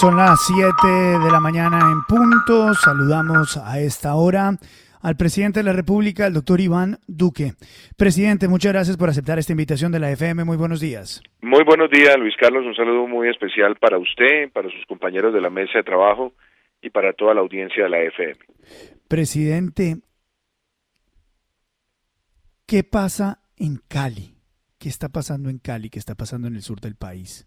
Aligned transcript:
Son 0.00 0.16
las 0.16 0.40
7 0.46 0.72
de 1.22 1.30
la 1.30 1.38
mañana 1.38 1.78
en 1.92 2.02
punto. 2.04 2.72
Saludamos 2.74 3.58
a 3.58 3.78
esta 3.78 4.14
hora 4.14 4.52
al 5.02 5.16
presidente 5.16 5.60
de 5.60 5.64
la 5.64 5.74
República, 5.74 6.26
el 6.26 6.32
doctor 6.32 6.60
Iván 6.60 6.98
Duque. 7.06 7.52
Presidente, 7.96 8.48
muchas 8.48 8.72
gracias 8.72 8.96
por 8.96 9.10
aceptar 9.10 9.38
esta 9.38 9.52
invitación 9.52 9.92
de 9.92 10.00
la 10.00 10.10
FM. 10.10 10.44
Muy 10.44 10.56
buenos 10.56 10.80
días. 10.80 11.22
Muy 11.42 11.62
buenos 11.64 11.90
días, 11.90 12.16
Luis 12.18 12.34
Carlos. 12.40 12.64
Un 12.64 12.74
saludo 12.74 13.06
muy 13.06 13.28
especial 13.28 13.76
para 13.76 13.98
usted, 13.98 14.50
para 14.52 14.70
sus 14.70 14.84
compañeros 14.86 15.34
de 15.34 15.42
la 15.42 15.50
mesa 15.50 15.78
de 15.78 15.84
trabajo 15.84 16.32
y 16.80 16.88
para 16.88 17.12
toda 17.12 17.34
la 17.34 17.42
audiencia 17.42 17.84
de 17.84 17.90
la 17.90 18.00
FM. 18.00 18.38
Presidente, 19.08 19.96
¿qué 22.66 22.82
pasa 22.82 23.42
en 23.56 23.78
Cali? 23.88 24.36
¿Qué 24.78 24.88
está 24.88 25.10
pasando 25.10 25.50
en 25.50 25.58
Cali? 25.58 25.90
¿Qué 25.90 25.98
está 25.98 26.14
pasando 26.14 26.48
en 26.48 26.56
el 26.56 26.62
sur 26.62 26.80
del 26.80 26.96
país? 26.96 27.46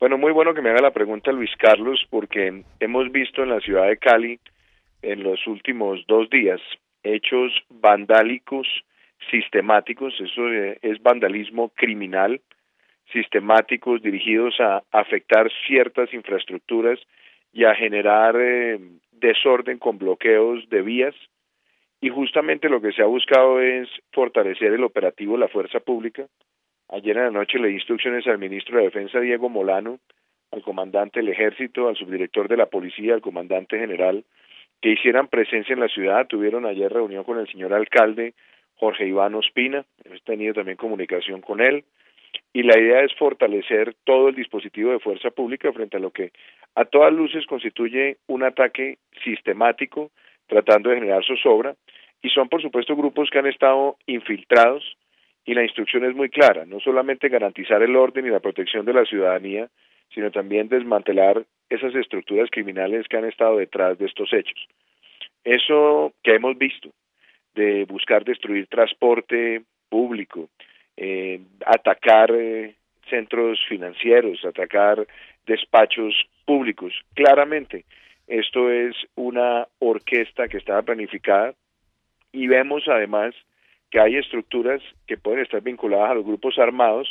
Bueno, 0.00 0.16
muy 0.16 0.32
bueno 0.32 0.54
que 0.54 0.62
me 0.62 0.70
haga 0.70 0.80
la 0.80 0.92
pregunta 0.92 1.30
Luis 1.30 1.54
Carlos, 1.58 2.06
porque 2.08 2.64
hemos 2.80 3.12
visto 3.12 3.42
en 3.42 3.50
la 3.50 3.60
ciudad 3.60 3.86
de 3.86 3.98
Cali 3.98 4.40
en 5.02 5.22
los 5.22 5.46
últimos 5.46 6.06
dos 6.08 6.30
días 6.30 6.58
hechos 7.02 7.52
vandálicos 7.68 8.66
sistemáticos, 9.30 10.18
eso 10.18 10.48
eh, 10.48 10.78
es 10.80 11.02
vandalismo 11.02 11.68
criminal, 11.74 12.40
sistemáticos 13.12 14.00
dirigidos 14.00 14.58
a 14.60 14.82
afectar 14.90 15.50
ciertas 15.66 16.14
infraestructuras 16.14 16.98
y 17.52 17.64
a 17.64 17.74
generar 17.74 18.36
eh, 18.40 18.78
desorden 19.12 19.76
con 19.76 19.98
bloqueos 19.98 20.66
de 20.70 20.80
vías. 20.80 21.14
Y 22.00 22.08
justamente 22.08 22.70
lo 22.70 22.80
que 22.80 22.92
se 22.92 23.02
ha 23.02 23.06
buscado 23.06 23.60
es 23.60 23.86
fortalecer 24.12 24.72
el 24.72 24.84
operativo 24.84 25.34
de 25.34 25.40
la 25.40 25.48
fuerza 25.48 25.80
pública, 25.80 26.26
Ayer 26.92 27.16
en 27.16 27.24
la 27.24 27.30
noche 27.30 27.58
le 27.60 27.68
di 27.68 27.74
instrucciones 27.74 28.26
al 28.26 28.38
ministro 28.38 28.78
de 28.78 28.84
Defensa, 28.84 29.20
Diego 29.20 29.48
Molano, 29.48 30.00
al 30.50 30.62
comandante 30.62 31.20
del 31.20 31.28
ejército, 31.28 31.88
al 31.88 31.94
subdirector 31.94 32.48
de 32.48 32.56
la 32.56 32.66
policía, 32.66 33.14
al 33.14 33.20
comandante 33.20 33.78
general, 33.78 34.24
que 34.80 34.90
hicieran 34.90 35.28
presencia 35.28 35.72
en 35.72 35.78
la 35.78 35.86
ciudad. 35.86 36.26
Tuvieron 36.26 36.66
ayer 36.66 36.92
reunión 36.92 37.22
con 37.22 37.38
el 37.38 37.46
señor 37.46 37.72
alcalde 37.74 38.34
Jorge 38.74 39.06
Iván 39.06 39.36
Ospina, 39.36 39.84
hemos 40.04 40.22
tenido 40.24 40.54
también 40.54 40.78
comunicación 40.78 41.42
con 41.42 41.60
él, 41.60 41.84
y 42.52 42.64
la 42.64 42.76
idea 42.76 43.02
es 43.02 43.14
fortalecer 43.14 43.94
todo 44.04 44.28
el 44.28 44.34
dispositivo 44.34 44.90
de 44.90 44.98
fuerza 44.98 45.30
pública 45.30 45.72
frente 45.72 45.98
a 45.98 46.00
lo 46.00 46.10
que 46.10 46.32
a 46.74 46.86
todas 46.86 47.12
luces 47.12 47.46
constituye 47.46 48.16
un 48.26 48.42
ataque 48.42 48.98
sistemático 49.22 50.10
tratando 50.48 50.90
de 50.90 50.96
generar 50.96 51.24
zozobra, 51.24 51.76
y 52.20 52.30
son 52.30 52.48
por 52.48 52.62
supuesto 52.62 52.96
grupos 52.96 53.30
que 53.30 53.38
han 53.38 53.46
estado 53.46 53.96
infiltrados 54.06 54.96
y 55.50 55.54
la 55.54 55.64
instrucción 55.64 56.04
es 56.04 56.14
muy 56.14 56.28
clara, 56.28 56.64
no 56.64 56.78
solamente 56.78 57.28
garantizar 57.28 57.82
el 57.82 57.96
orden 57.96 58.24
y 58.24 58.30
la 58.30 58.38
protección 58.38 58.86
de 58.86 58.92
la 58.92 59.04
ciudadanía, 59.04 59.68
sino 60.14 60.30
también 60.30 60.68
desmantelar 60.68 61.44
esas 61.68 61.92
estructuras 61.96 62.48
criminales 62.52 63.08
que 63.08 63.16
han 63.16 63.24
estado 63.24 63.56
detrás 63.56 63.98
de 63.98 64.06
estos 64.06 64.32
hechos. 64.32 64.68
Eso 65.42 66.12
que 66.22 66.36
hemos 66.36 66.56
visto, 66.56 66.90
de 67.56 67.84
buscar 67.86 68.24
destruir 68.24 68.68
transporte 68.68 69.62
público, 69.88 70.48
eh, 70.96 71.40
atacar 71.66 72.30
eh, 72.30 72.76
centros 73.08 73.58
financieros, 73.68 74.44
atacar 74.44 75.04
despachos 75.46 76.14
públicos, 76.44 76.94
claramente 77.12 77.84
esto 78.28 78.70
es 78.70 78.94
una 79.16 79.66
orquesta 79.80 80.46
que 80.46 80.58
estaba 80.58 80.82
planificada 80.82 81.54
y 82.30 82.46
vemos 82.46 82.84
además 82.86 83.34
que 83.90 84.00
hay 84.00 84.16
estructuras 84.16 84.80
que 85.06 85.16
pueden 85.16 85.40
estar 85.40 85.60
vinculadas 85.62 86.10
a 86.10 86.14
los 86.14 86.24
grupos 86.24 86.58
armados, 86.58 87.08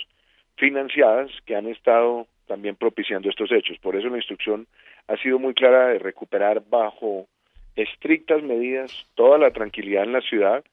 financiadas, 0.56 1.30
que 1.46 1.56
han 1.56 1.68
estado 1.68 2.28
también 2.48 2.76
propiciando 2.76 3.30
estos 3.30 3.52
hechos. 3.52 3.78
Por 3.80 3.96
eso 3.96 4.10
la 4.10 4.18
instrucción 4.18 4.68
ha 5.08 5.18
sido 5.18 5.40
muy 5.40 5.54
clara 5.54 5.88
de 5.90 6.00
recuperar 6.00 6.64
bajo 6.70 7.28
estrictas 7.76 8.44
medidas 8.44 8.92
toda 9.16 9.38
la 9.38 9.52
tranquilidad 9.52 10.04
en 10.04 10.14
la 10.14 10.22
ciudad 10.22 10.64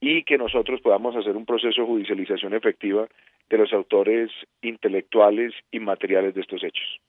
y 0.00 0.24
que 0.24 0.38
nosotros 0.38 0.80
podamos 0.82 1.16
hacer 1.16 1.36
un 1.36 1.46
proceso 1.46 1.80
de 1.80 1.86
judicialización 1.86 2.54
efectiva 2.54 3.08
de 3.48 3.58
los 3.58 3.72
autores 3.72 4.30
intelectuales 4.62 5.52
y 5.70 5.80
materiales 5.80 6.34
de 6.34 6.42
estos 6.42 6.62
hechos. 6.62 7.00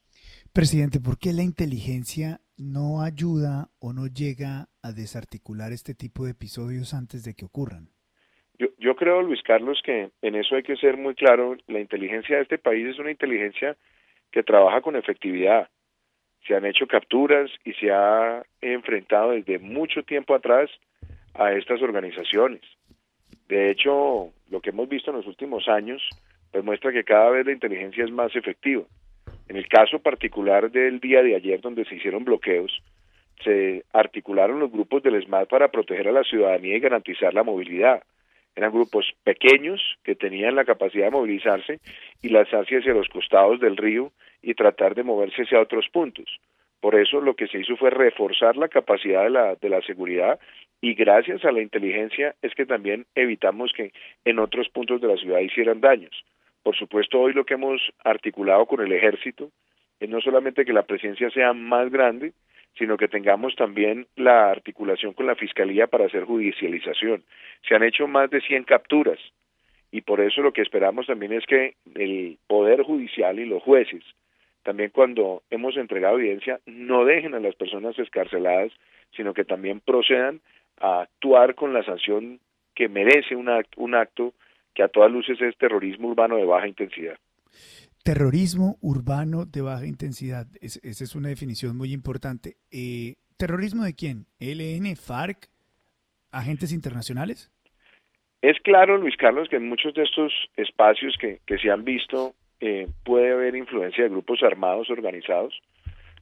Presidente, 0.53 0.99
¿por 1.01 1.17
qué 1.19 1.33
la 1.33 1.43
inteligencia 1.43 2.39
no 2.57 3.01
ayuda 3.01 3.69
o 3.79 3.91
no 3.91 4.07
llega 4.07 4.69
a 4.81 4.93
desarticular 4.93 5.73
este 5.73 5.93
tipo 5.93 6.23
de 6.23 6.31
episodios 6.31 6.93
antes 6.93 7.23
de 7.23 7.33
que 7.33 7.45
ocurran? 7.45 7.94
Yo, 8.57 8.67
yo 8.77 8.95
creo, 8.95 9.21
Luis 9.21 9.41
Carlos, 9.43 9.81
que 9.83 10.09
en 10.21 10.35
eso 10.35 10.55
hay 10.55 10.63
que 10.63 10.77
ser 10.77 10.97
muy 10.97 11.15
claro. 11.15 11.57
La 11.67 11.79
inteligencia 11.79 12.37
de 12.37 12.43
este 12.43 12.57
país 12.57 12.87
es 12.87 12.99
una 12.99 13.11
inteligencia 13.11 13.75
que 14.31 14.43
trabaja 14.43 14.81
con 14.81 14.95
efectividad. 14.95 15.69
Se 16.47 16.55
han 16.55 16.65
hecho 16.65 16.87
capturas 16.87 17.49
y 17.63 17.73
se 17.73 17.91
ha 17.91 18.43
enfrentado 18.61 19.31
desde 19.31 19.59
mucho 19.59 20.03
tiempo 20.03 20.35
atrás 20.35 20.69
a 21.33 21.53
estas 21.53 21.81
organizaciones. 21.81 22.61
De 23.47 23.71
hecho, 23.71 24.31
lo 24.49 24.61
que 24.61 24.69
hemos 24.69 24.87
visto 24.87 25.11
en 25.11 25.17
los 25.17 25.27
últimos 25.27 25.67
años 25.67 26.01
pues 26.51 26.63
muestra 26.63 26.93
que 26.93 27.03
cada 27.03 27.31
vez 27.31 27.45
la 27.45 27.51
inteligencia 27.51 28.05
es 28.05 28.11
más 28.11 28.33
efectiva. 28.35 28.83
En 29.49 29.57
el 29.57 29.67
caso 29.67 29.99
particular 29.99 30.71
del 30.71 30.99
día 30.99 31.21
de 31.21 31.35
ayer, 31.35 31.59
donde 31.59 31.83
se 31.83 31.95
hicieron 31.95 32.23
bloqueos, 32.23 32.81
se 33.43 33.83
articularon 33.91 34.59
los 34.59 34.71
grupos 34.71 35.03
del 35.03 35.15
ESMAD 35.15 35.47
para 35.47 35.67
proteger 35.67 36.07
a 36.07 36.13
la 36.13 36.23
ciudadanía 36.23 36.77
y 36.77 36.79
garantizar 36.79 37.33
la 37.33 37.43
movilidad 37.43 38.03
eran 38.55 38.71
grupos 38.71 39.13
pequeños 39.23 39.81
que 40.03 40.15
tenían 40.15 40.55
la 40.55 40.65
capacidad 40.65 41.05
de 41.05 41.11
movilizarse 41.11 41.79
y 42.21 42.29
lanzarse 42.29 42.77
hacia 42.77 42.93
los 42.93 43.09
costados 43.09 43.59
del 43.59 43.77
río 43.77 44.11
y 44.41 44.53
tratar 44.53 44.95
de 44.95 45.03
moverse 45.03 45.43
hacia 45.43 45.59
otros 45.59 45.87
puntos. 45.91 46.39
Por 46.79 46.95
eso 46.95 47.19
lo 47.19 47.35
que 47.35 47.47
se 47.47 47.59
hizo 47.59 47.75
fue 47.77 47.89
reforzar 47.89 48.57
la 48.57 48.67
capacidad 48.67 49.23
de 49.23 49.29
la, 49.29 49.55
de 49.55 49.69
la 49.69 49.81
seguridad 49.81 50.39
y 50.81 50.93
gracias 50.93 51.43
a 51.43 51.51
la 51.51 51.61
inteligencia 51.61 52.35
es 52.41 52.53
que 52.53 52.65
también 52.65 53.05
evitamos 53.15 53.73
que 53.73 53.91
en 54.23 54.39
otros 54.39 54.69
puntos 54.69 55.01
de 55.01 55.07
la 55.07 55.17
ciudad 55.17 55.39
hicieran 55.39 55.81
daños. 55.81 56.23
Por 56.63 56.75
supuesto, 56.75 57.19
hoy 57.19 57.33
lo 57.33 57.45
que 57.45 57.55
hemos 57.55 57.81
articulado 58.03 58.65
con 58.65 58.81
el 58.81 58.91
ejército 58.91 59.49
es 59.99 60.09
no 60.09 60.21
solamente 60.21 60.65
que 60.65 60.73
la 60.73 60.83
presencia 60.83 61.29
sea 61.29 61.53
más 61.53 61.89
grande, 61.91 62.33
sino 62.77 62.97
que 62.97 63.07
tengamos 63.07 63.55
también 63.55 64.07
la 64.15 64.49
articulación 64.51 65.13
con 65.13 65.27
la 65.27 65.35
Fiscalía 65.35 65.87
para 65.87 66.05
hacer 66.05 66.25
judicialización. 66.25 67.23
Se 67.67 67.75
han 67.75 67.83
hecho 67.83 68.07
más 68.07 68.29
de 68.29 68.41
100 68.41 68.63
capturas 68.63 69.19
y 69.91 70.01
por 70.01 70.19
eso 70.19 70.41
lo 70.41 70.51
que 70.51 70.61
esperamos 70.61 71.07
también 71.07 71.33
es 71.33 71.45
que 71.45 71.75
el 71.95 72.37
Poder 72.47 72.83
Judicial 72.83 73.39
y 73.39 73.45
los 73.45 73.63
jueces, 73.63 74.03
también 74.63 74.89
cuando 74.89 75.43
hemos 75.49 75.77
entregado 75.77 76.19
evidencia, 76.19 76.59
no 76.65 77.05
dejen 77.05 77.33
a 77.33 77.39
las 77.39 77.55
personas 77.55 77.97
escarceladas, 77.97 78.71
sino 79.15 79.33
que 79.33 79.45
también 79.45 79.79
procedan 79.79 80.41
a 80.79 81.01
actuar 81.01 81.55
con 81.55 81.73
la 81.73 81.83
sanción 81.83 82.39
que 82.73 82.89
merece 82.89 83.35
un 83.35 83.47
acto, 83.47 83.79
un 83.79 83.95
acto 83.95 84.33
que 84.73 84.83
a 84.83 84.89
todas 84.89 85.11
luces 85.11 85.39
es 85.41 85.55
terrorismo 85.57 86.09
urbano 86.09 86.35
de 86.35 86.45
baja 86.45 86.67
intensidad. 86.67 87.17
Terrorismo 88.05 88.77
urbano 88.83 89.45
de 89.45 89.63
baja 89.63 89.87
intensidad, 89.87 90.45
esa 90.61 91.03
es 91.03 91.15
una 91.15 91.29
definición 91.29 91.75
muy 91.75 91.91
importante. 91.91 92.53
Eh, 92.71 93.15
¿Terrorismo 93.35 93.83
de 93.83 93.95
quién? 93.95 94.27
¿LN, 94.39 94.95
FARC, 94.95 95.47
agentes 96.31 96.71
internacionales? 96.71 97.51
Es 98.43 98.59
claro, 98.59 98.99
Luis 98.99 99.17
Carlos, 99.17 99.49
que 99.49 99.55
en 99.55 99.67
muchos 99.67 99.95
de 99.95 100.03
estos 100.03 100.31
espacios 100.55 101.17
que, 101.19 101.39
se 101.57 101.71
han 101.71 101.83
visto 101.83 102.35
eh, 102.59 102.87
puede 103.03 103.33
haber 103.33 103.55
influencia 103.55 104.03
de 104.03 104.11
grupos 104.11 104.43
armados 104.43 104.91
organizados. 104.91 105.59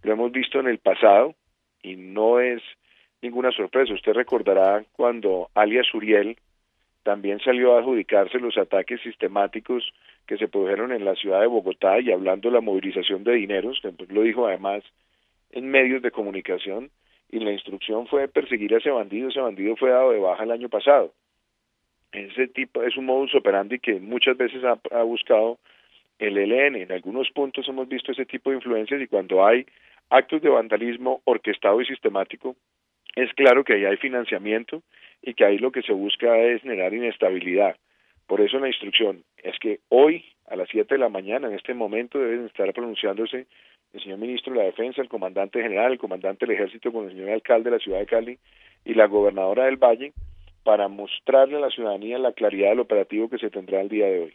Lo 0.03 0.13
hemos 0.13 0.31
visto 0.31 0.61
en 0.61 0.67
el 0.67 0.77
pasado 0.77 1.35
y 1.81 1.97
no 1.97 2.39
es 2.39 2.61
ninguna 3.21 3.51
sorpresa. 3.51 3.93
Usted 3.93 4.13
recordará 4.13 4.85
cuando 4.93 5.49
alias 5.53 5.93
Uriel 5.93 6.37
también 7.03 7.39
salió 7.39 7.75
a 7.75 7.79
adjudicarse 7.79 8.39
los 8.39 8.57
ataques 8.57 9.01
sistemáticos 9.01 9.93
que 10.25 10.37
se 10.37 10.47
produjeron 10.47 10.91
en 10.91 11.05
la 11.05 11.15
ciudad 11.15 11.41
de 11.41 11.47
Bogotá 11.47 11.99
y 11.99 12.11
hablando 12.11 12.49
de 12.49 12.55
la 12.55 12.61
movilización 12.61 13.23
de 13.23 13.33
dineros, 13.33 13.81
lo 14.09 14.21
dijo 14.21 14.47
además 14.47 14.83
en 15.51 15.69
medios 15.69 16.01
de 16.01 16.11
comunicación, 16.11 16.89
y 17.33 17.39
la 17.39 17.51
instrucción 17.51 18.05
fue 18.05 18.27
perseguir 18.27 18.75
a 18.75 18.77
ese 18.77 18.91
bandido, 18.91 19.29
ese 19.29 19.39
bandido 19.39 19.75
fue 19.75 19.89
dado 19.89 20.11
de 20.11 20.19
baja 20.19 20.43
el 20.43 20.51
año 20.51 20.69
pasado. 20.69 21.13
Ese 22.11 22.47
tipo 22.47 22.83
es 22.83 22.95
un 22.95 23.07
modus 23.07 23.33
operandi 23.33 23.79
que 23.79 23.99
muchas 23.99 24.37
veces 24.37 24.63
ha, 24.63 24.79
ha 24.91 25.01
buscado 25.01 25.57
el 26.19 26.37
ELN. 26.37 26.75
En 26.75 26.91
algunos 26.91 27.31
puntos 27.31 27.67
hemos 27.67 27.87
visto 27.87 28.11
ese 28.11 28.27
tipo 28.27 28.51
de 28.51 28.57
influencias 28.57 29.01
y 29.01 29.07
cuando 29.07 29.43
hay 29.43 29.65
actos 30.11 30.43
de 30.43 30.49
vandalismo 30.49 31.21
orquestado 31.25 31.81
y 31.81 31.87
sistemático, 31.87 32.55
es 33.15 33.33
claro 33.33 33.63
que 33.63 33.73
ahí 33.73 33.85
hay 33.85 33.97
financiamiento 33.97 34.83
y 35.23 35.33
que 35.33 35.45
ahí 35.45 35.57
lo 35.57 35.71
que 35.71 35.81
se 35.81 35.93
busca 35.93 36.37
es 36.37 36.61
generar 36.61 36.93
inestabilidad. 36.93 37.77
Por 38.27 38.41
eso 38.41 38.59
la 38.59 38.67
instrucción 38.67 39.23
es 39.37 39.57
que 39.59 39.79
hoy 39.89 40.25
a 40.47 40.55
las 40.55 40.67
7 40.69 40.93
de 40.93 40.99
la 40.99 41.09
mañana, 41.09 41.47
en 41.47 41.53
este 41.53 41.73
momento, 41.73 42.19
deben 42.19 42.45
estar 42.45 42.71
pronunciándose 42.73 43.47
el 43.93 44.01
señor 44.01 44.19
ministro 44.19 44.53
de 44.53 44.59
la 44.59 44.65
Defensa, 44.65 45.01
el 45.01 45.07
comandante 45.07 45.61
general, 45.61 45.93
el 45.93 45.99
comandante 45.99 46.45
del 46.45 46.55
Ejército 46.55 46.91
con 46.91 47.05
el 47.05 47.11
señor 47.11 47.29
alcalde 47.29 47.69
de 47.69 47.77
la 47.77 47.83
ciudad 47.83 47.99
de 47.99 48.05
Cali 48.05 48.39
y 48.83 48.93
la 48.93 49.07
gobernadora 49.07 49.65
del 49.65 49.77
Valle 49.77 50.13
para 50.63 50.87
mostrarle 50.87 51.57
a 51.57 51.61
la 51.61 51.69
ciudadanía 51.69 52.17
la 52.17 52.33
claridad 52.33 52.69
del 52.69 52.79
operativo 52.79 53.29
que 53.29 53.37
se 53.37 53.49
tendrá 53.49 53.81
el 53.81 53.89
día 53.89 54.07
de 54.07 54.19
hoy. 54.19 54.33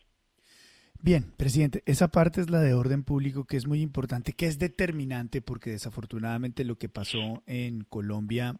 Bien, 1.01 1.25
presidente, 1.37 1.83
esa 1.87 2.09
parte 2.09 2.41
es 2.41 2.51
la 2.51 2.61
de 2.61 2.75
orden 2.75 3.05
público 3.05 3.45
que 3.45 3.57
es 3.57 3.67
muy 3.67 3.83
importante, 3.83 4.33
que 4.33 4.47
es 4.47 4.59
determinante 4.59 5.41
porque 5.41 5.71
desafortunadamente 5.71 6.65
lo 6.65 6.77
que 6.77 6.89
pasó 6.89 7.43
en 7.47 7.85
Colombia, 7.85 8.57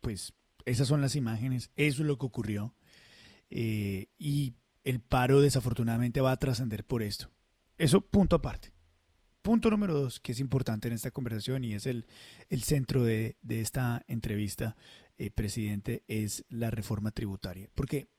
pues 0.00 0.34
esas 0.64 0.88
son 0.88 1.00
las 1.00 1.16
imágenes, 1.16 1.70
eso 1.76 2.02
es 2.02 2.06
lo 2.06 2.18
que 2.18 2.26
ocurrió 2.26 2.74
eh, 3.50 4.08
y 4.18 4.54
el 4.84 5.00
paro 5.00 5.40
desafortunadamente 5.40 6.20
va 6.20 6.32
a 6.32 6.38
trascender 6.38 6.84
por 6.84 7.02
esto. 7.02 7.30
Eso 7.76 8.00
punto 8.00 8.36
aparte. 8.36 8.72
Punto 9.42 9.70
número 9.70 9.94
dos, 9.94 10.20
que 10.20 10.32
es 10.32 10.40
importante 10.40 10.88
en 10.88 10.94
esta 10.94 11.10
conversación 11.10 11.64
y 11.64 11.72
es 11.72 11.86
el, 11.86 12.06
el 12.50 12.62
centro 12.62 13.04
de, 13.04 13.36
de 13.40 13.62
esta 13.62 14.04
entrevista, 14.06 14.76
eh, 15.16 15.30
presidente, 15.30 16.04
es 16.08 16.44
la 16.50 16.70
reforma 16.70 17.10
tributaria. 17.10 17.70
Porque, 17.74 18.10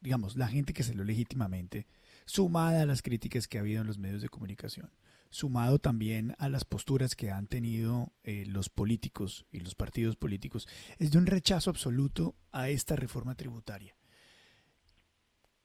digamos, 0.00 0.36
la 0.36 0.48
gente 0.48 0.72
que 0.72 0.82
salió 0.82 1.04
legítimamente, 1.04 1.86
sumada 2.24 2.82
a 2.82 2.86
las 2.86 3.02
críticas 3.02 3.46
que 3.46 3.58
ha 3.58 3.60
habido 3.60 3.80
en 3.80 3.86
los 3.86 3.98
medios 3.98 4.22
de 4.22 4.28
comunicación, 4.28 4.90
sumado 5.36 5.78
también 5.78 6.34
a 6.38 6.48
las 6.48 6.64
posturas 6.64 7.14
que 7.14 7.30
han 7.30 7.46
tenido 7.46 8.12
eh, 8.24 8.44
los 8.46 8.68
políticos 8.70 9.46
y 9.52 9.60
los 9.60 9.74
partidos 9.74 10.16
políticos, 10.16 10.66
es 10.98 11.12
de 11.12 11.18
un 11.18 11.26
rechazo 11.26 11.70
absoluto 11.70 12.34
a 12.52 12.70
esta 12.70 12.96
reforma 12.96 13.34
tributaria. 13.34 13.94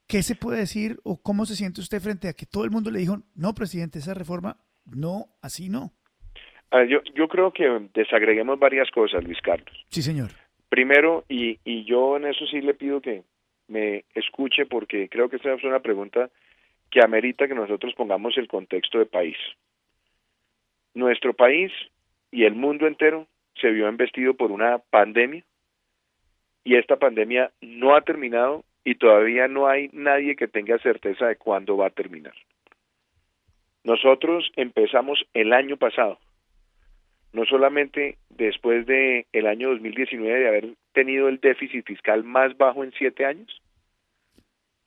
¿Qué 0.07 0.23
se 0.23 0.35
puede 0.35 0.59
decir 0.59 0.97
o 1.03 1.21
cómo 1.21 1.45
se 1.45 1.55
siente 1.55 1.79
usted 1.79 2.01
frente 2.01 2.27
a 2.27 2.33
que 2.33 2.45
todo 2.45 2.65
el 2.65 2.71
mundo 2.71 2.91
le 2.91 2.99
dijo, 2.99 3.23
no, 3.33 3.53
presidente, 3.53 3.99
esa 3.99 4.13
reforma 4.13 4.57
no, 4.85 5.27
así 5.41 5.69
no. 5.69 5.93
yo, 6.89 7.01
yo 7.15 7.29
creo 7.29 7.53
que 7.53 7.63
desagreguemos 7.93 8.59
varias 8.59 8.91
cosas, 8.91 9.23
Luis 9.23 9.39
Carlos. 9.41 9.85
Sí, 9.87 10.01
señor. 10.01 10.31
Primero, 10.67 11.23
y, 11.29 11.59
y 11.63 11.85
yo 11.85 12.17
en 12.17 12.25
eso 12.25 12.45
sí 12.47 12.59
le 12.59 12.73
pido 12.73 12.99
que 13.01 13.23
me 13.69 14.03
escuche 14.13 14.65
porque 14.65 15.07
creo 15.07 15.29
que 15.29 15.37
esta 15.37 15.53
es 15.53 15.63
una 15.63 15.79
pregunta 15.79 16.29
que 16.91 17.01
amerita 17.01 17.47
que 17.47 17.55
nosotros 17.55 17.93
pongamos 17.95 18.37
el 18.37 18.47
contexto 18.47 18.99
de 18.99 19.05
país. 19.05 19.37
Nuestro 20.93 21.33
país 21.33 21.71
y 22.31 22.43
el 22.43 22.53
mundo 22.53 22.85
entero 22.85 23.27
se 23.55 23.71
vio 23.71 23.87
embestido 23.87 24.33
por 24.33 24.51
una 24.51 24.77
pandemia 24.77 25.43
y 26.63 26.75
esta 26.75 26.97
pandemia 26.97 27.51
no 27.61 27.95
ha 27.95 28.01
terminado 28.01 28.63
y 28.83 28.95
todavía 28.95 29.47
no 29.47 29.67
hay 29.67 29.89
nadie 29.93 30.35
que 30.35 30.47
tenga 30.47 30.77
certeza 30.79 31.27
de 31.27 31.37
cuándo 31.37 31.77
va 31.77 31.87
a 31.87 31.91
terminar. 31.91 32.33
Nosotros 33.83 34.51
empezamos 34.55 35.23
el 35.33 35.53
año 35.53 35.77
pasado, 35.77 36.19
no 37.33 37.45
solamente 37.45 38.17
después 38.29 38.85
de 38.85 39.25
el 39.31 39.47
año 39.47 39.69
2019 39.69 40.39
de 40.39 40.47
haber 40.47 40.69
tenido 40.93 41.29
el 41.29 41.39
déficit 41.39 41.85
fiscal 41.85 42.23
más 42.23 42.57
bajo 42.57 42.83
en 42.83 42.91
siete 42.91 43.25
años, 43.25 43.60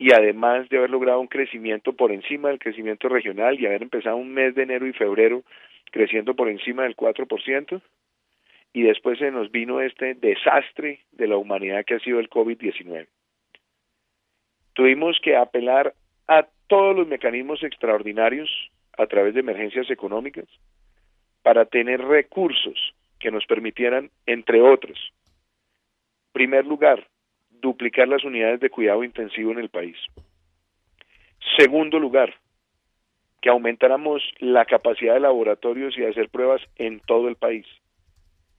y 0.05 0.12
además 0.12 0.69
de 0.69 0.77
haber 0.77 0.91
logrado 0.91 1.19
un 1.19 1.29
crecimiento 1.29 1.95
por 1.95 2.12
encima 2.12 2.51
del 2.51 2.59
crecimiento 2.59 3.09
regional 3.09 3.59
y 3.59 3.65
haber 3.65 3.85
empezado 3.85 4.17
un 4.17 4.35
mes 4.35 4.55
de 4.55 4.65
enero 4.65 4.87
y 4.87 4.93
febrero 4.93 5.45
creciendo 5.91 6.37
por 6.37 6.51
encima 6.51 6.83
del 6.83 6.95
4%, 6.95 7.81
y 8.75 8.83
después 8.83 9.19
se 9.19 9.31
nos 9.31 9.51
vino 9.51 9.81
este 9.81 10.12
desastre 10.12 11.01
de 11.12 11.27
la 11.27 11.39
humanidad 11.39 11.87
que 11.87 11.95
ha 11.95 12.01
sido 12.01 12.21
el 12.21 12.29
COVID-19. 12.29 13.06
Tuvimos 14.75 15.19
que 15.23 15.37
apelar 15.37 15.95
a 16.29 16.47
todos 16.67 16.95
los 16.95 17.09
mecanismos 17.09 17.62
extraordinarios 17.62 18.51
a 18.99 19.06
través 19.06 19.33
de 19.33 19.41
emergencias 19.41 19.91
económicas 19.91 20.49
para 21.43 21.65
tener 21.65 22.03
recursos 22.03 22.95
que 23.19 23.31
nos 23.31 23.47
permitieran, 23.47 24.11
entre 24.27 24.61
otros, 24.61 25.15
primer 26.35 26.67
lugar, 26.67 27.09
duplicar 27.65 28.07
las 28.07 28.23
unidades 28.25 28.61
de 28.61 28.71
cuidado 28.71 29.03
intensivo 29.03 29.51
en 29.51 29.59
el 29.59 29.71
país. 29.71 29.97
Segundo 31.59 31.99
lugar, 31.99 32.35
que 33.41 33.49
aumentáramos 33.49 34.23
la 34.39 34.65
capacidad 34.65 35.15
de 35.15 35.21
laboratorios 35.21 35.97
y 35.97 36.03
de 36.03 36.11
hacer 36.11 36.29
pruebas 36.29 36.63
en 36.77 37.01
todo 37.01 37.29
el 37.29 37.37
país. 37.37 37.67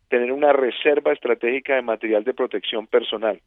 Tener 0.10 0.32
una 0.32 0.54
reserva 0.54 1.14
estratégica 1.14 1.76
de 1.76 1.82
material 1.82 2.24
de 2.24 2.34
protección 2.34 2.88
personal 2.88 3.40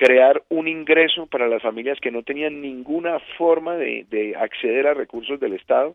crear 0.00 0.42
un 0.48 0.66
ingreso 0.66 1.26
para 1.26 1.46
las 1.46 1.60
familias 1.60 2.00
que 2.00 2.10
no 2.10 2.22
tenían 2.22 2.62
ninguna 2.62 3.18
forma 3.36 3.76
de, 3.76 4.34
acceder 4.34 4.86
a 4.86 4.94
recursos 4.94 5.38
del 5.38 5.52
Estado, 5.52 5.94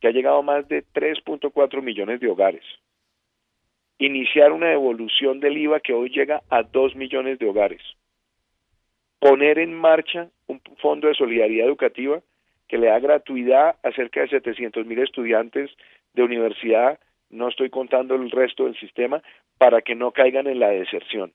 que 0.00 0.06
ha 0.06 0.12
llegado 0.12 0.38
a 0.38 0.42
más 0.42 0.68
de 0.68 0.84
3.4 0.94 1.82
millones 1.82 2.20
de 2.20 2.28
hogares. 2.28 2.62
Iniciar 3.98 4.52
una 4.52 4.68
devolución 4.68 5.40
del 5.40 5.56
IVA 5.56 5.80
que 5.80 5.92
hoy 5.92 6.10
llega 6.10 6.42
a 6.50 6.62
2 6.62 6.96
millones 6.96 7.38
de 7.38 7.48
hogares. 7.48 7.82
Poner 9.18 9.58
en 9.58 9.74
marcha 9.74 10.28
un 10.48 10.60
fondo 10.80 11.08
de 11.08 11.14
solidaridad 11.14 11.66
educativa 11.66 12.20
que 12.68 12.78
le 12.78 12.88
da 12.88 12.98
gratuidad 12.98 13.76
a 13.82 13.92
cerca 13.92 14.22
de 14.22 14.28
700 14.28 14.86
mil 14.86 14.98
estudiantes 14.98 15.70
de 16.14 16.22
universidad, 16.22 16.98
no 17.30 17.48
estoy 17.48 17.70
contando 17.70 18.14
el 18.14 18.30
resto 18.30 18.64
del 18.64 18.76
sistema, 18.78 19.22
para 19.58 19.82
que 19.82 19.94
no 19.94 20.10
caigan 20.10 20.46
en 20.46 20.58
la 20.58 20.70
deserción 20.70 21.32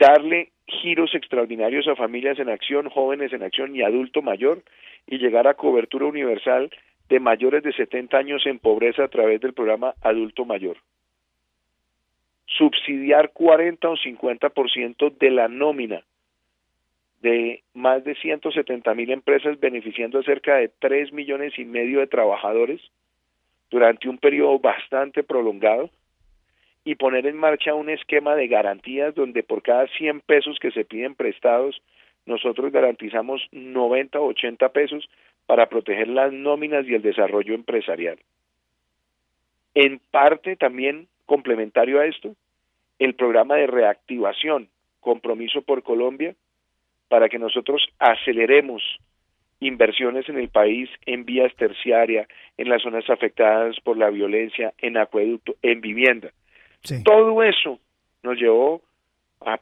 darle 0.00 0.52
giros 0.66 1.14
extraordinarios 1.14 1.86
a 1.86 1.94
familias 1.94 2.38
en 2.38 2.48
acción, 2.48 2.88
jóvenes 2.88 3.32
en 3.32 3.42
acción 3.42 3.76
y 3.76 3.82
adulto 3.82 4.22
mayor 4.22 4.62
y 5.06 5.18
llegar 5.18 5.46
a 5.46 5.54
cobertura 5.54 6.06
universal 6.06 6.70
de 7.10 7.20
mayores 7.20 7.62
de 7.62 7.72
70 7.72 8.16
años 8.16 8.46
en 8.46 8.60
pobreza 8.60 9.04
a 9.04 9.08
través 9.08 9.40
del 9.40 9.52
programa 9.52 9.94
Adulto 10.00 10.44
Mayor. 10.44 10.78
Subsidiar 12.46 13.32
40 13.32 13.88
o 13.88 13.96
50% 13.96 15.18
de 15.18 15.30
la 15.30 15.48
nómina 15.48 16.02
de 17.20 17.62
más 17.74 18.02
de 18.04 18.14
170 18.14 18.94
mil 18.94 19.10
empresas 19.10 19.60
beneficiando 19.60 20.20
a 20.20 20.22
cerca 20.22 20.56
de 20.56 20.68
3 20.78 21.12
millones 21.12 21.58
y 21.58 21.64
medio 21.64 22.00
de 22.00 22.06
trabajadores 22.06 22.80
durante 23.70 24.08
un 24.08 24.16
periodo 24.16 24.58
bastante 24.58 25.22
prolongado 25.22 25.90
y 26.84 26.94
poner 26.94 27.26
en 27.26 27.36
marcha 27.36 27.74
un 27.74 27.90
esquema 27.90 28.36
de 28.36 28.48
garantías 28.48 29.14
donde 29.14 29.42
por 29.42 29.62
cada 29.62 29.86
100 29.98 30.20
pesos 30.20 30.58
que 30.60 30.70
se 30.70 30.84
piden 30.84 31.14
prestados, 31.14 31.82
nosotros 32.24 32.72
garantizamos 32.72 33.42
90 33.52 34.18
o 34.18 34.28
80 34.28 34.68
pesos 34.70 35.08
para 35.46 35.68
proteger 35.68 36.08
las 36.08 36.32
nóminas 36.32 36.86
y 36.86 36.94
el 36.94 37.02
desarrollo 37.02 37.54
empresarial. 37.54 38.18
En 39.74 40.00
parte 40.10 40.56
también 40.56 41.08
complementario 41.26 42.00
a 42.00 42.06
esto, 42.06 42.34
el 42.98 43.14
programa 43.14 43.56
de 43.56 43.66
reactivación, 43.66 44.68
compromiso 45.00 45.62
por 45.62 45.82
Colombia, 45.82 46.34
para 47.08 47.28
que 47.28 47.38
nosotros 47.38 47.88
aceleremos 47.98 48.82
inversiones 49.60 50.28
en 50.28 50.38
el 50.38 50.48
país 50.48 50.88
en 51.06 51.24
vías 51.24 51.54
terciarias, 51.56 52.28
en 52.56 52.68
las 52.68 52.82
zonas 52.82 53.08
afectadas 53.08 53.78
por 53.80 53.96
la 53.96 54.10
violencia, 54.10 54.72
en 54.78 54.96
acueducto, 54.96 55.54
en 55.62 55.80
vivienda. 55.80 56.30
Todo 57.04 57.42
eso 57.42 57.78
nos 58.22 58.38
llevó 58.38 58.82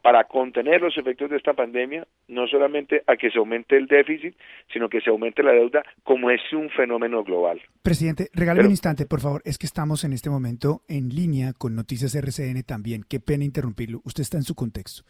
para 0.01 0.25
contener 0.25 0.81
los 0.81 0.97
efectos 0.97 1.29
de 1.29 1.37
esta 1.37 1.53
pandemia, 1.53 2.05
no 2.27 2.47
solamente 2.47 3.01
a 3.07 3.15
que 3.15 3.31
se 3.31 3.37
aumente 3.37 3.77
el 3.77 3.87
déficit, 3.87 4.35
sino 4.71 4.89
que 4.89 4.99
se 4.99 5.09
aumente 5.09 5.41
la 5.41 5.53
deuda, 5.53 5.83
como 6.03 6.29
es 6.29 6.41
un 6.51 6.69
fenómeno 6.69 7.23
global. 7.23 7.61
Presidente, 7.81 8.29
regálame 8.33 8.65
un 8.65 8.71
instante, 8.71 9.05
por 9.05 9.21
favor. 9.21 9.41
Es 9.45 9.57
que 9.57 9.65
estamos 9.65 10.03
en 10.03 10.11
este 10.13 10.29
momento 10.29 10.81
en 10.89 11.09
línea 11.09 11.53
con 11.57 11.75
Noticias 11.75 12.13
RCN 12.13 12.63
también. 12.63 13.03
Qué 13.07 13.19
pena 13.19 13.45
interrumpirlo. 13.45 14.01
Usted 14.03 14.21
está 14.21 14.37
en 14.37 14.43
su 14.43 14.53
contexto. 14.53 15.03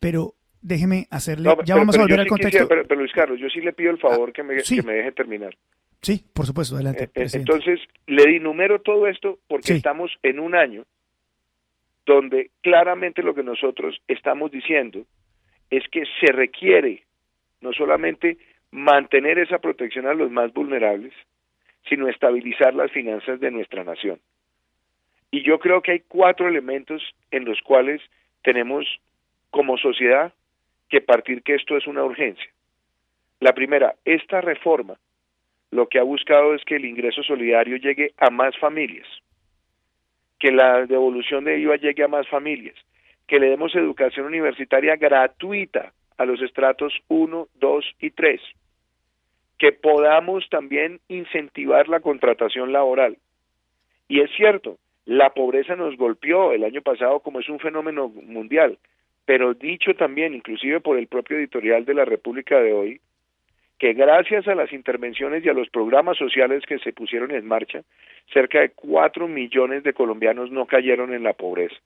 Pero 0.00 0.34
déjeme 0.60 1.06
hacerle. 1.10 1.50
ya 1.64 1.76
vamos 1.76 1.96
a 1.96 2.02
volver 2.02 2.20
al 2.20 2.26
contexto. 2.26 2.66
pero, 2.66 2.96
Luis 2.96 3.12
Carlos, 3.12 3.38
yo 3.38 3.48
sí 3.48 3.60
le 3.60 3.72
pido 3.72 3.90
el 3.90 3.98
favor 3.98 4.30
ah, 4.30 4.32
que, 4.32 4.42
me, 4.42 4.56
que 4.56 4.82
me 4.82 4.94
deje 4.94 5.12
terminar. 5.12 5.56
Sí, 6.02 6.24
por 6.32 6.46
supuesto, 6.46 6.74
adelante. 6.74 7.04
Eh, 7.04 7.22
eh, 7.22 7.28
entonces, 7.34 7.80
le 8.06 8.26
di 8.26 8.40
número 8.40 8.80
todo 8.80 9.06
esto 9.06 9.38
porque 9.48 9.74
estamos 9.74 10.10
en 10.22 10.40
un 10.40 10.54
año 10.54 10.84
donde 12.08 12.50
claramente 12.62 13.22
lo 13.22 13.34
que 13.34 13.42
nosotros 13.42 14.00
estamos 14.08 14.50
diciendo 14.50 15.04
es 15.68 15.86
que 15.88 16.04
se 16.20 16.32
requiere 16.32 17.02
no 17.60 17.74
solamente 17.74 18.38
mantener 18.70 19.38
esa 19.38 19.58
protección 19.58 20.06
a 20.06 20.14
los 20.14 20.30
más 20.30 20.52
vulnerables, 20.54 21.12
sino 21.86 22.08
estabilizar 22.08 22.74
las 22.74 22.90
finanzas 22.92 23.40
de 23.40 23.50
nuestra 23.50 23.84
nación. 23.84 24.18
Y 25.30 25.42
yo 25.42 25.58
creo 25.58 25.82
que 25.82 25.92
hay 25.92 26.02
cuatro 26.08 26.48
elementos 26.48 27.02
en 27.30 27.44
los 27.44 27.60
cuales 27.60 28.00
tenemos 28.42 28.86
como 29.50 29.76
sociedad 29.76 30.32
que 30.88 31.02
partir 31.02 31.42
que 31.42 31.56
esto 31.56 31.76
es 31.76 31.86
una 31.86 32.04
urgencia. 32.04 32.50
La 33.40 33.52
primera, 33.52 33.96
esta 34.06 34.40
reforma 34.40 34.96
lo 35.70 35.88
que 35.90 35.98
ha 35.98 36.02
buscado 36.02 36.54
es 36.54 36.64
que 36.64 36.76
el 36.76 36.86
ingreso 36.86 37.22
solidario 37.22 37.76
llegue 37.76 38.12
a 38.16 38.30
más 38.30 38.56
familias 38.56 39.06
que 40.38 40.52
la 40.52 40.86
devolución 40.86 41.44
de 41.44 41.58
IVA 41.58 41.76
llegue 41.76 42.04
a 42.04 42.08
más 42.08 42.28
familias, 42.28 42.76
que 43.26 43.38
le 43.38 43.50
demos 43.50 43.74
educación 43.74 44.26
universitaria 44.26 44.96
gratuita 44.96 45.92
a 46.16 46.24
los 46.24 46.40
estratos 46.42 46.92
1, 47.08 47.48
2 47.54 47.84
y 48.00 48.10
3, 48.10 48.40
que 49.58 49.72
podamos 49.72 50.48
también 50.50 51.00
incentivar 51.08 51.88
la 51.88 52.00
contratación 52.00 52.72
laboral. 52.72 53.18
Y 54.08 54.20
es 54.20 54.30
cierto, 54.36 54.78
la 55.04 55.30
pobreza 55.30 55.76
nos 55.76 55.96
golpeó 55.96 56.52
el 56.52 56.64
año 56.64 56.82
pasado 56.82 57.20
como 57.20 57.40
es 57.40 57.48
un 57.48 57.58
fenómeno 57.58 58.08
mundial, 58.08 58.78
pero 59.24 59.54
dicho 59.54 59.94
también, 59.94 60.34
inclusive 60.34 60.80
por 60.80 60.98
el 60.98 61.06
propio 61.06 61.36
editorial 61.36 61.84
de 61.84 61.94
la 61.94 62.04
República 62.04 62.60
de 62.60 62.72
hoy, 62.72 63.00
que 63.78 63.92
gracias 63.92 64.48
a 64.48 64.54
las 64.54 64.72
intervenciones 64.72 65.44
y 65.44 65.48
a 65.48 65.54
los 65.54 65.68
programas 65.68 66.16
sociales 66.16 66.64
que 66.66 66.78
se 66.78 66.92
pusieron 66.92 67.30
en 67.30 67.46
marcha, 67.46 67.82
cerca 68.32 68.60
de 68.60 68.70
cuatro 68.70 69.28
millones 69.28 69.84
de 69.84 69.92
colombianos 69.92 70.50
no 70.50 70.66
cayeron 70.66 71.14
en 71.14 71.22
la 71.22 71.32
pobreza. 71.32 71.76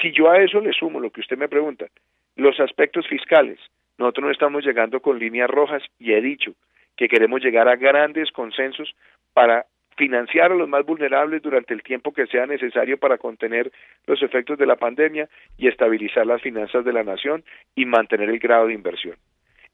Si 0.00 0.12
yo 0.12 0.30
a 0.30 0.40
eso 0.40 0.60
le 0.60 0.72
sumo 0.72 1.00
lo 1.00 1.10
que 1.10 1.20
usted 1.20 1.36
me 1.36 1.48
pregunta, 1.48 1.86
los 2.34 2.58
aspectos 2.60 3.06
fiscales, 3.06 3.58
nosotros 3.98 4.24
no 4.24 4.30
estamos 4.30 4.64
llegando 4.64 5.00
con 5.00 5.18
líneas 5.18 5.50
rojas 5.50 5.82
y 5.98 6.12
he 6.12 6.20
dicho 6.20 6.52
que 6.96 7.08
queremos 7.08 7.42
llegar 7.42 7.68
a 7.68 7.76
grandes 7.76 8.30
consensos 8.32 8.94
para 9.32 9.66
financiar 9.96 10.52
a 10.52 10.54
los 10.54 10.68
más 10.68 10.84
vulnerables 10.84 11.42
durante 11.42 11.72
el 11.72 11.82
tiempo 11.82 12.12
que 12.12 12.26
sea 12.26 12.46
necesario 12.46 12.98
para 12.98 13.18
contener 13.18 13.70
los 14.06 14.22
efectos 14.22 14.58
de 14.58 14.66
la 14.66 14.76
pandemia 14.76 15.28
y 15.56 15.68
estabilizar 15.68 16.26
las 16.26 16.42
finanzas 16.42 16.84
de 16.84 16.92
la 16.92 17.02
nación 17.02 17.44
y 17.74 17.86
mantener 17.86 18.28
el 18.28 18.38
grado 18.38 18.66
de 18.66 18.74
inversión. 18.74 19.16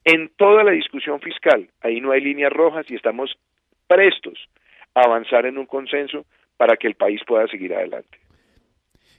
En 0.04 0.30
toda 0.36 0.64
la 0.64 0.72
discusión 0.72 1.20
fiscal, 1.20 1.70
ahí 1.80 2.00
no 2.00 2.12
hay 2.12 2.20
líneas 2.20 2.52
rojas 2.52 2.86
y 2.88 2.94
estamos 2.94 3.30
prestos 3.86 4.38
a 4.94 5.02
avanzar 5.02 5.46
en 5.46 5.58
un 5.58 5.66
consenso 5.66 6.26
para 6.56 6.76
que 6.76 6.88
el 6.88 6.94
país 6.94 7.20
pueda 7.26 7.46
seguir 7.46 7.74
adelante. 7.74 8.18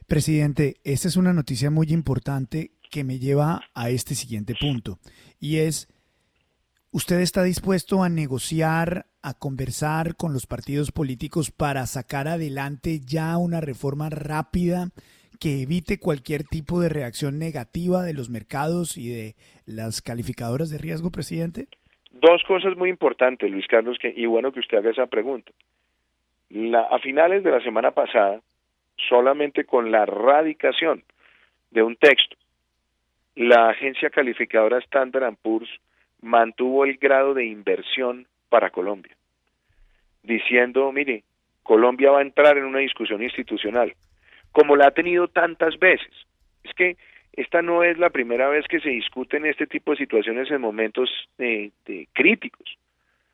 Presidente, 0.08 0.76
esta 0.84 1.08
es 1.08 1.16
una 1.16 1.34
noticia 1.34 1.72
muy 1.72 1.88
importante 1.92 2.72
que 2.92 3.04
me 3.04 3.18
lleva 3.18 3.62
a 3.74 3.90
este 3.90 4.14
siguiente 4.14 4.54
punto 4.60 5.00
y 5.40 5.60
es, 5.60 5.88
¿usted 6.92 7.22
está 7.22 7.44
dispuesto 7.44 8.04
a 8.04 8.10
negociar, 8.10 9.06
a 9.22 9.34
conversar 9.34 10.16
con 10.16 10.34
los 10.34 10.46
partidos 10.46 10.92
políticos 10.92 11.50
para 11.52 11.86
sacar 11.88 12.28
adelante 12.28 13.00
ya 13.00 13.38
una 13.38 13.62
reforma 13.62 14.10
rápida 14.10 14.90
que 15.40 15.62
evite 15.62 16.00
cualquier 16.00 16.44
tipo 16.44 16.80
de 16.80 16.90
reacción 16.90 17.40
negativa 17.40 18.04
de 18.04 18.14
los 18.14 18.30
mercados 18.30 18.98
y 18.98 19.10
de 19.10 19.36
las 19.66 20.02
calificadoras 20.02 20.70
de 20.70 20.78
riesgo, 20.78 21.12
presidente? 21.12 21.68
Dos 22.12 22.44
cosas 22.48 22.78
muy 22.78 22.90
importantes, 22.90 23.50
Luis 23.50 23.68
Carlos, 23.68 23.98
que, 24.00 24.14
y 24.16 24.26
bueno 24.26 24.52
que 24.52 24.60
usted 24.60 24.78
haga 24.78 24.92
esa 24.92 25.08
pregunta. 25.08 25.52
La, 26.50 26.82
a 26.82 27.00
finales 27.00 27.44
de 27.44 27.52
la 27.52 27.62
semana 27.62 27.92
pasada, 27.92 28.42
solamente 29.10 29.66
con 29.66 29.92
la 29.92 30.06
radicación 30.06 31.04
de 31.72 31.82
un 31.82 31.96
texto, 31.96 32.36
la 33.36 33.70
agencia 33.70 34.10
calificadora 34.10 34.78
Standard 34.80 35.36
Poor's 35.42 35.70
mantuvo 36.22 36.86
el 36.86 36.98
grado 36.98 37.34
de 37.34 37.46
inversión 37.46 38.28
para 38.50 38.70
Colombia, 38.70 39.16
diciendo, 40.22 40.92
mire, 40.92 41.24
Colombia 41.64 42.12
va 42.12 42.20
a 42.20 42.24
entrar 42.24 42.58
en 42.58 42.66
una 42.66 42.80
discusión 42.80 43.24
institucional, 43.24 43.94
como 44.54 44.78
la 44.78 44.88
ha 44.88 44.92
tenido 44.92 45.28
tantas 45.28 45.78
veces. 45.78 46.14
Es 46.64 46.74
que 46.74 46.96
esta 47.34 47.62
no 47.62 47.84
es 47.84 47.98
la 47.98 48.10
primera 48.10 48.48
vez 48.48 48.66
que 48.70 48.80
se 48.80 48.90
discuten 48.90 49.46
este 49.46 49.68
tipo 49.68 49.92
de 49.92 49.98
situaciones 49.98 50.50
en 50.50 50.62
momentos 50.62 51.10
de 51.38 51.72
críticos. 52.14 52.78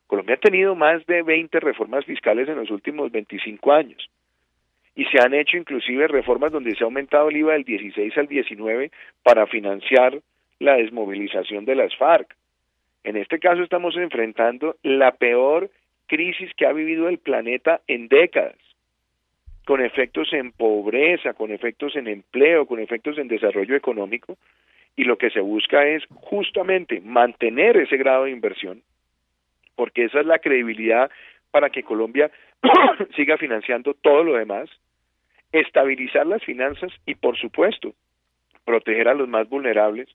Colombia 0.07 0.35
ha 0.35 0.39
tenido 0.39 0.73
más 0.73 1.05
de 1.05 1.21
20 1.21 1.59
reformas 1.59 2.03
fiscales 2.05 2.49
en 2.49 2.55
los 2.55 2.71
últimos 2.71 3.11
25 3.11 3.71
años 3.71 4.09
y 4.99 5.05
se 5.05 5.19
han 5.23 5.33
hecho 5.33 5.55
inclusive 5.55 6.09
reformas 6.09 6.51
donde 6.51 6.75
se 6.75 6.83
ha 6.83 6.85
aumentado 6.85 7.29
el 7.29 7.37
IVA 7.37 7.53
del 7.53 7.63
16 7.63 8.17
al 8.17 8.27
19 8.27 8.91
para 9.23 9.47
financiar 9.47 10.19
la 10.59 10.75
desmovilización 10.75 11.63
de 11.63 11.75
las 11.75 11.95
FARC. 11.95 12.35
En 13.05 13.15
este 13.15 13.39
caso 13.39 13.63
estamos 13.63 13.95
enfrentando 13.95 14.75
la 14.83 15.11
peor 15.13 15.69
crisis 16.07 16.51
que 16.57 16.65
ha 16.65 16.73
vivido 16.73 17.07
el 17.07 17.19
planeta 17.19 17.79
en 17.87 18.09
décadas, 18.09 18.57
con 19.69 19.85
efectos 19.85 20.33
en 20.33 20.51
pobreza, 20.51 21.35
con 21.35 21.51
efectos 21.51 21.95
en 21.95 22.07
empleo, 22.07 22.65
con 22.65 22.79
efectos 22.79 23.19
en 23.19 23.27
desarrollo 23.27 23.75
económico, 23.75 24.35
y 24.95 25.03
lo 25.03 25.15
que 25.19 25.29
se 25.29 25.41
busca 25.41 25.85
es 25.85 26.03
justamente 26.09 27.01
mantener 27.01 27.77
ese 27.77 27.95
grado 27.97 28.23
de 28.23 28.31
inversión, 28.31 28.81
porque 29.75 30.05
esa 30.05 30.21
es 30.21 30.25
la 30.25 30.39
credibilidad 30.39 31.11
para 31.51 31.69
que 31.69 31.83
Colombia 31.83 32.31
siga 33.15 33.37
financiando 33.37 33.93
todo 33.93 34.23
lo 34.23 34.33
demás, 34.33 34.71
estabilizar 35.51 36.25
las 36.25 36.43
finanzas 36.43 36.91
y, 37.05 37.13
por 37.13 37.37
supuesto, 37.37 37.93
proteger 38.65 39.07
a 39.07 39.13
los 39.13 39.27
más 39.27 39.47
vulnerables, 39.49 40.09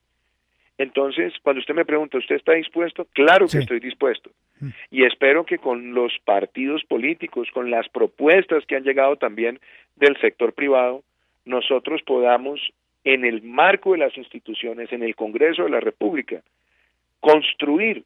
entonces, 0.77 1.33
cuando 1.41 1.61
usted 1.61 1.73
me 1.73 1.85
pregunta, 1.85 2.17
¿usted 2.17 2.35
está 2.35 2.53
dispuesto? 2.53 3.05
Claro 3.13 3.47
que 3.47 3.59
estoy 3.59 3.79
dispuesto. 3.79 4.29
Mm. 4.59 4.69
Y 4.91 5.05
espero 5.05 5.45
que 5.45 5.57
con 5.57 5.93
los 5.93 6.11
partidos 6.25 6.83
políticos, 6.83 7.47
con 7.53 7.71
las 7.71 7.87
propuestas 7.89 8.65
que 8.65 8.75
han 8.75 8.83
llegado 8.83 9.15
también 9.15 9.59
del 9.95 10.19
sector 10.19 10.53
privado, 10.53 11.03
nosotros 11.45 12.01
podamos, 12.03 12.59
en 13.05 13.23
el 13.23 13.41
marco 13.41 13.93
de 13.93 13.99
las 13.99 14.17
instituciones, 14.17 14.91
en 14.91 15.03
el 15.03 15.15
Congreso 15.15 15.63
de 15.63 15.69
la 15.69 15.79
República, 15.79 16.41
construir 17.21 18.03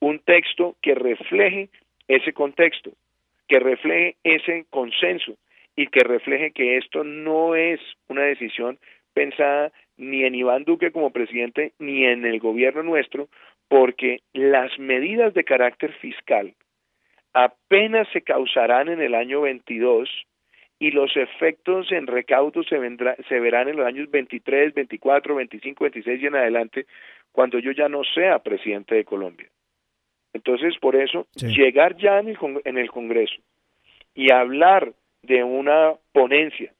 un 0.00 0.18
texto 0.18 0.74
que 0.82 0.96
refleje 0.96 1.68
ese 2.08 2.32
contexto, 2.32 2.90
que 3.46 3.60
refleje 3.60 4.16
ese 4.24 4.66
consenso 4.70 5.34
y 5.76 5.86
que 5.86 6.00
refleje 6.00 6.50
que 6.50 6.78
esto 6.78 7.04
no 7.04 7.54
es 7.54 7.80
una 8.08 8.22
decisión 8.22 8.78
pensada 9.14 9.70
ni 10.02 10.24
en 10.24 10.34
Iván 10.34 10.64
Duque 10.64 10.90
como 10.90 11.10
presidente, 11.10 11.72
ni 11.78 12.04
en 12.04 12.26
el 12.26 12.40
gobierno 12.40 12.82
nuestro, 12.82 13.28
porque 13.68 14.20
las 14.32 14.78
medidas 14.78 15.32
de 15.34 15.44
carácter 15.44 15.92
fiscal 15.94 16.54
apenas 17.32 18.06
se 18.12 18.22
causarán 18.22 18.88
en 18.88 19.00
el 19.00 19.14
año 19.14 19.40
22 19.42 20.08
y 20.78 20.90
los 20.90 21.16
efectos 21.16 21.90
en 21.92 22.06
recaudos 22.06 22.66
se, 22.68 22.76
vendrá, 22.76 23.16
se 23.28 23.38
verán 23.40 23.68
en 23.68 23.76
los 23.76 23.86
años 23.86 24.10
23, 24.10 24.74
24, 24.74 25.34
25, 25.36 25.84
26 25.84 26.22
y 26.22 26.26
en 26.26 26.34
adelante, 26.34 26.86
cuando 27.30 27.58
yo 27.58 27.70
ya 27.70 27.88
no 27.88 28.02
sea 28.04 28.40
presidente 28.40 28.96
de 28.96 29.04
Colombia. 29.04 29.48
Entonces, 30.34 30.76
por 30.80 30.96
eso, 30.96 31.26
llegar 31.36 31.96
ya 31.96 32.18
en 32.18 32.28
el, 32.28 32.38
en 32.64 32.78
el 32.78 32.90
Congreso 32.90 33.40
y 34.14 34.32
hablar 34.32 34.92
de 35.22 35.44
una 35.44 35.94
ponencia 36.12 36.72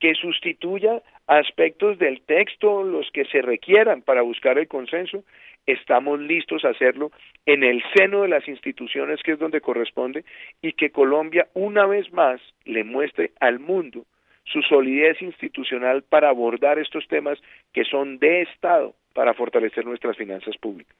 que 0.00 0.14
sustituya 0.14 1.02
aspectos 1.26 1.98
del 1.98 2.22
texto, 2.22 2.82
los 2.82 3.08
que 3.12 3.24
se 3.26 3.42
requieran 3.42 4.02
para 4.02 4.22
buscar 4.22 4.58
el 4.58 4.66
consenso, 4.66 5.24
estamos 5.66 6.18
listos 6.18 6.64
a 6.64 6.70
hacerlo 6.70 7.12
en 7.46 7.62
el 7.62 7.82
seno 7.94 8.22
de 8.22 8.28
las 8.28 8.48
instituciones 8.48 9.20
que 9.22 9.32
es 9.32 9.38
donde 9.38 9.60
corresponde 9.60 10.24
y 10.62 10.72
que 10.72 10.90
Colombia 10.90 11.48
una 11.54 11.86
vez 11.86 12.12
más 12.12 12.40
le 12.64 12.82
muestre 12.82 13.32
al 13.40 13.60
mundo 13.60 14.06
su 14.44 14.62
solidez 14.62 15.20
institucional 15.22 16.02
para 16.02 16.30
abordar 16.30 16.78
estos 16.78 17.06
temas 17.06 17.38
que 17.72 17.84
son 17.84 18.18
de 18.18 18.42
Estado 18.42 18.94
para 19.14 19.34
fortalecer 19.34 19.84
nuestras 19.84 20.16
finanzas 20.16 20.56
públicas. 20.56 20.96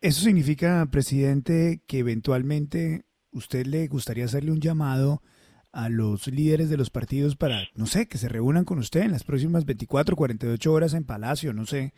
¿Eso 0.00 0.22
significa, 0.22 0.86
presidente, 0.90 1.80
que 1.88 1.98
eventualmente 1.98 3.02
usted 3.32 3.66
le 3.66 3.88
gustaría 3.88 4.24
hacerle 4.24 4.52
un 4.52 4.60
llamado 4.60 5.20
a 5.74 5.88
los 5.88 6.28
líderes 6.28 6.70
de 6.70 6.76
los 6.76 6.88
partidos 6.88 7.36
para, 7.36 7.64
no 7.74 7.86
sé, 7.86 8.06
que 8.06 8.16
se 8.16 8.28
reúnan 8.28 8.64
con 8.64 8.78
usted 8.78 9.02
en 9.02 9.10
las 9.10 9.24
próximas 9.24 9.66
24, 9.66 10.14
48 10.14 10.72
horas 10.72 10.94
en 10.94 11.04
Palacio, 11.04 11.52
no 11.52 11.66
sé, 11.66 11.92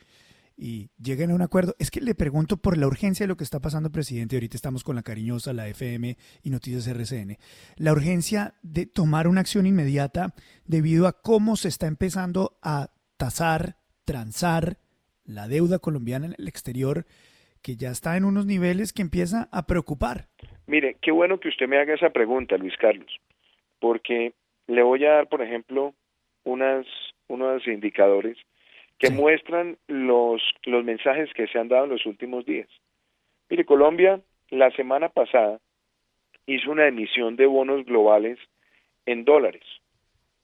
y 0.57 0.89
lleguen 0.99 1.31
a 1.31 1.35
un 1.35 1.43
acuerdo. 1.43 1.75
Es 1.79 1.91
que 1.91 2.01
le 2.01 2.15
pregunto 2.15 2.57
por 2.57 2.79
la 2.79 2.87
urgencia 2.87 3.25
de 3.25 3.29
lo 3.29 3.37
que 3.37 3.45
está 3.45 3.61
pasando, 3.61 3.93
presidente. 3.93 4.37
Ahorita 4.37 4.57
estamos 4.57 4.83
con 4.83 4.97
la 4.97 5.03
cariñosa, 5.03 5.53
la 5.53 5.69
FM 5.69 6.17
y 6.43 6.51
Noticias 6.51 6.87
RCN. 6.87 7.37
La 7.77 7.93
urgencia 7.93 8.55
de 8.63 8.87
tomar 8.87 9.29
una 9.29 9.43
acción 9.43 9.67
inmediata 9.67 10.33
debido 10.65 11.07
a 11.07 11.21
cómo 11.21 11.57
se 11.57 11.69
está 11.69 11.87
empezando 11.87 12.59
a 12.63 12.89
tasar, 13.19 13.77
transar 14.07 14.79
la 15.25 15.49
deuda 15.49 15.79
colombiana 15.81 16.25
en 16.25 16.35
el 16.39 16.49
exterior, 16.49 17.05
que 17.61 17.77
ya 17.77 17.91
está 17.91 18.17
en 18.17 18.25
unos 18.25 18.47
niveles 18.47 18.95
que 18.95 19.03
empieza 19.03 19.51
a 19.53 19.67
preocupar. 19.67 20.29
Mire, 20.67 20.97
qué 21.03 21.11
bueno 21.11 21.39
que 21.39 21.49
usted 21.49 21.69
me 21.69 21.79
haga 21.79 21.95
esa 21.95 22.11
pregunta, 22.11 22.57
Luis 22.57 22.75
Carlos 22.79 23.21
porque 23.87 24.33
le 24.67 24.83
voy 24.83 25.05
a 25.05 25.13
dar, 25.13 25.29
por 25.29 25.43
ejemplo, 25.43 25.95
unas, 26.43 26.85
unos 27.29 27.65
indicadores 27.69 28.37
que 28.99 29.11
muestran 29.11 29.79
los, 29.87 30.43
los 30.65 30.85
mensajes 30.85 31.33
que 31.35 31.47
se 31.47 31.61
han 31.61 31.69
dado 31.69 31.85
en 31.85 31.91
los 31.91 32.05
últimos 32.05 32.45
días. 32.45 32.69
Mire, 33.49 33.65
Colombia 33.65 34.21
la 34.51 34.73
semana 34.73 35.09
pasada 35.09 35.61
hizo 36.47 36.73
una 36.73 36.89
emisión 36.89 37.37
de 37.37 37.47
bonos 37.47 37.87
globales 37.87 38.41
en 39.07 39.25
dólares. 39.25 39.63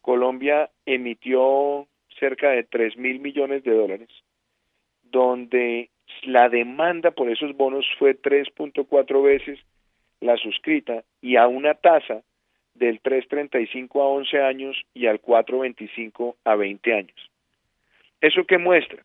Colombia 0.02 0.70
emitió 0.86 1.88
cerca 2.20 2.50
de 2.50 2.62
3 2.62 2.96
mil 2.96 3.18
millones 3.18 3.64
de 3.64 3.74
dólares, 3.74 4.10
donde 5.02 5.90
la 6.22 6.48
demanda 6.48 7.10
por 7.10 7.28
esos 7.28 7.56
bonos 7.56 7.86
fue 7.98 8.16
3.4 8.16 9.20
veces 9.20 9.58
la 10.20 10.36
suscrita 10.36 11.02
y 11.20 11.34
a 11.34 11.48
una 11.48 11.74
tasa 11.74 12.22
del 12.74 13.02
3.35 13.02 14.00
a 14.00 14.04
11 14.04 14.42
años 14.42 14.82
y 14.94 15.06
al 15.06 15.20
4.25 15.20 16.36
a 16.44 16.56
20 16.56 16.94
años. 16.94 17.30
¿Eso 18.20 18.44
qué 18.44 18.58
muestra? 18.58 19.02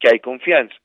Que 0.00 0.08
hay 0.08 0.20
confianza. 0.20 0.76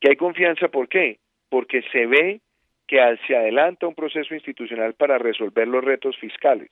Que 0.00 0.10
hay 0.10 0.16
confianza, 0.16 0.68
¿por 0.68 0.88
qué? 0.88 1.18
Porque 1.48 1.82
se 1.92 2.06
ve 2.06 2.40
que 2.86 2.98
se 3.26 3.36
adelanta 3.36 3.86
un 3.86 3.94
proceso 3.94 4.34
institucional 4.34 4.94
para 4.94 5.18
resolver 5.18 5.66
los 5.66 5.82
retos 5.82 6.16
fiscales. 6.18 6.70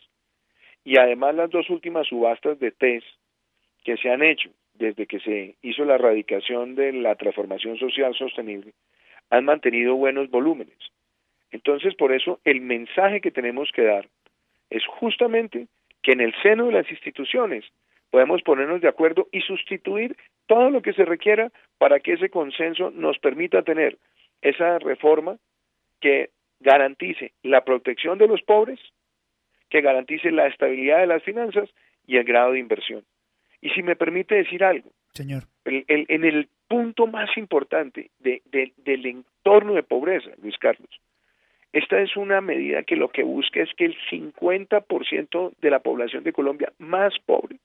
Y 0.84 0.98
además 0.98 1.34
las 1.34 1.50
dos 1.50 1.70
últimas 1.70 2.08
subastas 2.08 2.58
de 2.58 2.72
TES 2.72 3.04
que 3.84 3.96
se 3.96 4.10
han 4.10 4.22
hecho 4.22 4.50
desde 4.74 5.06
que 5.06 5.20
se 5.20 5.54
hizo 5.62 5.84
la 5.84 5.94
erradicación 5.94 6.74
de 6.74 6.92
la 6.92 7.14
transformación 7.14 7.78
social 7.78 8.14
sostenible 8.14 8.72
han 9.30 9.44
mantenido 9.44 9.94
buenos 9.94 10.30
volúmenes. 10.30 10.76
Entonces, 11.50 11.94
por 11.94 12.12
eso, 12.12 12.40
el 12.44 12.60
mensaje 12.60 13.20
que 13.20 13.30
tenemos 13.30 13.70
que 13.72 13.82
dar 13.82 14.08
es 14.72 14.84
justamente 14.86 15.68
que 16.02 16.12
en 16.12 16.20
el 16.20 16.34
seno 16.42 16.66
de 16.66 16.72
las 16.72 16.90
instituciones 16.90 17.64
podemos 18.10 18.42
ponernos 18.42 18.80
de 18.80 18.88
acuerdo 18.88 19.28
y 19.30 19.40
sustituir 19.42 20.16
todo 20.46 20.70
lo 20.70 20.82
que 20.82 20.92
se 20.92 21.04
requiera 21.04 21.50
para 21.78 22.00
que 22.00 22.14
ese 22.14 22.30
consenso 22.30 22.90
nos 22.90 23.18
permita 23.18 23.62
tener 23.62 23.98
esa 24.40 24.78
reforma 24.78 25.36
que 26.00 26.30
garantice 26.60 27.32
la 27.42 27.64
protección 27.64 28.18
de 28.18 28.28
los 28.28 28.42
pobres, 28.42 28.80
que 29.70 29.80
garantice 29.80 30.30
la 30.30 30.46
estabilidad 30.46 31.00
de 31.00 31.06
las 31.06 31.22
finanzas 31.22 31.68
y 32.06 32.16
el 32.16 32.24
grado 32.24 32.52
de 32.52 32.58
inversión. 32.58 33.04
Y 33.60 33.70
si 33.70 33.82
me 33.82 33.96
permite 33.96 34.34
decir 34.34 34.64
algo, 34.64 34.90
Señor. 35.12 35.44
en 35.64 36.24
el 36.24 36.48
punto 36.66 37.06
más 37.06 37.36
importante 37.36 38.10
del 38.18 39.06
entorno 39.06 39.74
de 39.74 39.82
pobreza, 39.82 40.30
Luis 40.42 40.58
Carlos, 40.58 40.90
esta 41.72 42.00
es 42.00 42.16
una 42.16 42.40
medida 42.40 42.82
que 42.82 42.96
lo 42.96 43.08
que 43.08 43.22
busca 43.22 43.62
es 43.62 43.72
que 43.74 43.86
el 43.86 43.96
50% 44.10 45.52
de 45.60 45.70
la 45.70 45.78
población 45.78 46.22
de 46.22 46.32
Colombia 46.32 46.72
más 46.78 47.18
pobre 47.24 47.56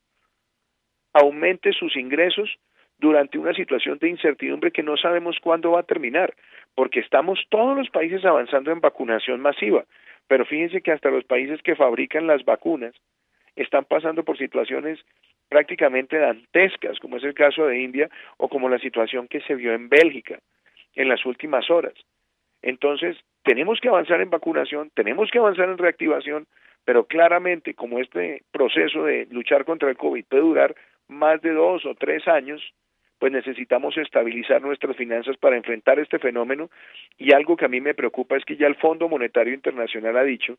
aumente 1.13 1.73
sus 1.73 1.95
ingresos 1.97 2.57
durante 2.99 3.37
una 3.37 3.53
situación 3.53 3.97
de 3.99 4.09
incertidumbre 4.09 4.71
que 4.71 4.83
no 4.83 4.97
sabemos 4.97 5.37
cuándo 5.41 5.71
va 5.71 5.81
a 5.81 5.83
terminar, 5.83 6.33
porque 6.73 6.99
estamos 6.99 7.39
todos 7.49 7.77
los 7.77 7.89
países 7.89 8.23
avanzando 8.25 8.71
en 8.71 8.81
vacunación 8.81 9.39
masiva, 9.39 9.85
pero 10.27 10.45
fíjense 10.45 10.81
que 10.81 10.91
hasta 10.91 11.09
los 11.09 11.23
países 11.25 11.61
que 11.61 11.75
fabrican 11.75 12.27
las 12.27 12.43
vacunas 12.45 12.93
están 13.55 13.85
pasando 13.85 14.23
por 14.23 14.37
situaciones 14.37 14.99
prácticamente 15.49 16.17
dantescas, 16.17 16.99
como 16.99 17.17
es 17.17 17.23
el 17.23 17.33
caso 17.33 17.65
de 17.65 17.79
India 17.79 18.09
o 18.37 18.49
como 18.49 18.69
la 18.69 18.79
situación 18.79 19.27
que 19.27 19.41
se 19.41 19.55
vio 19.55 19.73
en 19.73 19.89
Bélgica 19.89 20.39
en 20.95 21.09
las 21.09 21.25
últimas 21.25 21.69
horas. 21.69 21.93
Entonces, 22.61 23.17
tenemos 23.47 23.79
que 23.79 23.87
avanzar 23.87 24.19
en 24.19 24.29
vacunación, 24.29 24.91
tenemos 24.93 25.31
que 25.31 25.39
avanzar 25.39 25.69
en 25.69 25.77
reactivación, 25.77 26.47
pero 26.83 27.05
claramente 27.05 27.73
como 27.75 27.99
este 27.99 28.43
proceso 28.51 29.05
de 29.05 29.25
luchar 29.31 29.63
contra 29.63 29.89
el 29.89 29.95
COVID 29.95 30.25
puede 30.25 30.43
durar 30.43 30.75
más 31.07 31.41
de 31.41 31.53
dos 31.53 31.85
o 31.85 31.95
tres 31.95 32.27
años, 32.27 32.61
pues 33.19 33.31
necesitamos 33.31 33.97
estabilizar 33.97 34.61
nuestras 34.61 34.97
finanzas 34.97 35.37
para 35.37 35.55
enfrentar 35.55 35.97
este 35.97 36.19
fenómeno. 36.19 36.69
Y 37.17 37.33
algo 37.33 37.55
que 37.55 37.63
a 37.63 37.69
mí 37.69 37.79
me 37.79 37.93
preocupa 37.93 38.35
es 38.35 38.43
que 38.43 38.57
ya 38.57 38.67
el 38.67 38.75
Fondo 38.75 39.07
Monetario 39.07 39.53
Internacional 39.53 40.17
ha 40.17 40.23
dicho 40.23 40.57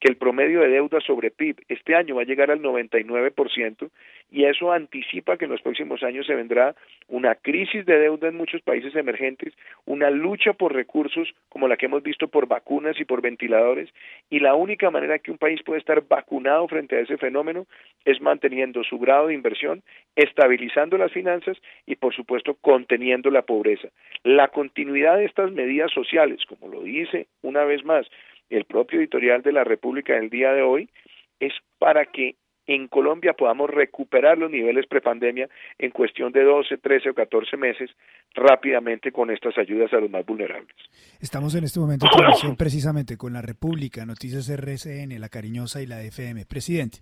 que 0.00 0.08
el 0.08 0.16
promedio 0.16 0.60
de 0.60 0.68
deuda 0.68 1.00
sobre 1.00 1.30
PIB 1.30 1.56
este 1.68 1.94
año 1.94 2.16
va 2.16 2.22
a 2.22 2.24
llegar 2.24 2.50
al 2.50 2.62
99% 2.62 3.90
y 4.32 4.44
eso 4.44 4.72
anticipa 4.72 5.36
que 5.36 5.44
en 5.44 5.50
los 5.50 5.60
próximos 5.60 6.02
años 6.02 6.26
se 6.26 6.34
vendrá 6.34 6.74
una 7.08 7.34
crisis 7.34 7.84
de 7.84 7.98
deuda 7.98 8.28
en 8.28 8.36
muchos 8.36 8.62
países 8.62 8.94
emergentes, 8.94 9.52
una 9.84 10.08
lucha 10.08 10.54
por 10.54 10.72
recursos 10.72 11.28
como 11.48 11.68
la 11.68 11.76
que 11.76 11.86
hemos 11.86 12.02
visto 12.02 12.28
por 12.28 12.46
vacunas 12.46 12.98
y 12.98 13.04
por 13.04 13.20
ventiladores 13.20 13.90
y 14.30 14.38
la 14.40 14.54
única 14.54 14.90
manera 14.90 15.18
que 15.18 15.30
un 15.30 15.38
país 15.38 15.62
puede 15.62 15.80
estar 15.80 16.02
vacunado 16.08 16.66
frente 16.68 16.96
a 16.96 17.00
ese 17.00 17.18
fenómeno 17.18 17.66
es 18.04 18.20
manteniendo 18.22 18.82
su 18.84 18.98
grado 18.98 19.26
de 19.26 19.34
inversión, 19.34 19.82
estabilizando 20.16 20.96
las 20.96 21.12
finanzas 21.12 21.58
y 21.86 21.96
por 21.96 22.14
supuesto 22.14 22.54
conteniendo 22.54 23.30
la 23.30 23.42
pobreza. 23.42 23.88
La 24.22 24.48
continuidad 24.48 25.18
de 25.18 25.26
estas 25.26 25.52
medidas 25.52 25.92
sociales, 25.92 26.40
como 26.46 26.72
lo 26.72 26.82
dice 26.82 27.26
una 27.42 27.64
vez 27.64 27.84
más 27.84 28.06
el 28.50 28.64
propio 28.64 28.98
editorial 28.98 29.42
de 29.42 29.52
la 29.52 29.64
República 29.64 30.14
del 30.14 30.30
día 30.30 30.52
de 30.52 30.62
hoy, 30.62 30.90
es 31.38 31.52
para 31.78 32.06
que 32.06 32.36
en 32.66 32.86
Colombia 32.86 33.32
podamos 33.32 33.68
recuperar 33.68 34.38
los 34.38 34.50
niveles 34.50 34.86
prepandemia 34.86 35.48
en 35.78 35.90
cuestión 35.90 36.30
de 36.30 36.44
12, 36.44 36.78
13 36.78 37.10
o 37.10 37.14
14 37.14 37.56
meses 37.56 37.90
rápidamente 38.34 39.10
con 39.10 39.30
estas 39.30 39.58
ayudas 39.58 39.92
a 39.92 39.96
los 39.96 40.08
más 40.08 40.24
vulnerables. 40.24 40.74
Estamos 41.20 41.54
en 41.56 41.64
este 41.64 41.80
momento 41.80 42.06
en 42.06 42.12
conexión 42.22 42.56
precisamente 42.56 43.16
con 43.16 43.32
la 43.32 43.42
República, 43.42 44.06
Noticias 44.06 44.48
RCN, 44.48 45.20
La 45.20 45.28
Cariñosa 45.28 45.82
y 45.82 45.86
la 45.86 46.00
FM. 46.02 46.46
Presidente, 46.46 46.98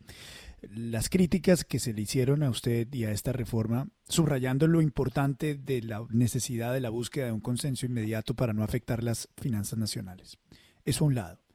las 0.74 1.10
críticas 1.10 1.64
que 1.64 1.78
se 1.78 1.92
le 1.92 2.00
hicieron 2.00 2.42
a 2.42 2.50
usted 2.50 2.86
y 2.92 3.04
a 3.04 3.10
esta 3.10 3.32
reforma, 3.32 3.88
subrayando 4.08 4.66
lo 4.68 4.80
importante 4.80 5.54
de 5.54 5.82
la 5.82 6.02
necesidad 6.10 6.72
de 6.72 6.80
la 6.80 6.88
búsqueda 6.88 7.26
de 7.26 7.32
un 7.32 7.40
consenso 7.40 7.84
inmediato 7.84 8.32
para 8.34 8.54
no 8.54 8.62
afectar 8.62 9.04
las 9.04 9.28
finanzas 9.36 9.78
nacionales. 9.78 10.38
Eso 10.86 11.04
a 11.04 11.08
un 11.08 11.14
lado. 11.14 11.47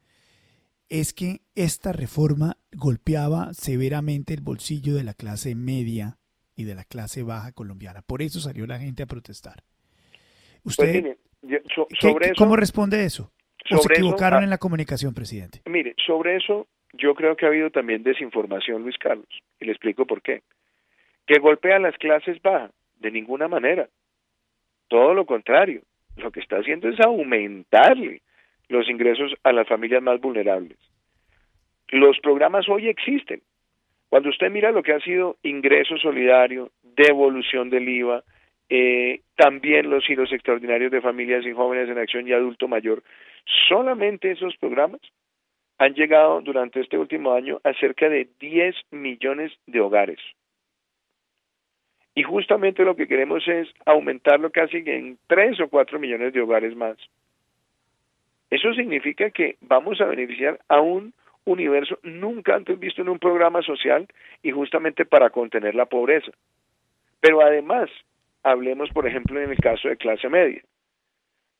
Es 0.93 1.12
que 1.12 1.39
esta 1.56 1.91
reforma 1.91 2.58
golpeaba 2.71 3.51
severamente 3.56 4.36
el 4.36 4.41
bolsillo 4.41 4.93
de 4.93 5.03
la 5.03 5.15
clase 5.15 5.56
media 5.56 6.17
y 6.56 6.65
de 6.65 6.75
la 6.75 6.84
clase 6.84 7.23
baja 7.23 7.51
colombiana. 7.51 8.03
Por 8.03 8.21
eso 8.21 8.39
salió 8.39 8.67
la 8.67 8.77
gente 8.77 9.01
a 9.01 9.08
protestar. 9.08 9.63
Pues 10.63 10.77
¿Usted 10.77 11.17
cómo 12.38 12.56
responde 12.56 13.06
eso? 13.06 13.32
¿O 13.71 13.77
se 13.79 13.91
equivocaron 13.91 14.41
ah, 14.41 14.43
en 14.43 14.51
la 14.51 14.60
comunicación, 14.60 15.15
presidente? 15.15 15.63
Mire, 15.65 15.95
sobre 16.06 16.36
eso 16.36 16.67
yo 16.93 17.15
creo 17.15 17.36
que 17.36 17.47
ha 17.47 17.49
habido 17.49 17.71
también 17.71 18.03
desinformación, 18.03 18.84
Luis 18.84 18.99
Carlos, 18.99 19.25
y 19.60 19.65
le 19.65 19.71
explico 19.71 20.06
por 20.06 20.21
qué. 20.21 20.43
Que 21.25 21.39
golpea 21.39 21.77
a 21.77 21.79
las 21.79 21.97
clases 21.97 22.39
bajas, 22.43 22.69
de 22.99 23.10
ninguna 23.10 23.47
manera. 23.47 23.89
Todo 24.89 25.15
lo 25.15 25.25
contrario, 25.25 25.82
lo 26.17 26.29
que 26.29 26.39
está 26.39 26.58
haciendo 26.58 26.88
es 26.88 26.99
aumentarle 26.99 28.21
los 28.69 28.89
ingresos 28.89 29.34
a 29.43 29.52
las 29.52 29.67
familias 29.67 30.02
más 30.02 30.19
vulnerables. 30.19 30.78
Los 31.89 32.19
programas 32.19 32.67
hoy 32.69 32.88
existen. 32.88 33.41
Cuando 34.10 34.30
usted 34.30 34.52
mira 34.52 34.71
lo 34.71 34.84
que 34.84 34.93
ha 34.93 34.99
sido 34.99 35.38
ingreso 35.43 35.97
solidario, 35.97 36.71
devolución 36.82 37.69
del 37.69 37.88
IVA, 37.89 38.23
eh, 38.69 39.21
también 39.36 39.89
los 39.89 40.10
hilos 40.10 40.32
extraordinarios 40.32 40.91
de 40.91 41.02
familias 41.02 41.45
y 41.45 41.52
jóvenes 41.52 41.89
en 41.89 41.97
acción 41.97 42.28
y 42.28 42.34
adulto 42.34 42.67
mayor, 42.67 43.04
solamente 43.67 44.32
esos 44.32 44.56
programas 44.58 45.02
han 45.78 45.93
llegado 45.93 46.41
durante 46.41 46.80
este 46.80 46.97
último 46.97 47.34
año 47.34 47.60
a 47.63 47.73
cerca 47.73 48.08
de 48.10 48.30
10 48.39 48.76
millones 48.91 49.52
de 49.67 49.82
hogares. 49.82 50.19
Y 52.15 52.23
justamente 52.23 52.86
lo 52.86 52.95
que 52.95 53.08
queremos 53.08 53.47
es 53.47 53.67
aumentarlo 53.86 54.52
casi 54.52 54.78
en 54.86 55.17
3 55.28 55.60
o 55.62 55.67
4 55.69 55.99
millones 55.99 56.34
de 56.34 56.41
hogares 56.41 56.76
más. 56.76 56.97
Eso 58.54 58.72
significa 58.76 59.32
que 59.32 59.56
vamos 59.62 60.00
a 60.00 60.06
beneficiar 60.06 60.60
a 60.68 60.80
un 60.80 61.12
universo 61.44 61.98
nunca 62.04 62.54
antes 62.54 62.80
visto 62.80 63.02
en 63.02 63.10
un 63.10 63.18
programa 63.18 63.63
social 63.63 64.08
y 64.44 64.52
justamente 64.52 65.06
para 65.06 65.32
contener 65.32 65.74
la 65.74 65.88
pobreza. 65.88 66.32
Pero 67.20 67.42
además, 67.42 67.89
hablemos 68.44 68.92
por 68.92 69.08
ejemplo 69.08 69.42
en 69.42 69.50
el 69.50 69.58
caso 69.58 69.89
de 69.89 69.98
clase 69.98 70.30
media. 70.30 70.62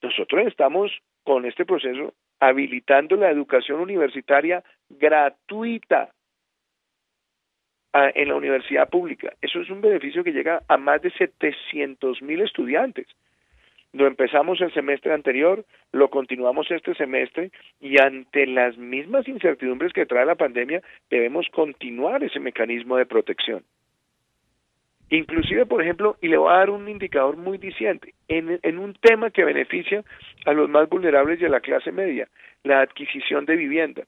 Nosotros 0.04 0.46
estamos 0.46 0.92
con 1.24 1.48
este 1.48 1.66
proceso 1.66 2.14
habilitando 2.40 3.16
la 3.16 3.32
educación 3.32 3.80
universitaria 3.80 4.64
gratuita 4.88 6.12
en 7.92 8.28
la 8.28 8.36
universidad 8.36 8.88
pública. 8.88 9.34
Eso 9.42 9.62
es 9.62 9.70
un 9.72 9.82
beneficio 9.82 10.24
que 10.24 10.32
llega 10.32 10.62
a 10.68 10.78
más 10.78 11.02
de 11.02 11.10
700 11.10 12.22
mil 12.22 12.42
estudiantes. 12.42 13.08
Lo 13.94 14.08
empezamos 14.08 14.60
el 14.60 14.74
semestre 14.74 15.14
anterior, 15.14 15.64
lo 15.92 16.10
continuamos 16.10 16.70
este 16.72 16.96
semestre 16.96 17.52
y 17.80 18.02
ante 18.02 18.48
las 18.48 18.76
mismas 18.76 19.28
incertidumbres 19.28 19.94
que 19.94 20.08
trae 20.08 20.26
la 20.26 20.34
pandemia 20.34 20.82
debemos 21.12 21.48
continuar 21.52 22.24
ese 22.24 22.40
mecanismo 22.40 22.98
de 22.98 23.06
protección. 23.06 23.64
Inclusive, 25.12 25.68
por 25.68 25.84
ejemplo, 25.84 26.18
y 26.22 26.28
le 26.28 26.38
voy 26.38 26.52
a 26.52 26.58
dar 26.58 26.72
un 26.72 26.90
indicador 26.90 27.38
muy 27.38 27.60
diciente, 27.60 28.16
en, 28.28 28.80
un 28.80 28.96
tema 28.96 29.30
que 29.30 29.44
beneficia 29.44 30.04
a 30.48 30.54
los 30.54 30.68
más 30.70 30.90
vulnerables 30.90 31.40
y 31.40 31.46
a 31.46 31.50
la 31.50 31.60
clase 31.60 31.92
media, 31.92 32.28
la 32.64 32.82
adquisición 32.82 33.46
de 33.46 33.56
vivienda. 33.56 34.06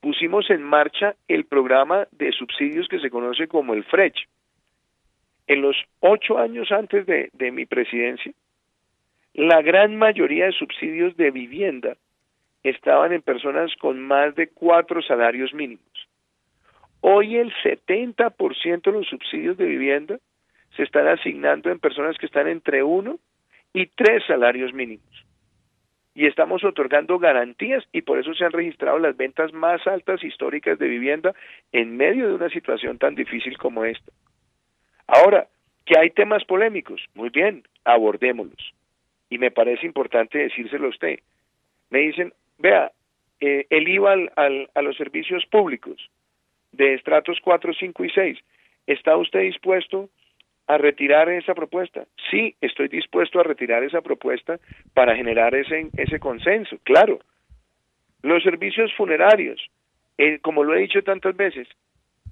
Pusimos 0.00 0.48
en 0.48 0.62
marcha 0.62 1.14
el 1.28 1.44
programa 1.44 2.08
de 2.12 2.32
subsidios 2.32 2.88
que 2.88 3.00
se 3.00 3.10
conoce 3.10 3.48
como 3.48 3.74
el 3.74 3.84
FRECH. 3.84 4.26
En 5.46 5.60
los 5.60 5.76
ocho 6.00 6.38
años 6.38 6.72
antes 6.72 7.04
de 7.04 7.52
mi 7.52 7.66
presidencia, 7.66 8.32
la 9.36 9.60
gran 9.60 9.96
mayoría 9.96 10.46
de 10.46 10.52
subsidios 10.52 11.14
de 11.18 11.30
vivienda 11.30 11.98
estaban 12.62 13.12
en 13.12 13.20
personas 13.20 13.70
con 13.76 14.00
más 14.00 14.34
de 14.34 14.48
cuatro 14.48 15.02
salarios 15.02 15.52
mínimos. 15.52 16.08
Hoy 17.02 17.36
el 17.36 17.52
70% 17.62 18.82
de 18.82 18.92
los 18.92 19.06
subsidios 19.06 19.58
de 19.58 19.66
vivienda 19.66 20.18
se 20.74 20.84
están 20.84 21.06
asignando 21.06 21.70
en 21.70 21.78
personas 21.78 22.16
que 22.16 22.24
están 22.24 22.48
entre 22.48 22.82
uno 22.82 23.18
y 23.74 23.84
tres 23.88 24.24
salarios 24.26 24.72
mínimos. 24.72 25.26
Y 26.14 26.26
estamos 26.26 26.64
otorgando 26.64 27.18
garantías 27.18 27.84
y 27.92 28.00
por 28.00 28.18
eso 28.18 28.32
se 28.32 28.46
han 28.46 28.52
registrado 28.52 28.98
las 28.98 29.18
ventas 29.18 29.52
más 29.52 29.86
altas 29.86 30.24
históricas 30.24 30.78
de 30.78 30.88
vivienda 30.88 31.34
en 31.72 31.94
medio 31.98 32.26
de 32.26 32.34
una 32.36 32.48
situación 32.48 32.96
tan 32.96 33.14
difícil 33.14 33.58
como 33.58 33.84
esta. 33.84 34.12
Ahora, 35.06 35.46
que 35.84 35.98
hay 35.98 36.08
temas 36.08 36.42
polémicos, 36.46 37.04
muy 37.14 37.28
bien, 37.28 37.64
abordémoslos 37.84 38.72
y 39.30 39.38
me 39.38 39.50
parece 39.50 39.86
importante 39.86 40.38
decírselo 40.38 40.86
a 40.86 40.90
usted. 40.90 41.20
Me 41.90 42.00
dicen, 42.00 42.32
vea, 42.58 42.92
eh, 43.40 43.66
el 43.70 43.88
IVA 43.88 44.16
al, 44.36 44.70
a 44.74 44.82
los 44.82 44.96
servicios 44.96 45.44
públicos 45.46 46.10
de 46.72 46.94
estratos 46.94 47.38
4, 47.42 47.72
5 47.74 48.04
y 48.04 48.10
6, 48.10 48.38
¿está 48.86 49.16
usted 49.16 49.40
dispuesto 49.40 50.08
a 50.66 50.78
retirar 50.78 51.28
esa 51.28 51.54
propuesta. 51.54 52.06
Sí, 52.30 52.54
estoy 52.60 52.88
dispuesto 52.88 53.38
a 53.38 53.44
retirar 53.44 53.84
esa 53.84 54.00
propuesta 54.00 54.58
para 54.94 55.14
generar 55.14 55.54
ese, 55.54 55.88
ese 55.96 56.18
consenso, 56.18 56.76
claro. 56.82 57.20
Los 58.22 58.42
servicios 58.42 58.92
funerarios, 58.96 59.64
eh, 60.18 60.40
como 60.40 60.64
lo 60.64 60.74
he 60.74 60.80
dicho 60.80 61.02
tantas 61.02 61.36
veces, 61.36 61.68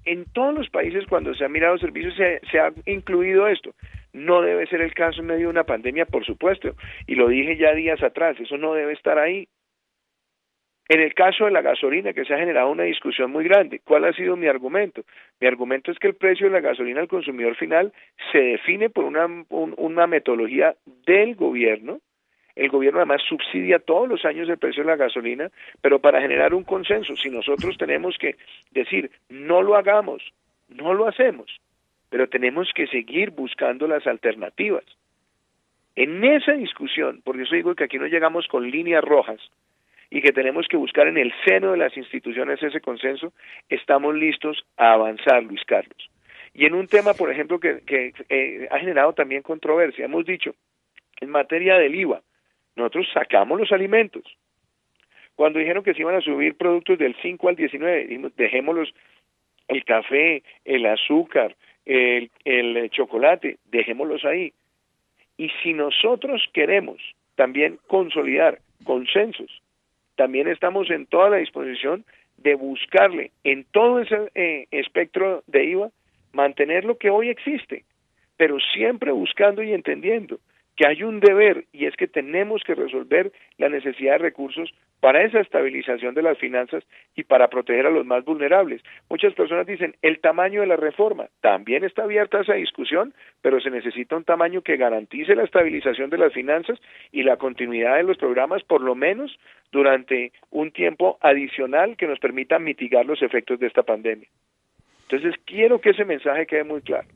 en 0.03 0.25
todos 0.33 0.53
los 0.53 0.69
países 0.69 1.05
cuando 1.07 1.33
se 1.33 1.45
ha 1.45 1.49
mirado 1.49 1.77
servicios 1.77 2.15
se, 2.15 2.41
se, 2.51 2.59
ha 2.59 2.71
incluido 2.85 3.47
esto. 3.47 3.73
No 4.15 4.41
debe 4.41 4.65
ser 4.67 4.79
el 4.79 4.93
caso 4.93 5.19
en 5.19 5.27
medio 5.27 5.47
de 5.47 5.51
una 5.51 5.65
pandemia, 5.65 6.05
por 6.05 6.23
supuesto, 6.23 6.73
y 7.05 7.15
lo 7.15 7.27
dije 7.27 7.57
ya 7.57 7.73
días 7.73 8.01
atrás, 8.01 8.39
eso 8.39 8.57
no 8.57 8.73
debe 8.73 8.93
estar 8.93 9.19
ahí. 9.19 9.49
En 10.87 11.01
el 11.01 11.13
caso 11.13 11.43
de 11.43 11.51
la 11.51 11.61
gasolina, 11.61 12.13
que 12.13 12.23
se 12.23 12.33
ha 12.33 12.37
generado 12.37 12.69
una 12.69 12.83
discusión 12.83 13.29
muy 13.29 13.43
grande, 13.43 13.81
¿cuál 13.83 14.05
ha 14.05 14.13
sido 14.13 14.37
mi 14.37 14.47
argumento? 14.47 15.03
Mi 15.41 15.47
argumento 15.47 15.91
es 15.91 15.99
que 15.99 16.07
el 16.07 16.15
precio 16.15 16.47
de 16.47 16.53
la 16.53 16.61
gasolina 16.61 17.01
al 17.01 17.09
consumidor 17.09 17.57
final 17.57 17.91
se 18.31 18.37
define 18.37 18.89
por 18.89 19.03
una, 19.03 20.07
metodología 20.07 20.75
del 21.05 21.35
gobierno. 21.35 21.99
El 22.55 22.69
gobierno 22.69 22.99
además 22.99 23.21
subsidia 23.27 23.79
todos 23.79 24.07
los 24.07 24.23
años 24.23 24.47
el 24.47 24.59
precio 24.59 24.83
de 24.83 24.91
la 24.91 24.95
gasolina, 24.95 25.51
pero 25.81 25.99
para 25.99 26.21
generar 26.21 26.53
un 26.53 26.63
consenso, 26.63 27.17
si 27.17 27.29
nosotros 27.29 27.77
tenemos 27.77 28.17
que 28.17 28.37
decir, 28.71 29.11
no 29.27 29.61
lo 29.61 29.75
hagamos, 29.75 30.23
no 30.69 30.93
lo 30.93 31.05
hacemos, 31.05 31.59
pero 32.09 32.29
tenemos 32.29 32.71
que 32.73 32.87
seguir 32.87 33.31
buscando 33.31 33.87
las 33.87 34.05
alternativas. 34.07 34.85
En 35.95 36.23
esa 36.23 36.53
discusión, 36.53 37.21
porque 37.23 37.43
eso 37.43 37.55
digo 37.55 37.75
que 37.75 37.85
aquí 37.85 37.97
no 37.97 38.07
llegamos 38.07 38.47
con 38.47 38.69
líneas 38.69 39.03
rojas, 39.03 39.39
y 40.09 40.21
que 40.21 40.31
tenemos 40.31 40.67
que 40.67 40.77
buscar 40.77 41.07
en 41.07 41.17
el 41.17 41.33
seno 41.43 41.71
de 41.71 41.77
las 41.77 41.95
instituciones 41.97 42.61
ese 42.61 42.81
consenso, 42.81 43.33
estamos 43.69 44.15
listos 44.15 44.65
a 44.77 44.93
avanzar, 44.93 45.43
Luis 45.43 45.63
Carlos. 45.65 46.09
Y 46.53 46.65
en 46.65 46.73
un 46.73 46.87
tema, 46.87 47.13
por 47.13 47.31
ejemplo, 47.31 47.59
que, 47.59 47.81
eh, 48.29 48.67
ha 48.71 48.79
generado 48.79 49.13
también 49.13 49.41
controversia, 49.41 50.05
hemos 50.05 50.25
dicho, 50.25 50.55
en 51.19 51.29
materia 51.29 51.77
del 51.77 51.95
IVA, 51.95 52.21
nosotros 52.75 53.07
sacamos 53.13 53.59
los 53.59 53.71
alimentos. 53.71 54.23
Cuando 55.35 55.59
dijeron 55.59 55.83
que 55.83 55.93
se 55.93 56.01
iban 56.01 56.15
a 56.15 56.21
subir 56.21 56.55
productos 56.55 56.97
del 56.97 57.15
5 57.21 57.49
al 57.49 57.55
19, 57.55 58.05
dijimos, 58.05 58.35
dejémoslos, 58.37 58.93
el 59.67 59.83
café, 59.83 60.43
el 60.63 60.85
azúcar, 60.85 61.55
el, 61.85 62.31
el 62.43 62.89
chocolate, 62.89 63.57
dejémoslos 63.65 64.25
ahí. 64.25 64.53
Y 65.37 65.49
si 65.61 65.73
nosotros 65.73 66.43
queremos 66.53 67.01
también 67.35 67.79
consolidar 67.87 68.59
consensos 68.83 69.61
también 70.15 70.47
estamos 70.47 70.89
en 70.89 71.05
toda 71.05 71.29
la 71.29 71.37
disposición 71.37 72.05
de 72.37 72.55
buscarle 72.55 73.31
en 73.43 73.65
todo 73.71 73.99
ese 73.99 74.31
eh, 74.35 74.67
espectro 74.71 75.43
de 75.47 75.65
IVA, 75.65 75.89
mantener 76.33 76.85
lo 76.85 76.97
que 76.97 77.09
hoy 77.09 77.29
existe, 77.29 77.83
pero 78.37 78.57
siempre 78.73 79.11
buscando 79.11 79.63
y 79.63 79.73
entendiendo 79.73 80.39
que 80.75 80.87
hay 80.87 81.03
un 81.03 81.19
deber 81.19 81.65
y 81.71 81.85
es 81.85 81.95
que 81.95 82.07
tenemos 82.07 82.63
que 82.63 82.75
resolver 82.75 83.31
la 83.57 83.69
necesidad 83.69 84.13
de 84.13 84.17
recursos 84.19 84.73
para 84.99 85.23
esa 85.23 85.39
estabilización 85.39 86.15
de 86.15 86.21
las 86.21 86.37
finanzas 86.37 86.83
y 87.15 87.23
para 87.23 87.47
proteger 87.47 87.85
a 87.85 87.91
los 87.91 88.05
más 88.05 88.25
vulnerables. 88.25 88.81
Muchas 89.09 89.33
personas 89.33 89.67
dicen, 89.67 89.95
el 90.01 90.19
tamaño 90.19 90.61
de 90.61 90.67
la 90.67 90.77
reforma 90.77 91.27
también 91.41 91.83
está 91.83 92.03
abierta 92.03 92.41
esa 92.41 92.55
discusión, 92.55 93.13
pero 93.41 93.59
se 93.59 93.69
necesita 93.69 94.15
un 94.15 94.23
tamaño 94.23 94.61
que 94.61 94.77
garantice 94.77 95.35
la 95.35 95.43
estabilización 95.43 96.09
de 96.09 96.17
las 96.17 96.33
finanzas 96.33 96.79
y 97.11 97.23
la 97.23 97.37
continuidad 97.37 97.97
de 97.97 98.03
los 98.03 98.17
programas, 98.17 98.63
por 98.63 98.81
lo 98.81 98.95
menos 98.95 99.37
durante 99.71 100.31
un 100.49 100.71
tiempo 100.71 101.17
adicional 101.21 101.97
que 101.97 102.07
nos 102.07 102.19
permita 102.19 102.59
mitigar 102.59 103.05
los 103.05 103.21
efectos 103.21 103.59
de 103.59 103.67
esta 103.67 103.83
pandemia. 103.83 104.27
Entonces, 105.03 105.39
quiero 105.45 105.79
que 105.79 105.91
ese 105.91 106.03
mensaje 106.03 106.47
quede 106.47 106.63
muy 106.63 106.81
claro. 106.81 107.07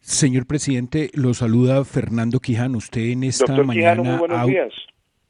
Señor 0.00 0.46
presidente, 0.46 1.10
lo 1.14 1.34
saluda 1.34 1.84
Fernando 1.84 2.40
Quijano. 2.40 2.78
Usted 2.78 3.02
en 3.10 3.24
esta 3.24 3.62
mañana. 3.62 4.02
muy 4.02 4.18
buenos 4.18 4.46
días. 4.46 4.72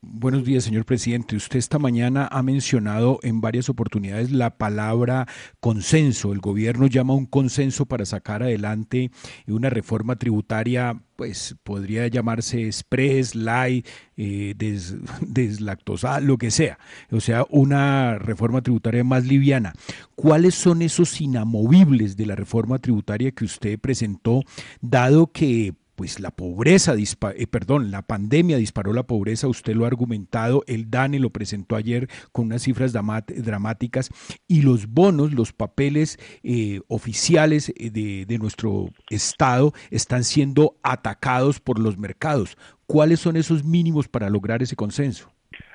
Buenos 0.01 0.45
días, 0.45 0.63
señor 0.63 0.85
presidente. 0.85 1.35
Usted 1.35 1.59
esta 1.59 1.81
mañana 1.81 2.29
ha 2.31 2.41
mencionado 2.45 3.19
en 3.25 3.41
varias 3.41 3.69
oportunidades 3.69 4.31
la 4.31 4.57
palabra 4.57 5.27
consenso. 5.59 6.33
El 6.33 6.39
gobierno 6.39 6.87
llama 6.87 7.15
un 7.15 7.27
consenso 7.27 7.85
para 7.85 8.07
sacar 8.07 8.45
adelante 8.45 9.11
una 9.49 9.71
reforma 9.71 10.15
tributaria, 10.15 11.03
pues 11.17 11.57
podría 11.65 12.07
llamarse 12.07 12.65
express, 12.65 13.35
light, 13.35 13.89
eh, 14.17 14.55
des, 14.57 14.95
deslactosada, 15.21 16.21
lo 16.21 16.39
que 16.39 16.53
sea. 16.53 16.79
O 17.11 17.21
sea, 17.21 17.45
una 17.51 18.19
reforma 18.19 18.63
tributaria 18.63 19.03
más 19.03 19.27
liviana. 19.27 19.73
¿Cuáles 20.15 20.55
son 20.55 20.83
esos 20.83 21.21
inamovibles 21.21 22.17
de 22.17 22.27
la 22.27 22.37
reforma 22.37 22.79
tributaria 22.79 23.33
que 23.33 23.45
usted 23.45 23.81
presentó, 23.81 24.45
dado 24.81 25.33
que 25.33 25.75
pues 25.99 26.21
la 26.21 26.31
pobreza, 26.31 26.95
eh, 26.95 27.47
perdón, 27.49 27.91
la 27.91 28.03
pandemia 28.03 28.57
disparó 28.57 28.93
la 28.93 29.03
pobreza, 29.03 29.49
usted 29.49 29.75
lo 29.75 29.83
ha 29.83 29.89
argumentado, 29.89 30.63
el 30.69 30.93
DANE 30.93 31.19
lo 31.19 31.31
presentó 31.31 31.75
ayer 31.75 32.07
con 32.31 32.47
unas 32.47 32.63
cifras 32.63 32.93
dramáticas 32.93 34.11
y 34.47 34.63
los 34.63 34.87
bonos, 34.87 35.33
los 35.33 35.53
papeles 35.53 36.17
eh, 36.45 36.79
oficiales 36.87 37.71
eh, 37.71 37.91
de, 37.91 38.27
de, 38.27 38.39
nuestro 38.39 38.91
Estado 39.11 39.73
están 39.91 40.23
siendo 40.23 40.77
atacados 40.85 41.59
por 41.59 41.81
los 41.81 41.99
mercados. 41.99 42.57
¿Cuáles 42.87 43.19
son 43.19 43.35
esos 43.35 43.65
mínimos 43.65 44.07
para 44.07 44.31
lograr 44.31 44.63
ese 44.63 44.77
consenso? 44.77 45.29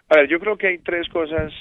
A 0.07 0.19
ver, 0.19 0.29
yo 0.29 0.39
creo 0.39 0.57
que 0.57 0.67
hay 0.67 0.77
tres 0.77 1.09
cosas 1.09 1.51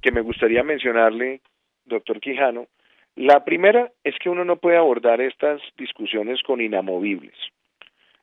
que 0.00 0.12
me 0.12 0.20
gustaría 0.20 0.62
mencionarle, 0.62 1.40
doctor 1.86 2.20
Quijano. 2.20 2.68
La 3.16 3.44
primera 3.44 3.90
es 4.04 4.14
que 4.22 4.28
uno 4.28 4.44
no 4.44 4.58
puede 4.58 4.76
abordar 4.76 5.20
estas 5.20 5.60
discusiones 5.76 6.40
con 6.44 6.60
inamovibles 6.60 7.34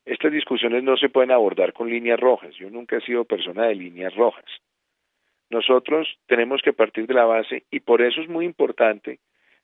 estas 0.05 0.31
discusiones 0.31 0.83
no 0.83 0.97
se 0.97 1.09
pueden 1.09 1.31
abordar 1.31 1.73
con 1.73 1.89
líneas 1.89 2.19
rojas. 2.19 2.55
Yo 2.55 2.69
nunca 2.69 2.97
he 2.97 3.01
sido 3.01 3.25
persona 3.25 3.67
de 3.67 3.75
líneas 3.75 4.15
rojas. 4.15 4.45
Nosotros 5.49 6.07
tenemos 6.27 6.61
que 6.61 6.73
partir 6.73 7.07
de 7.07 7.13
la 7.13 7.25
base 7.25 7.63
y 7.69 7.81
por 7.81 8.01
eso 8.01 8.21
es 8.21 8.29
muy 8.29 8.45
importante 8.45 9.19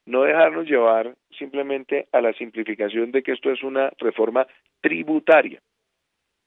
no 0.06 0.24
dejarnos 0.24 0.68
llevar 0.68 1.16
simplemente 1.38 2.08
a 2.12 2.22
la 2.22 2.34
simplificación 2.34 3.12
de 3.12 3.24
que 3.24 3.34
esto 3.34 3.52
es 3.52 3.64
una 3.64 3.92
reforma 3.98 4.48
tributaria. 4.82 5.62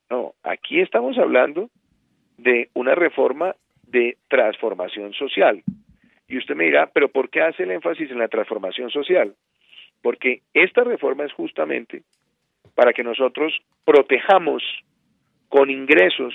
No, 0.09 0.35
aquí 0.43 0.81
estamos 0.81 1.19
hablando 1.19 1.69
de 2.37 2.71
una 2.75 2.95
reforma 2.95 3.55
de 3.87 4.17
transformación 4.29 5.13
social. 5.13 5.63
Y 6.27 6.39
usted 6.39 6.55
me 6.55 6.65
dirá, 6.65 6.91
pero 6.93 7.09
¿por 7.09 7.29
qué 7.29 7.43
hace 7.43 7.65
el 7.65 7.71
énfasis 7.71 8.11
en 8.11 8.19
la 8.19 8.29
transformación 8.29 8.91
social? 8.91 9.35
Porque 10.01 10.43
esta 10.55 10.85
reforma 10.85 11.25
es 11.25 11.33
justamente 11.33 12.03
para 12.81 12.95
que 12.95 13.05
nosotros 13.05 13.53
protejamos 13.85 14.63
con 15.51 15.69
ingresos 15.69 16.33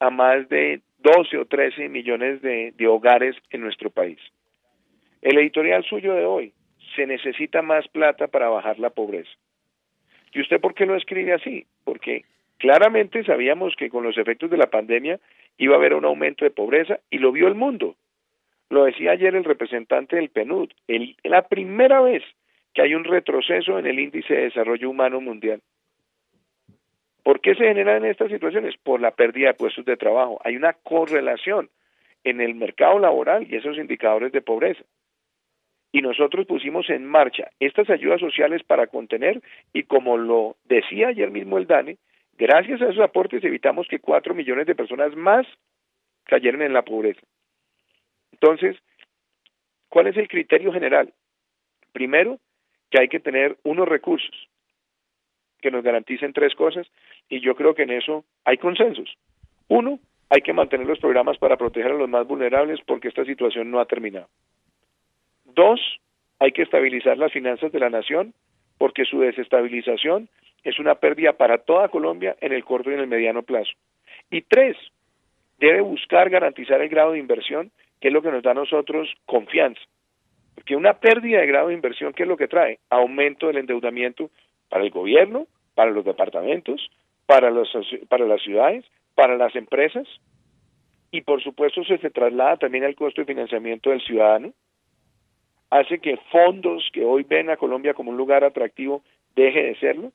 a 0.00 0.10
más 0.10 0.46
de 0.50 0.82
12 0.98 1.38
o 1.38 1.46
13 1.46 1.88
millones 1.88 2.42
de, 2.42 2.74
hogares 2.86 3.36
en 3.48 3.62
nuestro 3.62 3.88
país. 3.88 4.18
El 5.22 5.38
editorial 5.38 5.82
suyo 5.82 6.12
de 6.12 6.26
hoy, 6.26 6.52
se 6.94 7.06
necesita 7.06 7.62
más 7.62 7.88
plata 7.88 8.26
para 8.26 8.50
bajar 8.50 8.78
la 8.80 8.90
pobreza. 8.90 9.30
¿Y 10.34 10.42
usted 10.42 10.60
por 10.60 10.74
qué 10.74 10.84
lo 10.84 10.94
escribe 10.94 11.32
así? 11.32 11.64
Porque 11.84 12.26
claramente 12.58 13.24
sabíamos 13.24 13.74
que 13.74 13.88
con 13.88 14.04
los 14.04 14.18
efectos 14.18 14.50
de 14.50 14.58
la 14.58 14.68
pandemia 14.68 15.20
iba 15.56 15.74
a 15.74 15.78
haber 15.78 15.94
un 15.94 16.04
aumento 16.04 16.44
de 16.44 16.50
pobreza 16.50 17.00
y 17.08 17.16
lo 17.16 17.32
vio 17.32 17.48
el 17.48 17.54
mundo. 17.54 17.96
Lo 18.68 18.84
decía 18.84 19.12
ayer 19.12 19.34
el 19.34 19.44
representante 19.44 20.16
del 20.16 20.28
PNUD. 20.28 20.68
El, 20.86 21.16
la 21.24 21.48
primera 21.48 22.02
vez 22.02 22.22
que 22.74 22.82
hay 22.82 22.94
un 22.94 23.04
retroceso 23.04 23.78
en 23.78 23.86
el 23.86 23.98
índice 23.98 24.34
de 24.34 24.42
desarrollo 24.44 24.90
humano 24.90 25.20
mundial. 25.20 25.60
¿Por 27.22 27.40
qué 27.40 27.54
se 27.54 27.64
generan 27.64 28.04
estas 28.04 28.30
situaciones? 28.30 28.76
Por 28.82 29.00
la 29.00 29.12
pérdida 29.12 29.48
de 29.48 29.54
puestos 29.54 29.84
de 29.84 29.96
trabajo. 29.96 30.40
Hay 30.44 30.56
una 30.56 30.72
correlación 30.72 31.70
en 32.24 32.40
el 32.40 32.54
mercado 32.54 32.98
laboral 32.98 33.46
y 33.48 33.56
esos 33.56 33.76
indicadores 33.76 34.32
de 34.32 34.42
pobreza. 34.42 34.84
Y 35.92 36.00
nosotros 36.00 36.46
pusimos 36.46 36.88
en 36.88 37.04
marcha 37.04 37.50
estas 37.60 37.90
ayudas 37.90 38.20
sociales 38.20 38.62
para 38.64 38.86
contener 38.86 39.42
y 39.72 39.84
como 39.84 40.16
lo 40.16 40.56
decía 40.64 41.08
ayer 41.08 41.30
mismo 41.30 41.58
el 41.58 41.66
DANE, 41.66 41.98
gracias 42.38 42.80
a 42.80 42.86
esos 42.86 43.04
aportes 43.04 43.44
evitamos 43.44 43.86
que 43.88 43.98
cuatro 43.98 44.34
millones 44.34 44.66
de 44.66 44.74
personas 44.74 45.14
más 45.14 45.46
cayeran 46.24 46.62
en 46.62 46.72
la 46.72 46.82
pobreza. 46.82 47.20
Entonces, 48.32 48.76
¿cuál 49.90 50.06
es 50.06 50.16
el 50.16 50.28
criterio 50.28 50.72
general? 50.72 51.12
Primero, 51.92 52.38
que 52.92 53.00
hay 53.00 53.08
que 53.08 53.20
tener 53.20 53.56
unos 53.64 53.88
recursos 53.88 54.48
que 55.60 55.70
nos 55.70 55.82
garanticen 55.82 56.34
tres 56.34 56.54
cosas 56.54 56.86
y 57.28 57.40
yo 57.40 57.56
creo 57.56 57.74
que 57.74 57.84
en 57.84 57.90
eso 57.90 58.24
hay 58.44 58.58
consensos. 58.58 59.16
Uno, 59.68 59.98
hay 60.28 60.42
que 60.42 60.52
mantener 60.52 60.86
los 60.86 60.98
programas 60.98 61.38
para 61.38 61.56
proteger 61.56 61.92
a 61.92 61.96
los 61.96 62.08
más 62.08 62.26
vulnerables 62.26 62.80
porque 62.86 63.08
esta 63.08 63.24
situación 63.24 63.70
no 63.70 63.80
ha 63.80 63.86
terminado. 63.86 64.28
Dos, 65.44 65.80
hay 66.38 66.52
que 66.52 66.62
estabilizar 66.62 67.16
las 67.16 67.32
finanzas 67.32 67.72
de 67.72 67.80
la 67.80 67.88
nación 67.88 68.34
porque 68.76 69.06
su 69.06 69.20
desestabilización 69.20 70.28
es 70.62 70.78
una 70.78 70.96
pérdida 70.96 71.32
para 71.32 71.58
toda 71.58 71.88
Colombia 71.88 72.36
en 72.40 72.52
el 72.52 72.64
corto 72.64 72.90
y 72.90 72.94
en 72.94 73.00
el 73.00 73.06
mediano 73.06 73.42
plazo. 73.42 73.72
Y 74.30 74.42
tres, 74.42 74.76
debe 75.58 75.80
buscar 75.80 76.28
garantizar 76.28 76.82
el 76.82 76.90
grado 76.90 77.12
de 77.12 77.18
inversión, 77.18 77.70
que 78.00 78.08
es 78.08 78.14
lo 78.14 78.20
que 78.20 78.30
nos 78.30 78.42
da 78.42 78.50
a 78.50 78.54
nosotros 78.54 79.08
confianza. 79.24 79.80
Porque 80.54 80.76
una 80.76 80.94
pérdida 80.94 81.40
de 81.40 81.46
grado 81.46 81.68
de 81.68 81.74
inversión, 81.74 82.12
¿qué 82.12 82.24
es 82.24 82.28
lo 82.28 82.36
que 82.36 82.48
trae? 82.48 82.78
Aumento 82.90 83.46
del 83.46 83.58
endeudamiento 83.58 84.30
para 84.68 84.84
el 84.84 84.90
gobierno, 84.90 85.46
para 85.74 85.90
los 85.90 86.04
departamentos, 86.04 86.90
para, 87.26 87.50
los, 87.50 87.70
para 88.08 88.26
las 88.26 88.42
ciudades, 88.42 88.84
para 89.14 89.36
las 89.36 89.54
empresas, 89.56 90.06
y 91.10 91.20
por 91.20 91.42
supuesto 91.42 91.84
se, 91.84 91.98
se 91.98 92.10
traslada 92.10 92.56
también 92.56 92.84
al 92.84 92.94
costo 92.94 93.20
de 93.20 93.26
financiamiento 93.26 93.90
del 93.90 94.00
ciudadano, 94.00 94.52
hace 95.70 95.98
que 96.00 96.16
fondos 96.30 96.88
que 96.92 97.04
hoy 97.04 97.22
ven 97.22 97.50
a 97.50 97.56
Colombia 97.56 97.94
como 97.94 98.10
un 98.10 98.16
lugar 98.16 98.44
atractivo 98.44 99.02
deje 99.34 99.62
de 99.62 99.74
serlo. 99.76 100.12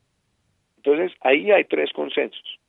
Entonces, 0.78 1.12
ahí 1.22 1.52
hay 1.52 1.66
tres 1.66 1.92
consensos. 1.94 2.60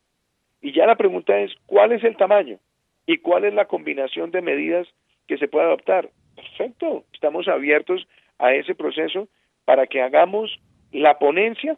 Y 0.61 0.73
ya 0.73 0.87
la 0.87 0.97
pregunta 0.97 1.39
es, 1.39 1.55
¿cuál 1.67 1.93
es 1.93 2.03
el 2.03 2.17
tamaño? 2.17 2.59
¿Y 3.07 3.19
cuál 3.19 3.45
es 3.45 3.55
la 3.55 3.67
combinación 3.67 4.31
de 4.31 4.43
medidas 4.43 4.89
que 5.27 5.39
se 5.39 5.49
puede 5.49 5.67
adoptar? 5.67 6.11
Perfecto, 6.57 7.05
estamos 7.13 7.49
abiertos 7.49 8.07
a 8.39 8.55
ese 8.55 8.75
proceso 8.75 9.29
para 9.65 9.87
que 9.87 10.01
hagamos 10.01 10.59
la 10.93 11.19
ponencia, 11.19 11.77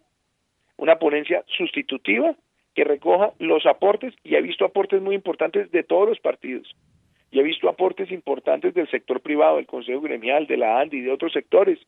una 0.77 0.99
ponencia 0.99 1.45
sustitutiva 1.57 2.35
que 2.75 2.85
recoja 2.85 3.33
los 3.39 3.67
aportes, 3.67 4.15
y 4.23 4.37
he 4.37 4.43
visto 4.43 4.65
aportes 4.65 5.03
muy 5.03 5.15
importantes 5.15 5.71
de 5.71 5.83
todos 5.83 6.09
los 6.09 6.21
partidos, 6.21 6.75
y 7.31 7.41
he 7.41 7.43
visto 7.43 7.69
aportes 7.69 8.11
importantes 8.13 8.75
del 8.75 8.89
sector 8.91 9.21
privado, 9.21 9.57
del 9.57 9.67
Consejo 9.67 10.01
Gremial, 10.01 10.47
de 10.47 10.57
la 10.57 10.81
ANDI 10.81 11.01
de 11.01 11.11
otros 11.11 11.33
sectores, 11.33 11.79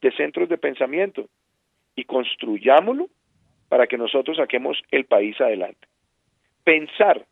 de 0.00 0.10
centros 0.12 0.48
de 0.48 0.58
pensamiento, 0.58 1.26
y 1.94 2.04
construyámoslo 2.04 3.08
para 3.68 3.86
que 3.86 3.98
nosotros 3.98 4.38
saquemos 4.38 4.80
el 4.90 5.04
país 5.04 5.38
adelante. 5.40 5.86
Pensar 6.64 7.26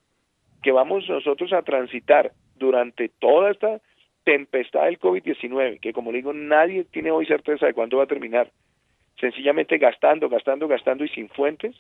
que 0.62 0.72
vamos 0.72 1.08
nosotros 1.08 1.52
a 1.52 1.62
transitar 1.62 2.32
durante 2.56 3.08
toda 3.08 3.50
esta 3.50 3.80
tempestad 4.28 4.84
del 4.84 4.98
COVID-19, 4.98 5.80
que 5.80 5.94
como 5.94 6.12
digo, 6.12 6.34
nadie 6.34 6.84
tiene 6.84 7.10
hoy 7.10 7.24
certeza 7.24 7.64
de 7.64 7.72
cuándo 7.72 7.96
va 7.96 8.02
a 8.02 8.08
terminar, 8.08 8.50
sencillamente 9.18 9.78
gastando, 9.78 10.28
gastando, 10.28 10.68
gastando 10.68 11.02
y 11.02 11.08
sin 11.08 11.30
fuentes, 11.30 11.74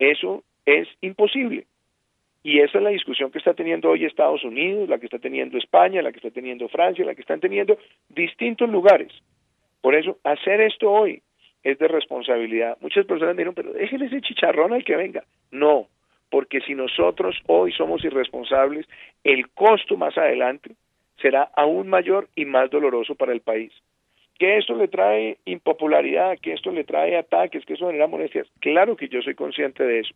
eso 0.00 0.42
es 0.66 0.88
imposible. 1.00 1.66
Y 2.42 2.58
esa 2.58 2.78
es 2.78 2.82
la 2.82 2.90
discusión 2.90 3.30
que 3.30 3.38
está 3.38 3.54
teniendo 3.54 3.88
hoy 3.88 4.04
Estados 4.04 4.42
Unidos, 4.42 4.88
la 4.88 4.98
que 4.98 5.06
está 5.06 5.20
teniendo 5.20 5.58
España, 5.58 6.02
la 6.02 6.10
que 6.10 6.16
está 6.16 6.32
teniendo 6.32 6.68
Francia, 6.68 7.04
la 7.04 7.14
que 7.14 7.20
están 7.20 7.38
teniendo 7.38 7.78
distintos 8.08 8.68
lugares. 8.68 9.12
Por 9.80 9.94
eso, 9.94 10.18
hacer 10.24 10.60
esto 10.62 10.90
hoy 10.90 11.22
es 11.62 11.78
de 11.78 11.86
responsabilidad. 11.86 12.78
Muchas 12.80 13.06
personas 13.06 13.36
dijeron, 13.36 13.54
pero 13.54 13.72
déjenle 13.72 14.06
ese 14.06 14.22
chicharrón 14.22 14.72
al 14.72 14.82
que 14.82 14.96
venga. 14.96 15.22
No, 15.52 15.86
porque 16.30 16.62
si 16.62 16.74
nosotros 16.74 17.36
hoy 17.46 17.70
somos 17.70 18.04
irresponsables, 18.04 18.88
el 19.22 19.50
costo 19.50 19.96
más 19.96 20.18
adelante 20.18 20.74
será 21.20 21.50
aún 21.56 21.88
mayor 21.88 22.28
y 22.34 22.44
más 22.44 22.70
doloroso 22.70 23.14
para 23.14 23.32
el 23.32 23.40
país. 23.40 23.72
Que 24.38 24.56
esto 24.56 24.74
le 24.74 24.88
trae 24.88 25.36
impopularidad, 25.44 26.38
que 26.38 26.52
esto 26.52 26.70
le 26.72 26.84
trae 26.84 27.16
ataques, 27.16 27.64
que 27.64 27.74
eso 27.74 27.86
genera 27.88 28.06
molestias. 28.06 28.46
Claro 28.60 28.96
que 28.96 29.08
yo 29.08 29.20
soy 29.20 29.34
consciente 29.34 29.84
de 29.84 30.00
eso, 30.00 30.14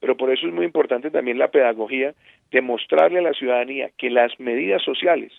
pero 0.00 0.16
por 0.16 0.30
eso 0.30 0.46
es 0.46 0.52
muy 0.52 0.66
importante 0.66 1.10
también 1.10 1.38
la 1.38 1.48
pedagogía 1.48 2.14
de 2.50 2.60
mostrarle 2.60 3.20
a 3.20 3.22
la 3.22 3.32
ciudadanía 3.32 3.90
que 3.96 4.10
las 4.10 4.38
medidas 4.38 4.82
sociales, 4.82 5.32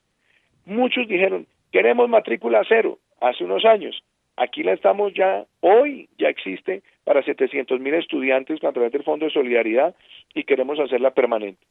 muchos 0.66 1.08
dijeron, 1.08 1.46
queremos 1.72 2.10
matrícula 2.10 2.64
cero 2.68 2.98
hace 3.22 3.44
unos 3.44 3.66
años, 3.66 4.04
aquí 4.36 4.64
la 4.64 4.74
estamos 4.74 5.14
ya, 5.14 5.46
hoy 5.60 6.10
ya 6.18 6.30
existe 6.30 6.82
para 7.04 7.22
700 7.24 7.80
mil 7.80 7.94
estudiantes 7.94 8.64
a 8.64 8.72
través 8.72 8.92
del 8.92 9.04
Fondo 9.04 9.26
de 9.26 9.32
Solidaridad 9.32 9.96
y 10.34 10.44
queremos 10.44 10.80
hacerla 10.80 11.12
permanente. 11.12 11.64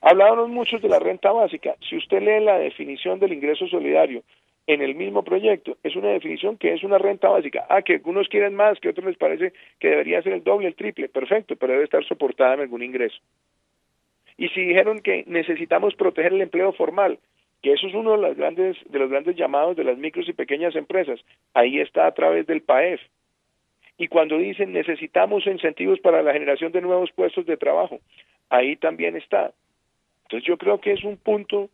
Hablábamos 0.00 0.48
muchos 0.48 0.80
de 0.80 0.88
la 0.88 0.98
renta 0.98 1.32
básica. 1.32 1.74
Si 1.88 1.96
usted 1.96 2.20
lee 2.20 2.44
la 2.44 2.58
definición 2.58 3.18
del 3.18 3.32
ingreso 3.32 3.66
solidario 3.66 4.22
en 4.66 4.80
el 4.80 4.94
mismo 4.94 5.24
proyecto, 5.24 5.76
es 5.82 5.96
una 5.96 6.08
definición 6.08 6.56
que 6.56 6.72
es 6.72 6.84
una 6.84 6.98
renta 6.98 7.28
básica. 7.28 7.66
Ah, 7.68 7.82
que 7.82 7.94
algunos 7.94 8.28
quieren 8.28 8.54
más, 8.54 8.78
que 8.78 8.90
otros 8.90 9.06
les 9.06 9.16
parece 9.16 9.52
que 9.80 9.88
debería 9.88 10.22
ser 10.22 10.34
el 10.34 10.44
doble, 10.44 10.68
el 10.68 10.76
triple. 10.76 11.08
Perfecto, 11.08 11.56
pero 11.56 11.72
debe 11.72 11.84
estar 11.84 12.04
soportada 12.04 12.54
en 12.54 12.60
algún 12.60 12.82
ingreso. 12.82 13.18
Y 14.36 14.48
si 14.50 14.60
dijeron 14.60 15.00
que 15.00 15.24
necesitamos 15.26 15.96
proteger 15.96 16.32
el 16.32 16.42
empleo 16.42 16.72
formal, 16.72 17.18
que 17.60 17.72
eso 17.72 17.88
es 17.88 17.94
uno 17.94 18.12
de 18.12 18.18
los 18.18 18.36
grandes, 18.36 18.76
de 18.88 18.98
los 19.00 19.10
grandes 19.10 19.34
llamados 19.34 19.76
de 19.76 19.82
las 19.82 19.98
micros 19.98 20.28
y 20.28 20.32
pequeñas 20.32 20.76
empresas, 20.76 21.18
ahí 21.54 21.80
está 21.80 22.06
a 22.06 22.14
través 22.14 22.46
del 22.46 22.62
PAEF. 22.62 23.00
Y 23.96 24.06
cuando 24.06 24.38
dicen 24.38 24.72
necesitamos 24.72 25.44
incentivos 25.48 25.98
para 25.98 26.22
la 26.22 26.32
generación 26.32 26.70
de 26.70 26.82
nuevos 26.82 27.10
puestos 27.10 27.46
de 27.46 27.56
trabajo, 27.56 27.98
ahí 28.48 28.76
también 28.76 29.16
está. 29.16 29.52
Entonces 30.28 30.46
yo 30.46 30.58
creo 30.58 30.78
que 30.78 30.92
es 30.92 31.02
un 31.04 31.16
punto 31.16 31.70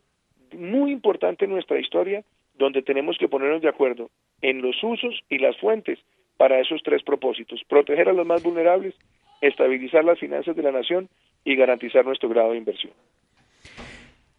muy 0.57 0.91
importante 0.91 1.43
en 1.43 1.51
nuestra 1.51 1.77
historia 1.77 2.23
donde 2.57 2.81
tenemos 2.81 3.17
que 3.17 3.27
ponernos 3.27 3.61
de 3.61 3.67
acuerdo 3.67 4.09
en 4.41 4.61
los 4.61 4.81
usos 4.81 5.21
y 5.29 5.39
las 5.39 5.57
fuentes 5.57 5.99
para 6.37 6.61
esos 6.61 6.81
tres 6.81 7.03
propósitos, 7.03 7.61
proteger 7.67 8.07
a 8.07 8.13
los 8.13 8.25
más 8.25 8.41
vulnerables, 8.43 8.93
estabilizar 9.41 10.05
las 10.05 10.19
finanzas 10.19 10.55
de 10.55 10.63
la 10.63 10.71
nación 10.71 11.09
y 11.43 11.57
garantizar 11.57 12.05
nuestro 12.05 12.29
grado 12.29 12.51
de 12.51 12.57
inversión. 12.57 12.93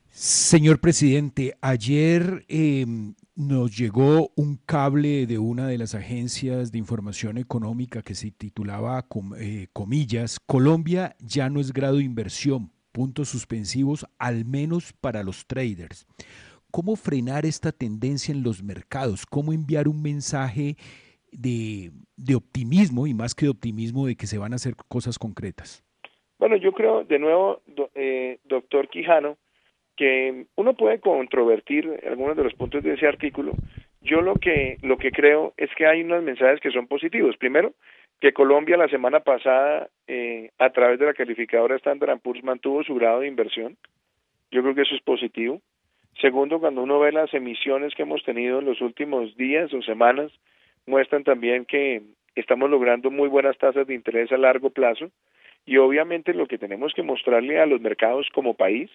Señor 0.08 0.80
presidente, 0.80 1.52
ayer 1.60 2.42
em, 2.48 3.14
nos 3.34 3.76
llegó 3.76 4.30
un 4.34 4.58
cable 4.64 5.26
de 5.26 5.38
una 5.38 5.68
de 5.68 5.76
las 5.76 5.94
agencias 5.94 6.72
de 6.72 6.78
información 6.78 7.36
económica 7.36 8.00
que 8.00 8.14
se 8.14 8.30
titulaba, 8.30 9.04
eh, 9.38 9.66
comillas, 9.74 10.40
Colombia 10.40 11.14
ya 11.20 11.50
no 11.50 11.60
es 11.60 11.74
grado 11.74 11.98
de 11.98 12.04
inversión, 12.04 12.70
puntos 12.96 13.28
suspensivos, 13.28 14.06
al 14.18 14.46
menos 14.46 14.94
para 14.94 15.22
los 15.22 15.46
traders. 15.46 16.06
¿Cómo 16.70 16.96
frenar 16.96 17.44
esta 17.44 17.70
tendencia 17.70 18.34
en 18.34 18.42
los 18.42 18.62
mercados? 18.62 19.26
¿Cómo 19.26 19.52
enviar 19.52 19.86
un 19.86 20.00
mensaje 20.00 20.76
de, 21.30 21.90
optimismo 22.34 23.06
y 23.06 23.12
más 23.12 23.34
que 23.34 23.44
de 23.44 23.50
optimismo 23.50 24.06
de 24.06 24.16
que 24.16 24.26
se 24.26 24.38
van 24.38 24.54
a 24.54 24.56
hacer 24.56 24.76
cosas 24.88 25.18
concretas? 25.18 25.84
Bueno, 26.38 26.56
yo 26.56 26.72
creo, 26.72 27.04
de 27.04 27.18
nuevo, 27.18 27.60
eh, 27.94 28.38
doctor 28.44 28.88
Quijano, 28.88 29.36
que 29.94 30.46
uno 30.56 30.72
puede 30.72 30.98
controvertir 30.98 32.00
algunos 32.10 32.34
de 32.34 32.44
los 32.44 32.54
puntos 32.54 32.82
de 32.82 32.94
ese 32.94 33.06
artículo. 33.06 33.52
Yo 34.00 34.22
lo 34.22 34.36
que, 34.36 34.78
lo 34.80 34.96
que 34.96 35.10
creo 35.10 35.52
es 35.58 35.68
que 35.76 35.86
hay 35.86 36.00
unos 36.00 36.22
mensajes 36.22 36.60
que 36.60 36.70
son 36.70 36.86
positivos. 36.86 37.36
Primero, 37.36 37.74
que 38.20 38.32
Colombia 38.32 38.76
la 38.76 38.88
semana 38.88 39.20
pasada, 39.20 39.88
eh, 40.06 40.50
a 40.58 40.70
través 40.70 40.98
de 40.98 41.06
la 41.06 41.14
calificadora 41.14 41.76
Standard 41.76 42.20
Poor's, 42.20 42.42
mantuvo 42.42 42.82
su 42.82 42.94
grado 42.94 43.20
de 43.20 43.28
inversión. 43.28 43.76
Yo 44.50 44.62
creo 44.62 44.74
que 44.74 44.82
eso 44.82 44.94
es 44.94 45.02
positivo. 45.02 45.60
Segundo, 46.20 46.58
cuando 46.58 46.82
uno 46.82 46.98
ve 46.98 47.12
las 47.12 47.32
emisiones 47.34 47.94
que 47.94 48.02
hemos 48.02 48.22
tenido 48.24 48.60
en 48.60 48.64
los 48.64 48.80
últimos 48.80 49.36
días 49.36 49.72
o 49.74 49.82
semanas, 49.82 50.32
muestran 50.86 51.24
también 51.24 51.66
que 51.66 52.02
estamos 52.34 52.70
logrando 52.70 53.10
muy 53.10 53.28
buenas 53.28 53.58
tasas 53.58 53.86
de 53.86 53.94
interés 53.94 54.32
a 54.32 54.38
largo 54.38 54.70
plazo. 54.70 55.10
Y 55.66 55.76
obviamente 55.76 56.32
lo 56.32 56.46
que 56.46 56.58
tenemos 56.58 56.94
que 56.94 57.02
mostrarle 57.02 57.60
a 57.60 57.66
los 57.66 57.80
mercados 57.80 58.28
como 58.32 58.54
país 58.54 58.90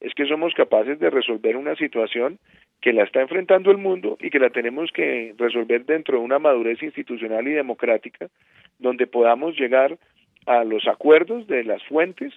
es 0.00 0.12
que 0.14 0.26
somos 0.26 0.52
capaces 0.54 0.98
de 0.98 1.08
resolver 1.08 1.56
una 1.56 1.76
situación 1.76 2.38
que 2.80 2.92
la 2.92 3.04
está 3.04 3.20
enfrentando 3.20 3.70
el 3.70 3.78
mundo 3.78 4.16
y 4.20 4.30
que 4.30 4.38
la 4.38 4.50
tenemos 4.50 4.90
que 4.92 5.34
resolver 5.38 5.84
dentro 5.84 6.18
de 6.18 6.24
una 6.24 6.38
madurez 6.38 6.82
institucional 6.82 7.46
y 7.48 7.52
democrática, 7.52 8.28
donde 8.78 9.06
podamos 9.06 9.58
llegar 9.58 9.98
a 10.46 10.64
los 10.64 10.86
acuerdos 10.86 11.46
de 11.46 11.64
las 11.64 11.82
fuentes 11.84 12.32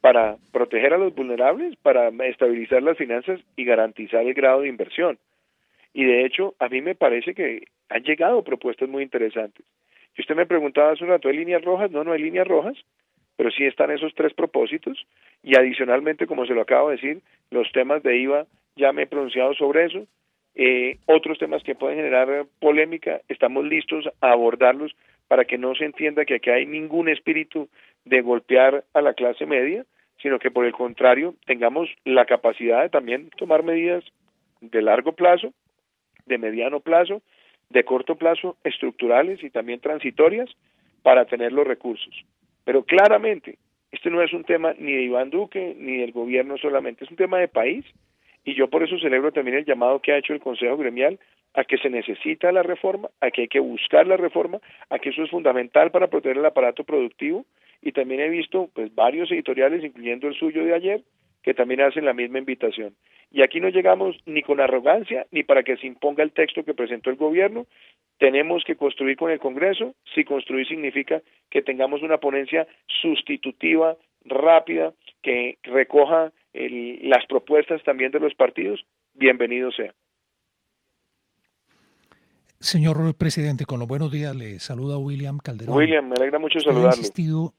para 0.00 0.36
proteger 0.52 0.94
a 0.94 0.98
los 0.98 1.14
vulnerables, 1.14 1.76
para 1.76 2.08
estabilizar 2.26 2.82
las 2.82 2.96
finanzas 2.96 3.40
y 3.56 3.64
garantizar 3.64 4.24
el 4.24 4.34
grado 4.34 4.60
de 4.60 4.68
inversión. 4.68 5.18
Y 5.92 6.04
de 6.04 6.24
hecho, 6.24 6.54
a 6.60 6.68
mí 6.68 6.80
me 6.80 6.94
parece 6.94 7.34
que 7.34 7.64
han 7.88 8.04
llegado 8.04 8.44
propuestas 8.44 8.88
muy 8.88 9.02
interesantes. 9.02 9.64
Si 10.14 10.22
usted 10.22 10.36
me 10.36 10.46
preguntaba 10.46 10.92
hace 10.92 11.04
un 11.04 11.10
rato, 11.10 11.28
¿hay 11.28 11.36
líneas 11.36 11.64
rojas? 11.64 11.90
No, 11.90 12.04
no 12.04 12.12
hay 12.12 12.22
líneas 12.22 12.46
rojas, 12.46 12.76
pero 13.36 13.50
sí 13.50 13.64
están 13.64 13.90
esos 13.90 14.14
tres 14.14 14.34
propósitos 14.34 15.06
y 15.42 15.56
adicionalmente, 15.56 16.26
como 16.26 16.46
se 16.46 16.54
lo 16.54 16.60
acabo 16.60 16.90
de 16.90 16.96
decir, 16.96 17.20
los 17.50 17.70
temas 17.72 18.02
de 18.02 18.16
IVA, 18.18 18.46
ya 18.78 18.92
me 18.92 19.02
he 19.02 19.06
pronunciado 19.06 19.52
sobre 19.54 19.84
eso. 19.84 20.06
Eh, 20.54 20.98
otros 21.06 21.38
temas 21.38 21.62
que 21.62 21.74
pueden 21.74 21.98
generar 21.98 22.46
polémica, 22.58 23.20
estamos 23.28 23.64
listos 23.64 24.08
a 24.20 24.32
abordarlos 24.32 24.96
para 25.28 25.44
que 25.44 25.58
no 25.58 25.74
se 25.74 25.84
entienda 25.84 26.24
que 26.24 26.36
aquí 26.36 26.50
hay 26.50 26.66
ningún 26.66 27.08
espíritu 27.08 27.68
de 28.04 28.22
golpear 28.22 28.84
a 28.94 29.02
la 29.02 29.12
clase 29.12 29.44
media, 29.46 29.84
sino 30.22 30.38
que 30.38 30.50
por 30.50 30.64
el 30.64 30.72
contrario 30.72 31.34
tengamos 31.46 31.88
la 32.04 32.24
capacidad 32.24 32.82
de 32.82 32.88
también 32.88 33.30
tomar 33.36 33.62
medidas 33.62 34.02
de 34.60 34.82
largo 34.82 35.12
plazo, 35.12 35.52
de 36.26 36.38
mediano 36.38 36.80
plazo, 36.80 37.22
de 37.70 37.84
corto 37.84 38.16
plazo, 38.16 38.56
estructurales 38.64 39.42
y 39.44 39.50
también 39.50 39.80
transitorias 39.80 40.50
para 41.02 41.26
tener 41.26 41.52
los 41.52 41.66
recursos. 41.66 42.24
Pero 42.64 42.82
claramente, 42.84 43.58
este 43.92 44.10
no 44.10 44.22
es 44.22 44.32
un 44.32 44.44
tema 44.44 44.74
ni 44.78 44.92
de 44.92 45.02
Iván 45.02 45.30
Duque 45.30 45.76
ni 45.78 45.98
del 45.98 46.12
gobierno 46.12 46.56
solamente, 46.58 47.04
es 47.04 47.10
un 47.10 47.16
tema 47.16 47.38
de 47.38 47.48
país 47.48 47.84
y 48.48 48.54
yo 48.54 48.68
por 48.70 48.82
eso 48.82 48.98
celebro 48.98 49.30
también 49.30 49.58
el 49.58 49.66
llamado 49.66 50.00
que 50.00 50.10
ha 50.10 50.16
hecho 50.16 50.32
el 50.32 50.40
Consejo 50.40 50.78
Gremial 50.78 51.18
a 51.52 51.64
que 51.64 51.76
se 51.76 51.90
necesita 51.90 52.50
la 52.50 52.62
reforma, 52.62 53.10
a 53.20 53.30
que 53.30 53.42
hay 53.42 53.48
que 53.48 53.60
buscar 53.60 54.06
la 54.06 54.16
reforma, 54.16 54.58
a 54.88 54.98
que 54.98 55.10
eso 55.10 55.22
es 55.22 55.30
fundamental 55.30 55.90
para 55.90 56.06
proteger 56.06 56.38
el 56.38 56.46
aparato 56.46 56.82
productivo 56.82 57.44
y 57.82 57.92
también 57.92 58.22
he 58.22 58.30
visto 58.30 58.70
pues 58.72 58.94
varios 58.94 59.30
editoriales, 59.30 59.84
incluyendo 59.84 60.28
el 60.28 60.34
suyo 60.34 60.64
de 60.64 60.74
ayer, 60.74 61.02
que 61.42 61.52
también 61.52 61.82
hacen 61.82 62.06
la 62.06 62.14
misma 62.14 62.38
invitación. 62.38 62.94
Y 63.30 63.42
aquí 63.42 63.60
no 63.60 63.68
llegamos 63.68 64.16
ni 64.24 64.40
con 64.40 64.60
arrogancia 64.60 65.26
ni 65.30 65.42
para 65.42 65.62
que 65.62 65.76
se 65.76 65.86
imponga 65.86 66.22
el 66.22 66.32
texto 66.32 66.64
que 66.64 66.72
presentó 66.72 67.10
el 67.10 67.16
gobierno. 67.16 67.66
Tenemos 68.16 68.64
que 68.64 68.76
construir 68.76 69.18
con 69.18 69.30
el 69.30 69.40
Congreso. 69.40 69.94
Si 70.14 70.24
construir 70.24 70.66
significa 70.66 71.20
que 71.50 71.60
tengamos 71.60 72.00
una 72.00 72.16
ponencia 72.16 72.66
sustitutiva, 72.86 73.94
rápida, 74.24 74.94
que 75.22 75.58
recoja 75.64 76.32
las 76.52 77.26
propuestas 77.26 77.82
también 77.84 78.10
de 78.10 78.20
los 78.20 78.34
partidos, 78.34 78.84
bienvenido 79.14 79.70
sea. 79.72 79.94
Señor 82.60 83.14
presidente, 83.14 83.66
con 83.66 83.78
los 83.78 83.86
buenos 83.86 84.10
días 84.10 84.34
le 84.34 84.58
saluda 84.58 84.98
William 84.98 85.38
Calderón. 85.38 85.76
William, 85.76 86.08
me 86.08 86.14
alegra 86.16 86.40
mucho 86.40 86.58
saludarlo. 86.58 86.90
Ha 86.90 86.96
insistido, 86.96 87.54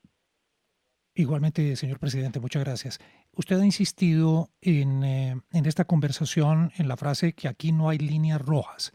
igualmente, 1.16 1.76
señor 1.78 2.00
presidente, 2.00 2.42
muchas 2.42 2.64
gracias. 2.66 3.00
Usted 3.34 3.60
ha 3.60 3.66
insistido 3.66 4.50
en, 4.60 5.04
eh, 5.04 5.36
en, 5.54 5.66
esta 5.66 5.86
conversación 5.86 6.72
en 6.78 6.90
la 6.90 6.98
frase 6.98 7.32
que 7.32 7.48
aquí 7.48 7.72
no 7.72 7.88
hay 7.88 7.98
líneas 7.98 8.42
rojas, 8.42 8.94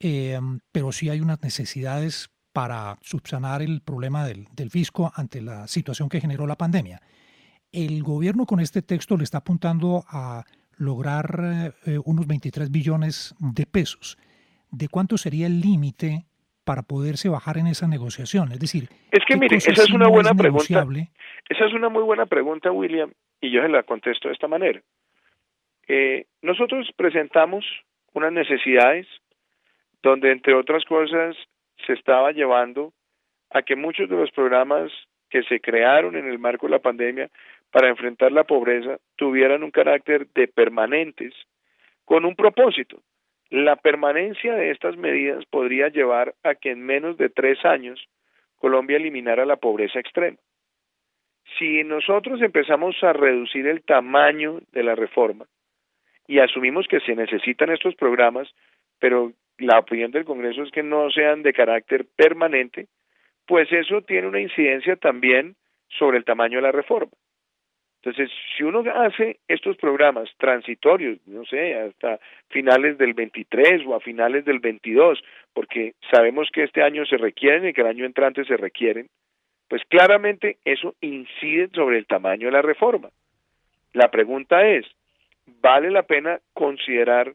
eh, 0.00 0.40
pero 0.72 0.90
sí 0.90 1.10
hay 1.10 1.20
unas 1.20 1.42
necesidades 1.42 2.30
para 2.54 2.96
subsanar 3.02 3.60
el 3.60 3.82
problema 3.82 4.26
del, 4.26 4.46
del 4.52 4.70
fisco 4.70 5.12
ante 5.14 5.42
la 5.42 5.68
situación 5.68 6.08
que 6.08 6.22
generó 6.22 6.46
la 6.46 6.56
pandemia. 6.56 7.02
El 7.76 8.02
gobierno 8.02 8.46
con 8.46 8.58
este 8.58 8.80
texto 8.80 9.18
le 9.18 9.24
está 9.24 9.38
apuntando 9.38 10.02
a 10.08 10.44
lograr 10.78 11.74
eh, 11.84 11.98
unos 12.06 12.26
23 12.26 12.70
billones 12.70 13.34
de 13.38 13.66
pesos 13.66 14.16
de 14.70 14.88
cuánto 14.88 15.18
sería 15.18 15.46
el 15.46 15.60
límite 15.60 16.24
para 16.64 16.80
poderse 16.80 17.28
bajar 17.28 17.58
en 17.58 17.66
esa 17.66 17.86
negociación. 17.86 18.50
Es 18.50 18.60
decir, 18.60 18.88
es 19.12 19.22
que 19.26 19.36
mire, 19.36 19.56
esa 19.56 19.72
es 19.72 19.92
una 19.92 20.08
buena 20.08 20.32
pregunta. 20.34 20.86
Esa 21.50 21.66
es 21.66 21.74
una 21.74 21.90
muy 21.90 22.02
buena 22.02 22.24
pregunta, 22.24 22.72
William, 22.72 23.12
y 23.42 23.50
yo 23.50 23.60
se 23.60 23.68
la 23.68 23.82
contesto 23.82 24.28
de 24.28 24.34
esta 24.34 24.48
manera. 24.48 24.80
Eh, 25.86 26.24
nosotros 26.40 26.90
presentamos 26.96 27.66
unas 28.14 28.32
necesidades 28.32 29.06
donde, 30.02 30.32
entre 30.32 30.54
otras 30.54 30.82
cosas, 30.86 31.36
se 31.86 31.92
estaba 31.92 32.32
llevando 32.32 32.94
a 33.50 33.60
que 33.60 33.76
muchos 33.76 34.08
de 34.08 34.16
los 34.16 34.30
programas 34.30 34.90
que 35.28 35.42
se 35.44 35.60
crearon 35.60 36.16
en 36.16 36.26
el 36.26 36.38
marco 36.38 36.66
de 36.66 36.72
la 36.72 36.78
pandemia 36.78 37.28
para 37.76 37.90
enfrentar 37.90 38.32
la 38.32 38.44
pobreza 38.44 38.96
tuvieran 39.16 39.62
un 39.62 39.70
carácter 39.70 40.28
de 40.28 40.48
permanentes 40.48 41.34
con 42.06 42.24
un 42.24 42.34
propósito, 42.34 43.02
la 43.50 43.76
permanencia 43.76 44.54
de 44.54 44.70
estas 44.70 44.96
medidas 44.96 45.44
podría 45.44 45.88
llevar 45.88 46.34
a 46.42 46.54
que 46.54 46.70
en 46.70 46.80
menos 46.80 47.18
de 47.18 47.28
tres 47.28 47.62
años 47.66 48.02
Colombia 48.54 48.96
eliminara 48.96 49.44
la 49.44 49.56
pobreza 49.56 50.00
extrema. 50.00 50.38
Si 51.58 51.84
nosotros 51.84 52.40
empezamos 52.40 52.96
a 53.02 53.12
reducir 53.12 53.66
el 53.66 53.82
tamaño 53.82 54.60
de 54.72 54.82
la 54.82 54.94
reforma 54.94 55.44
y 56.26 56.38
asumimos 56.38 56.88
que 56.88 57.00
se 57.00 57.14
necesitan 57.14 57.68
estos 57.68 57.94
programas, 57.94 58.48
pero 58.98 59.34
la 59.58 59.80
opinión 59.80 60.12
del 60.12 60.24
Congreso 60.24 60.62
es 60.62 60.70
que 60.70 60.82
no 60.82 61.10
sean 61.10 61.42
de 61.42 61.52
carácter 61.52 62.06
permanente, 62.16 62.86
pues 63.46 63.70
eso 63.70 64.00
tiene 64.00 64.28
una 64.28 64.40
incidencia 64.40 64.96
también 64.96 65.56
sobre 65.90 66.16
el 66.16 66.24
tamaño 66.24 66.56
de 66.56 66.62
la 66.62 66.72
reforma. 66.72 67.12
Entonces, 68.06 68.30
si 68.56 68.62
uno 68.62 68.84
hace 68.94 69.40
estos 69.48 69.76
programas 69.78 70.30
transitorios, 70.38 71.18
no 71.26 71.44
sé, 71.44 71.74
hasta 71.74 72.20
finales 72.50 72.98
del 72.98 73.14
23 73.14 73.84
o 73.84 73.96
a 73.96 74.00
finales 74.00 74.44
del 74.44 74.60
22, 74.60 75.20
porque 75.52 75.94
sabemos 76.12 76.48
que 76.52 76.62
este 76.62 76.84
año 76.84 77.04
se 77.04 77.16
requieren 77.16 77.66
y 77.66 77.72
que 77.72 77.80
el 77.80 77.88
año 77.88 78.04
entrante 78.04 78.44
se 78.44 78.56
requieren, 78.56 79.08
pues 79.66 79.82
claramente 79.88 80.58
eso 80.64 80.94
incide 81.00 81.68
sobre 81.74 81.98
el 81.98 82.06
tamaño 82.06 82.46
de 82.46 82.52
la 82.52 82.62
reforma. 82.62 83.08
La 83.92 84.08
pregunta 84.12 84.64
es, 84.68 84.86
¿vale 85.60 85.90
la 85.90 86.04
pena 86.04 86.38
considerar 86.54 87.34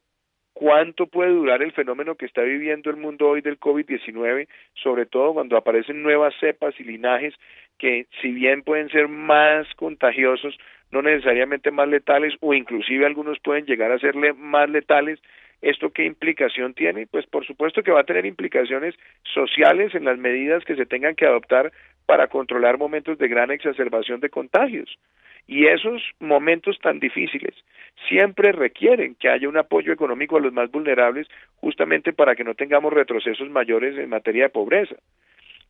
cuánto 0.54 1.08
puede 1.08 1.32
durar 1.32 1.62
el 1.62 1.72
fenómeno 1.72 2.16
que 2.16 2.26
está 2.26 2.42
viviendo 2.42 2.90
el 2.90 2.98
mundo 2.98 3.30
hoy 3.30 3.42
del 3.42 3.60
COVID-19, 3.60 4.48
sobre 4.76 5.06
todo 5.06 5.34
cuando 5.34 5.58
aparecen 5.58 6.04
nuevas 6.04 6.34
cepas 6.40 6.74
y 6.80 6.84
linajes 6.84 7.34
que 7.78 8.06
si 8.22 8.32
bien 8.32 8.62
pueden 8.62 8.90
ser 8.90 9.08
más 9.08 9.68
contagiosos, 9.76 10.56
no 10.92 11.02
necesariamente 11.02 11.72
más 11.72 11.88
letales 11.88 12.34
o 12.40 12.54
inclusive 12.54 13.06
algunos 13.06 13.40
pueden 13.40 13.66
llegar 13.66 13.92
a 13.92 14.00
serle 14.00 14.34
más 14.34 14.70
letales, 14.70 15.20
¿esto 15.62 15.90
qué 15.90 16.06
implicación 16.06 16.74
tiene? 16.74 17.08
Pues 17.08 17.26
por 17.26 17.46
supuesto 17.46 17.82
que 17.82 17.92
va 17.92 18.02
a 18.02 18.06
tener 18.06 18.26
implicaciones 18.26 18.94
sociales 19.34 19.96
en 19.96 20.06
las 20.06 20.18
medidas 20.18 20.64
que 20.66 20.76
se 20.76 20.86
tengan 20.86 21.16
que 21.16 21.26
adoptar 21.26 21.72
para 22.06 22.28
controlar 22.28 22.78
momentos 22.78 23.18
de 23.18 23.28
gran 23.28 23.52
exacerbación 23.52 24.20
de 24.20 24.30
contagios. 24.30 24.98
Y 25.48 25.68
esos 25.68 26.02
momentos 26.20 26.80
tan 26.80 27.00
difíciles 27.00 27.54
siempre 28.08 28.52
requieren 28.52 29.16
que 29.16 29.30
haya 29.30 29.50
un 29.50 29.58
apoyo 29.58 29.92
económico 29.94 30.38
a 30.38 30.42
los 30.42 30.54
más 30.54 30.72
vulnerables 30.72 31.28
justamente 31.56 32.14
para 32.14 32.36
que 32.36 32.44
no 32.44 32.56
tengamos 32.56 32.94
retrocesos 32.94 33.50
mayores 33.50 33.98
en 33.98 34.10
materia 34.10 34.44
de 34.44 34.50
pobreza. 34.50 34.96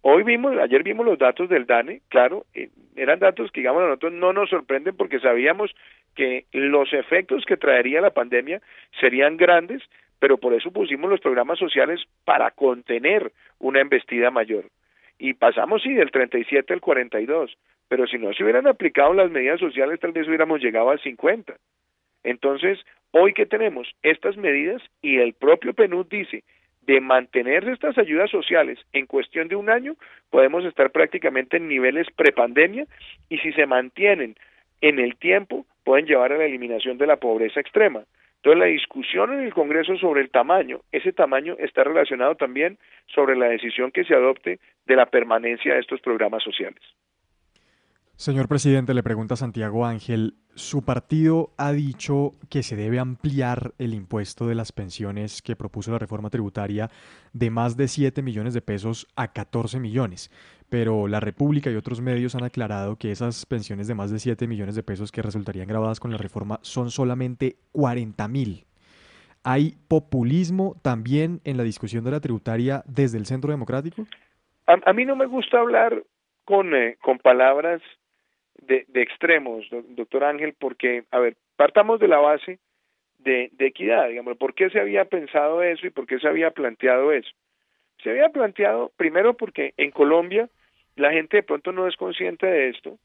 Hoy 0.03 0.23
vimos, 0.23 0.57
ayer 0.57 0.81
vimos 0.81 1.05
los 1.05 1.19
datos 1.19 1.47
del 1.47 1.67
DANE, 1.67 2.01
claro, 2.09 2.45
eh, 2.55 2.69
eran 2.95 3.19
datos 3.19 3.51
que 3.51 3.61
digamos 3.61 3.83
a 3.83 3.85
nosotros 3.85 4.13
no 4.13 4.33
nos 4.33 4.49
sorprenden 4.49 4.95
porque 4.97 5.19
sabíamos 5.19 5.75
que 6.15 6.45
los 6.51 6.91
efectos 6.93 7.45
que 7.45 7.55
traería 7.55 8.01
la 8.01 8.09
pandemia 8.09 8.61
serían 8.99 9.37
grandes, 9.37 9.83
pero 10.19 10.37
por 10.37 10.53
eso 10.53 10.71
pusimos 10.71 11.09
los 11.09 11.19
programas 11.19 11.59
sociales 11.59 12.01
para 12.25 12.49
contener 12.51 13.31
una 13.59 13.79
embestida 13.79 14.31
mayor. 14.31 14.65
Y 15.19 15.35
pasamos, 15.35 15.83
sí, 15.83 15.93
del 15.93 16.09
37 16.09 16.73
al 16.73 16.81
42, 16.81 17.55
pero 17.91 18.07
si 18.07 18.17
no 18.17 18.31
se 18.31 18.41
hubieran 18.43 18.67
aplicado 18.67 19.13
las 19.13 19.29
medidas 19.29 19.59
sociales, 19.59 19.99
tal 19.99 20.13
vez 20.13 20.25
hubiéramos 20.25 20.61
llegado 20.61 20.91
al 20.91 21.01
50. 21.01 21.57
Entonces, 22.23 22.79
hoy 23.11 23.33
que 23.33 23.45
tenemos 23.45 23.93
estas 24.01 24.37
medidas 24.37 24.81
y 25.01 25.17
el 25.17 25.33
propio 25.33 25.73
PNUD 25.73 26.05
dice 26.05 26.45
de 26.83 27.01
mantenerse 27.01 27.69
estas 27.69 27.97
ayudas 27.97 28.29
sociales 28.29 28.79
en 28.93 29.07
cuestión 29.07 29.49
de 29.49 29.57
un 29.57 29.69
año, 29.69 29.97
podemos 30.29 30.63
estar 30.63 30.91
prácticamente 30.91 31.57
en 31.57 31.67
niveles 31.67 32.07
prepandemia 32.15 32.85
y 33.27 33.39
si 33.39 33.51
se 33.51 33.65
mantienen 33.65 34.37
en 34.79 34.97
el 34.97 35.17
tiempo, 35.17 35.65
pueden 35.83 36.05
llevar 36.05 36.31
a 36.31 36.37
la 36.37 36.45
eliminación 36.45 36.97
de 36.97 37.07
la 37.07 37.17
pobreza 37.17 37.59
extrema. 37.59 38.05
Entonces, 38.37 38.57
la 38.57 38.67
discusión 38.67 39.33
en 39.33 39.41
el 39.41 39.53
Congreso 39.53 39.97
sobre 39.97 40.21
el 40.21 40.29
tamaño, 40.29 40.79
ese 40.93 41.11
tamaño 41.11 41.57
está 41.59 41.83
relacionado 41.83 42.35
también 42.35 42.77
sobre 43.07 43.35
la 43.35 43.49
decisión 43.49 43.91
que 43.91 44.05
se 44.05 44.15
adopte 44.15 44.59
de 44.85 44.95
la 44.95 45.07
permanencia 45.07 45.73
de 45.73 45.81
estos 45.81 45.99
programas 45.99 46.41
sociales. 46.41 46.81
Señor 48.21 48.47
presidente, 48.47 48.93
le 48.93 49.01
pregunta 49.01 49.35
Santiago 49.35 49.83
Ángel, 49.83 50.35
su 50.53 50.85
partido 50.85 51.49
ha 51.57 51.71
dicho 51.71 52.35
que 52.51 52.61
se 52.61 52.75
debe 52.75 52.99
ampliar 52.99 53.71
el 53.79 53.95
impuesto 53.95 54.45
de 54.45 54.53
las 54.53 54.71
pensiones 54.71 55.41
que 55.41 55.55
propuso 55.55 55.91
la 55.91 55.97
reforma 55.97 56.29
tributaria 56.29 56.91
de 57.33 57.49
más 57.49 57.77
de 57.77 57.87
7 57.87 58.21
millones 58.21 58.53
de 58.53 58.61
pesos 58.61 59.07
a 59.15 59.33
14 59.33 59.79
millones, 59.79 60.29
pero 60.69 61.07
la 61.07 61.19
República 61.19 61.71
y 61.71 61.75
otros 61.75 61.99
medios 61.99 62.35
han 62.35 62.43
aclarado 62.43 62.95
que 62.95 63.09
esas 63.09 63.43
pensiones 63.47 63.87
de 63.87 63.95
más 63.95 64.11
de 64.11 64.19
7 64.19 64.45
millones 64.45 64.75
de 64.75 64.83
pesos 64.83 65.11
que 65.11 65.23
resultarían 65.23 65.67
grabadas 65.67 65.99
con 65.99 66.11
la 66.11 66.19
reforma 66.19 66.59
son 66.61 66.91
solamente 66.91 67.55
40 67.71 68.27
mil. 68.27 68.65
¿Hay 69.43 69.77
populismo 69.87 70.75
también 70.83 71.41
en 71.43 71.57
la 71.57 71.63
discusión 71.63 72.03
de 72.03 72.11
la 72.11 72.19
tributaria 72.19 72.83
desde 72.85 73.17
el 73.17 73.25
Centro 73.25 73.49
Democrático? 73.49 74.05
A, 74.67 74.93
mí 74.93 75.05
no 75.05 75.15
me 75.15 75.25
gusta 75.25 75.59
hablar 75.59 76.03
con, 76.45 76.75
eh, 76.75 76.97
con 77.01 77.17
palabras 77.17 77.81
de, 78.61 78.85
extremos, 78.93 79.65
doctor 79.89 80.23
Ángel, 80.23 80.55
porque, 80.57 81.03
a 81.11 81.19
ver, 81.19 81.35
partamos 81.55 81.99
de 81.99 82.07
la 82.07 82.19
base 82.19 82.59
de, 83.19 83.49
de 83.53 83.67
equidad, 83.67 84.09
digamos, 84.09 84.37
¿por 84.37 84.53
qué 84.53 84.69
se 84.69 84.79
había 84.79 85.05
pensado 85.05 85.61
eso 85.61 85.85
y 85.85 85.91
por 85.91 86.07
qué 86.07 86.19
se 86.19 86.27
había 86.27 86.51
planteado 86.51 87.11
eso? 87.11 87.29
Se 88.03 88.09
había 88.09 88.29
planteado 88.29 88.91
primero 88.97 89.35
porque 89.35 89.73
en 89.77 89.91
Colombia 89.91 90.49
la 90.95 91.11
gente 91.11 91.37
de 91.37 91.43
pronto 91.43 91.71
no 91.71 91.87
es 91.87 91.95
consciente 91.95 92.45
de 92.45 92.69
esto, 92.69 92.97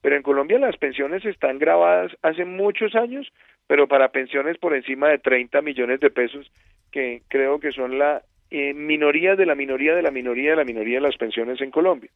pero 0.00 0.16
en 0.16 0.22
Colombia 0.22 0.58
las 0.58 0.76
pensiones 0.76 1.24
están 1.24 1.58
grabadas 1.58 2.12
hace 2.22 2.44
muchos 2.44 2.94
años, 2.94 3.30
pero 3.66 3.88
para 3.88 4.10
pensiones 4.10 4.56
por 4.58 4.74
encima 4.74 5.08
de 5.08 5.18
30 5.18 5.60
millones 5.62 6.00
de 6.00 6.10
pesos, 6.10 6.50
que 6.90 7.22
creo 7.28 7.60
que 7.60 7.72
son 7.72 7.98
la 7.98 8.22
eh, 8.50 8.72
minoría 8.72 9.36
de 9.36 9.44
la 9.44 9.54
minoría 9.54 9.94
de 9.94 10.02
la 10.02 10.10
minoría 10.10 10.50
de 10.50 10.56
la 10.56 10.64
minoría 10.64 10.96
de 10.96 11.06
las 11.06 11.16
pensiones 11.16 11.60
en 11.60 11.70
Colombia. 11.70 12.10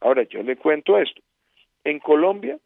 Ahora, 0.00 0.22
yo 0.24 0.42
le 0.42 0.56
cuento 0.56 0.98
esto. 0.98 1.20
En 1.86 2.00
Colombia, 2.00 2.58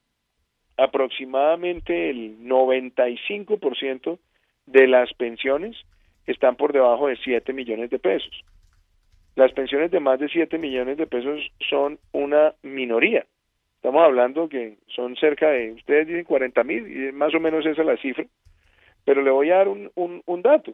aproximadamente 0.79 2.09
el 2.09 2.39
95% 2.39 4.19
de 4.65 4.87
las 4.87 5.13
pensiones 5.13 5.77
están 6.27 6.57
por 6.57 6.73
debajo 6.73 7.09
de 7.09 7.19
7 7.19 7.53
millones 7.53 7.91
de 7.91 7.99
pesos. 7.99 8.33
Las 9.37 9.53
pensiones 9.53 9.91
de 9.91 10.01
más 10.01 10.19
de 10.21 10.31
7 10.31 10.57
millones 10.57 10.97
de 10.97 11.07
pesos 11.07 11.39
son 11.69 11.99
una 12.13 12.55
minoría. 12.63 13.27
Estamos 13.75 14.03
hablando 14.03 14.49
que 14.49 14.79
son 14.87 15.15
cerca 15.17 15.51
de, 15.51 15.73
ustedes 15.73 16.07
dicen 16.07 16.25
40 16.25 16.65
mil, 16.65 16.91
y 16.91 17.13
más 17.13 17.35
o 17.35 17.41
menos 17.41 17.67
esa 17.67 17.83
es 17.83 17.87
la 17.87 17.99
cifra. 17.99 18.25
Pero 19.05 19.21
le 19.21 19.31
voy 19.31 19.51
a 19.51 19.57
dar 19.57 19.69
un, 19.69 19.91
un, 19.97 20.23
un 20.25 20.41
dato. 20.41 20.73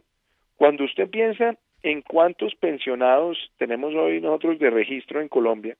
Cuando 0.54 0.84
usted 0.84 1.10
piensa 1.10 1.56
en 1.82 2.00
cuántos 2.02 2.54
pensionados 2.54 3.36
tenemos 3.58 3.92
hoy 3.96 4.20
nosotros 4.20 4.60
de 4.60 4.70
registro 4.70 5.20
en 5.20 5.26
Colombia, 5.26 5.76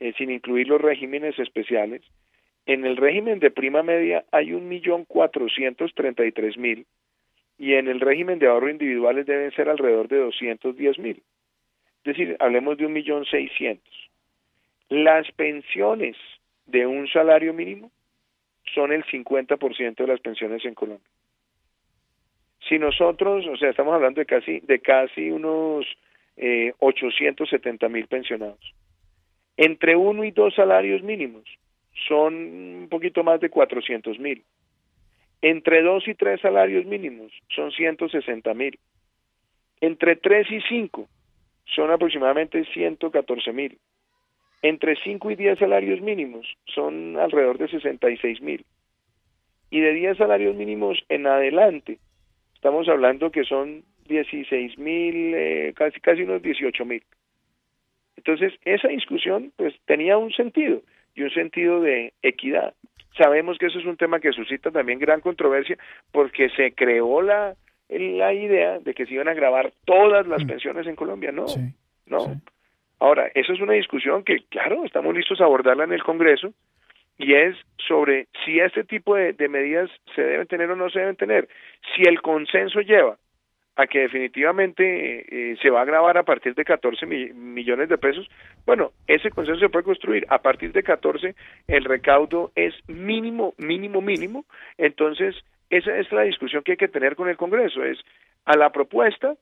eh, 0.00 0.12
sin 0.16 0.30
incluir 0.30 0.68
los 0.68 0.80
regímenes 0.80 1.38
especiales, 1.38 2.02
En 2.66 2.84
el 2.84 2.98
régimen 2.98 3.38
de 3.38 3.50
prima 3.50 3.82
media 3.82 4.24
hay 4.30 4.52
un 4.52 4.68
millón 4.68 5.06
cuatrocientos 5.06 5.94
treinta 5.94 6.26
y 6.26 6.32
tres 6.32 6.58
mil 6.58 6.84
y 7.58 7.74
en 7.74 7.88
el 7.88 7.98
régimen 8.00 8.38
de 8.38 8.46
ahorro 8.46 8.68
individuales 8.68 9.24
deben 9.24 9.50
ser 9.52 9.68
alrededor 9.68 10.06
de 10.08 10.18
doscientos 10.18 10.76
diez 10.76 10.98
mil. 10.98 11.22
Es 12.04 12.16
decir, 12.16 12.36
hablemos 12.38 12.76
de 12.76 12.86
un 12.86 12.92
millón 12.92 13.24
seiscientos. 13.24 14.10
Las 14.90 15.30
pensiones 15.32 16.16
de 16.66 16.86
un 16.86 17.08
salario 17.08 17.52
mínimo 17.52 17.90
son 18.74 18.92
el 18.92 19.04
50% 19.04 19.96
de 19.96 20.06
las 20.06 20.20
pensiones 20.20 20.64
en 20.64 20.74
Colombia. 20.74 21.10
Si 22.68 22.78
nosotros, 22.78 23.46
o 23.46 23.56
sea, 23.56 23.70
estamos 23.70 23.94
hablando 23.94 24.20
de 24.20 24.26
casi, 24.26 24.60
de 24.60 24.78
casi 24.80 25.30
unos 25.30 25.86
eh, 26.36 26.72
870 26.78 27.88
mil 27.88 28.06
pensionados. 28.06 28.74
Entre 29.58 29.96
uno 29.96 30.22
y 30.22 30.30
dos 30.30 30.54
salarios 30.54 31.02
mínimos 31.02 31.42
son 32.06 32.34
un 32.34 32.88
poquito 32.88 33.24
más 33.24 33.40
de 33.40 33.50
400 33.50 34.18
mil. 34.20 34.44
Entre 35.42 35.82
dos 35.82 36.06
y 36.06 36.14
tres 36.14 36.40
salarios 36.40 36.86
mínimos 36.86 37.32
son 37.54 37.72
160 37.72 38.54
mil. 38.54 38.78
Entre 39.80 40.14
tres 40.14 40.50
y 40.50 40.60
cinco 40.62 41.08
son 41.66 41.90
aproximadamente 41.90 42.64
114 42.72 43.52
mil. 43.52 43.78
Entre 44.62 44.96
5 44.96 45.30
y 45.30 45.36
10 45.36 45.58
salarios 45.58 46.00
mínimos 46.00 46.46
son 46.66 47.16
alrededor 47.16 47.58
de 47.58 47.68
66 47.68 48.40
mil. 48.40 48.64
Y 49.70 49.80
de 49.80 49.92
10 49.92 50.18
salarios 50.18 50.56
mínimos 50.56 50.98
en 51.08 51.26
adelante, 51.26 51.98
estamos 52.54 52.88
hablando 52.88 53.30
que 53.30 53.44
son 53.44 53.84
16 54.08 54.78
mil, 54.78 55.34
eh, 55.34 55.72
casi, 55.76 56.00
casi 56.00 56.22
unos 56.22 56.42
18 56.42 56.84
mil. 56.84 57.02
Entonces, 58.18 58.52
esa 58.64 58.88
discusión 58.88 59.52
pues 59.56 59.74
tenía 59.86 60.18
un 60.18 60.32
sentido 60.32 60.82
y 61.14 61.22
un 61.22 61.30
sentido 61.30 61.80
de 61.80 62.12
equidad. 62.20 62.74
Sabemos 63.16 63.58
que 63.58 63.66
eso 63.66 63.78
es 63.78 63.86
un 63.86 63.96
tema 63.96 64.18
que 64.18 64.32
suscita 64.32 64.72
también 64.72 64.98
gran 64.98 65.20
controversia 65.20 65.78
porque 66.10 66.50
se 66.50 66.72
creó 66.72 67.22
la, 67.22 67.54
la 67.88 68.34
idea 68.34 68.80
de 68.80 68.92
que 68.92 69.06
se 69.06 69.14
iban 69.14 69.28
a 69.28 69.34
grabar 69.34 69.72
todas 69.84 70.26
las 70.26 70.42
mm. 70.42 70.48
pensiones 70.48 70.86
en 70.88 70.96
Colombia. 70.96 71.30
No, 71.30 71.46
no. 72.06 72.40
Ahora, 72.98 73.30
eso 73.34 73.52
es 73.52 73.60
una 73.60 73.74
discusión 73.74 74.24
que, 74.24 74.40
claro, 74.48 74.84
estamos 74.84 75.14
listos 75.14 75.40
a 75.40 75.44
abordarla 75.44 75.84
en 75.84 75.92
el 75.92 76.02
Congreso 76.02 76.52
y 77.18 77.34
es 77.34 77.56
sobre 77.86 78.26
si 78.44 78.58
este 78.58 78.82
tipo 78.82 79.14
de, 79.14 79.48
medidas 79.48 79.90
se 80.16 80.22
deben 80.22 80.48
tener 80.48 80.68
o 80.72 80.76
no 80.76 80.90
se 80.90 80.98
deben 80.98 81.14
tener. 81.14 81.48
Si 81.94 82.02
el 82.02 82.20
consenso 82.20 82.80
lleva 82.80 83.16
a 83.78 83.86
que 83.86 84.00
definitivamente 84.00 85.52
eh, 85.52 85.56
se 85.62 85.70
va 85.70 85.82
a 85.82 85.84
grabar 85.84 86.18
a 86.18 86.24
partir 86.24 86.52
de 86.56 86.64
14 86.64 87.06
millones 87.06 87.88
de 87.88 87.96
pesos, 87.96 88.28
bueno, 88.66 88.90
ese 89.06 89.30
consenso 89.30 89.60
se 89.60 89.68
puede 89.68 89.84
construir. 89.84 90.26
A 90.30 90.38
partir 90.38 90.72
de 90.72 90.82
14 90.82 91.36
el 91.68 91.84
recaudo 91.84 92.50
es 92.56 92.74
mínimo, 92.88 93.54
mínimo, 93.56 94.00
mínimo. 94.00 94.44
Entonces, 94.78 95.36
esa 95.70 95.96
es 95.96 96.10
la 96.10 96.22
discusión 96.22 96.64
que 96.64 96.72
hay 96.72 96.76
que 96.76 96.88
tener 96.88 97.14
con 97.14 97.28
el 97.28 97.36
Congreso. 97.36 97.84
Es 97.84 97.98
a 98.46 98.56
la 98.56 98.70
propuesta 98.70 99.36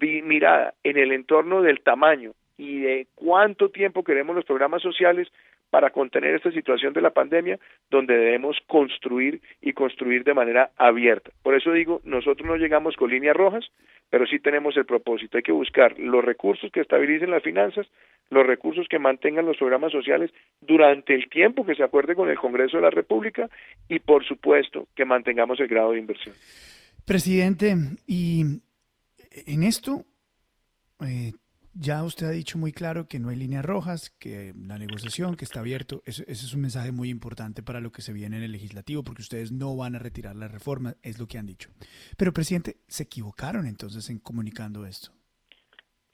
mirada 0.00 0.74
en 0.82 0.98
el 0.98 1.12
entorno 1.12 1.62
del 1.62 1.80
tamaño 1.80 2.32
y 2.56 2.80
de 2.80 3.06
cuánto 3.14 3.68
tiempo 3.68 4.02
queremos 4.02 4.34
los 4.34 4.44
programas 4.44 4.82
sociales 4.82 5.28
para 5.70 5.90
contener 5.90 6.34
esta 6.34 6.50
situación 6.50 6.92
de 6.92 7.02
la 7.02 7.10
pandemia, 7.10 7.58
donde 7.90 8.16
debemos 8.16 8.56
construir 8.66 9.40
y 9.60 9.72
construir 9.72 10.24
de 10.24 10.34
manera 10.34 10.70
abierta. 10.76 11.30
Por 11.42 11.54
eso 11.54 11.72
digo, 11.72 12.00
nosotros 12.04 12.46
no 12.46 12.56
llegamos 12.56 12.96
con 12.96 13.10
líneas 13.10 13.36
rojas, 13.36 13.64
pero 14.10 14.26
sí 14.26 14.38
tenemos 14.38 14.76
el 14.76 14.86
propósito. 14.86 15.36
Hay 15.36 15.42
que 15.42 15.52
buscar 15.52 15.98
los 15.98 16.24
recursos 16.24 16.70
que 16.72 16.80
estabilicen 16.80 17.30
las 17.30 17.42
finanzas, 17.42 17.86
los 18.30 18.46
recursos 18.46 18.86
que 18.88 18.98
mantengan 18.98 19.46
los 19.46 19.56
programas 19.56 19.92
sociales 19.92 20.30
durante 20.60 21.14
el 21.14 21.28
tiempo 21.28 21.64
que 21.64 21.74
se 21.74 21.82
acuerde 21.82 22.14
con 22.14 22.28
el 22.30 22.38
Congreso 22.38 22.78
de 22.78 22.82
la 22.82 22.90
República 22.90 23.48
y, 23.88 23.98
por 23.98 24.24
supuesto, 24.24 24.88
que 24.94 25.04
mantengamos 25.04 25.60
el 25.60 25.68
grado 25.68 25.92
de 25.92 25.98
inversión. 25.98 26.34
Presidente, 27.06 27.74
y 28.06 28.42
en 29.46 29.62
esto 29.62 30.04
eh, 31.00 31.32
ya 31.74 32.02
usted 32.02 32.26
ha 32.26 32.30
dicho 32.30 32.58
muy 32.58 32.72
claro 32.72 33.06
que 33.08 33.18
no 33.18 33.28
hay 33.28 33.36
líneas 33.36 33.64
rojas, 33.64 34.10
que 34.18 34.52
la 34.56 34.78
negociación, 34.78 35.36
que 35.36 35.44
está 35.44 35.60
abierto. 35.60 36.02
Ese, 36.06 36.24
es 36.30 36.54
un 36.54 36.62
mensaje 36.62 36.92
muy 36.92 37.08
importante 37.08 37.62
para 37.62 37.80
lo 37.80 37.92
que 37.92 38.02
se 38.02 38.12
viene 38.12 38.36
en 38.36 38.42
el 38.42 38.52
legislativo, 38.52 39.02
porque 39.02 39.22
ustedes 39.22 39.52
no 39.52 39.76
van 39.76 39.94
a 39.94 39.98
retirar 39.98 40.36
la 40.36 40.48
reforma, 40.48 40.94
es 41.02 41.18
lo 41.18 41.26
que 41.26 41.38
han 41.38 41.46
dicho. 41.46 41.70
Pero, 42.16 42.32
presidente, 42.32 42.76
se 42.86 43.04
equivocaron 43.04 43.66
entonces 43.66 44.08
en 44.10 44.18
comunicando 44.18 44.86
esto. 44.86 45.10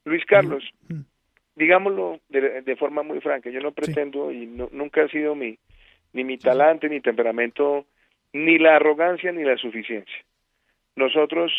Luis 0.05 0.25
Carlos, 0.27 0.63
mm. 0.89 1.01
digámoslo 1.57 2.21
de, 2.29 2.77
forma 2.77 3.03
muy 3.03 3.21
franca, 3.21 3.51
yo 3.51 3.61
no 3.61 3.73
pretendo 3.73 4.31
y 4.31 4.47
nunca 4.47 5.05
ha 5.05 5.09
sido 5.09 5.35
mi, 5.35 5.59
ni 6.13 6.25
mi 6.25 6.37
talante, 6.37 6.89
ni 6.89 7.01
temperamento, 7.01 7.87
ni 8.33 8.59
la 8.59 8.77
arrogancia, 8.77 9.33
ni 9.33 9.45
la 9.45 9.57
suficiencia. 9.57 10.25
Nosotros 10.97 11.53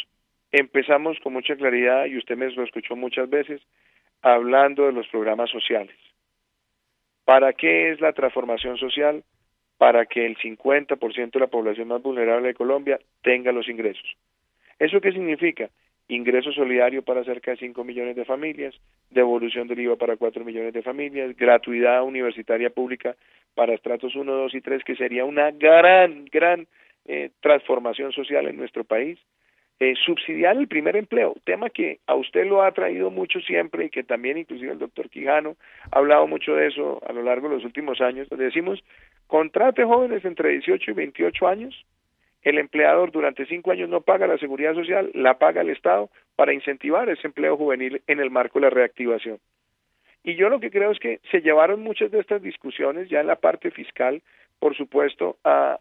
empezamos 0.51 1.19
con 1.19 1.33
mucha 1.33 1.55
claridad, 1.55 2.05
y 2.05 2.17
usted 2.17 2.37
me 2.37 2.49
lo 2.51 2.63
escuchó 2.63 2.95
muchas 2.95 3.29
veces, 3.29 3.61
hablando 4.21 4.85
de 4.85 4.91
los 4.91 5.07
programas 5.07 5.49
sociales. 5.49 5.95
¿Para 7.25 7.53
qué 7.53 7.91
es 7.91 8.01
la 8.01 8.13
transformación 8.13 8.77
social? 8.77 9.23
Para 9.77 10.05
que 10.05 10.25
el 10.25 10.37
50% 10.37 11.31
de 11.31 11.39
la 11.39 11.47
población 11.47 11.89
más 11.89 12.01
vulnerable 12.01 12.49
de 12.49 12.53
Colombia 12.53 12.99
tenga 13.23 13.51
los 13.51 13.67
ingresos. 13.67 14.05
¿Eso 14.79 15.01
qué 15.01 15.11
significa? 15.11 15.69
Ingreso 16.07 16.51
solidario 16.51 17.01
para 17.01 17.23
cerca 17.23 17.51
de 17.51 17.57
5 17.57 17.83
millones 17.83 18.15
de 18.15 18.25
familias, 18.25 18.75
devolución 19.09 19.67
del 19.67 19.79
IVA 19.79 19.95
para 19.95 20.17
4 20.17 20.45
millones 20.45 20.73
de 20.73 20.83
familias, 20.83 21.35
gratuidad 21.35 22.03
universitaria 22.03 22.69
pública 22.69 23.15
para 23.55 23.73
estratos 23.73 24.15
1, 24.15 24.31
2 24.31 24.53
y 24.53 24.61
3, 24.61 24.83
que 24.83 24.95
sería 24.95 25.25
una 25.25 25.49
gran, 25.51 26.25
gran 26.25 26.67
eh, 27.05 27.31
transformación 27.41 28.11
social 28.11 28.47
en 28.47 28.57
nuestro 28.57 28.83
país 28.83 29.19
eh, 29.77 29.93
subsidiar 30.05 30.55
el 30.55 30.69
primer 30.69 30.95
empleo, 30.95 31.35
tema 31.43 31.69
que 31.69 31.99
a 32.07 32.15
usted 32.15 32.45
lo 32.45 32.63
ha 32.63 32.71
traído 32.71 33.11
mucho 33.11 33.41
siempre 33.41 33.85
y 33.85 33.89
que 33.89 34.03
también 34.03 34.37
inclusive 34.37 34.71
el 34.71 34.79
doctor 34.79 35.09
Quijano 35.09 35.57
ha 35.91 35.97
hablado 35.97 36.27
mucho 36.27 36.55
de 36.55 36.67
eso 36.67 37.01
a 37.05 37.11
lo 37.11 37.23
largo 37.23 37.49
de 37.49 37.55
los 37.55 37.65
últimos 37.65 37.99
años, 37.99 38.29
donde 38.29 38.45
decimos, 38.45 38.81
contrate 39.27 39.83
jóvenes 39.83 40.23
entre 40.23 40.51
18 40.51 40.91
y 40.91 40.93
28 40.93 41.47
años, 41.47 41.85
el 42.43 42.57
empleador 42.57 43.11
durante 43.11 43.45
cinco 43.47 43.71
años 43.71 43.89
no 43.89 43.99
paga 43.99 44.27
la 44.27 44.37
seguridad 44.37 44.75
social, 44.75 45.11
la 45.13 45.39
paga 45.39 45.59
el 45.59 45.71
Estado 45.71 46.09
para 46.37 46.53
incentivar 46.53 47.09
ese 47.09 47.27
empleo 47.27 47.57
juvenil 47.57 48.01
en 48.07 48.21
el 48.21 48.31
marco 48.31 48.59
de 48.59 48.67
la 48.67 48.69
reactivación. 48.69 49.39
Y 50.23 50.35
yo 50.35 50.47
lo 50.47 50.61
que 50.61 50.71
creo 50.71 50.91
es 50.91 50.99
que 50.99 51.19
se 51.31 51.41
llevaron 51.41 51.81
muchas 51.81 52.11
de 52.11 52.19
estas 52.21 52.41
discusiones 52.41 53.09
ya 53.09 53.19
en 53.19 53.27
la 53.27 53.35
parte 53.35 53.71
fiscal, 53.71 54.21
por 54.57 54.73
supuesto, 54.77 55.37
a 55.43 55.79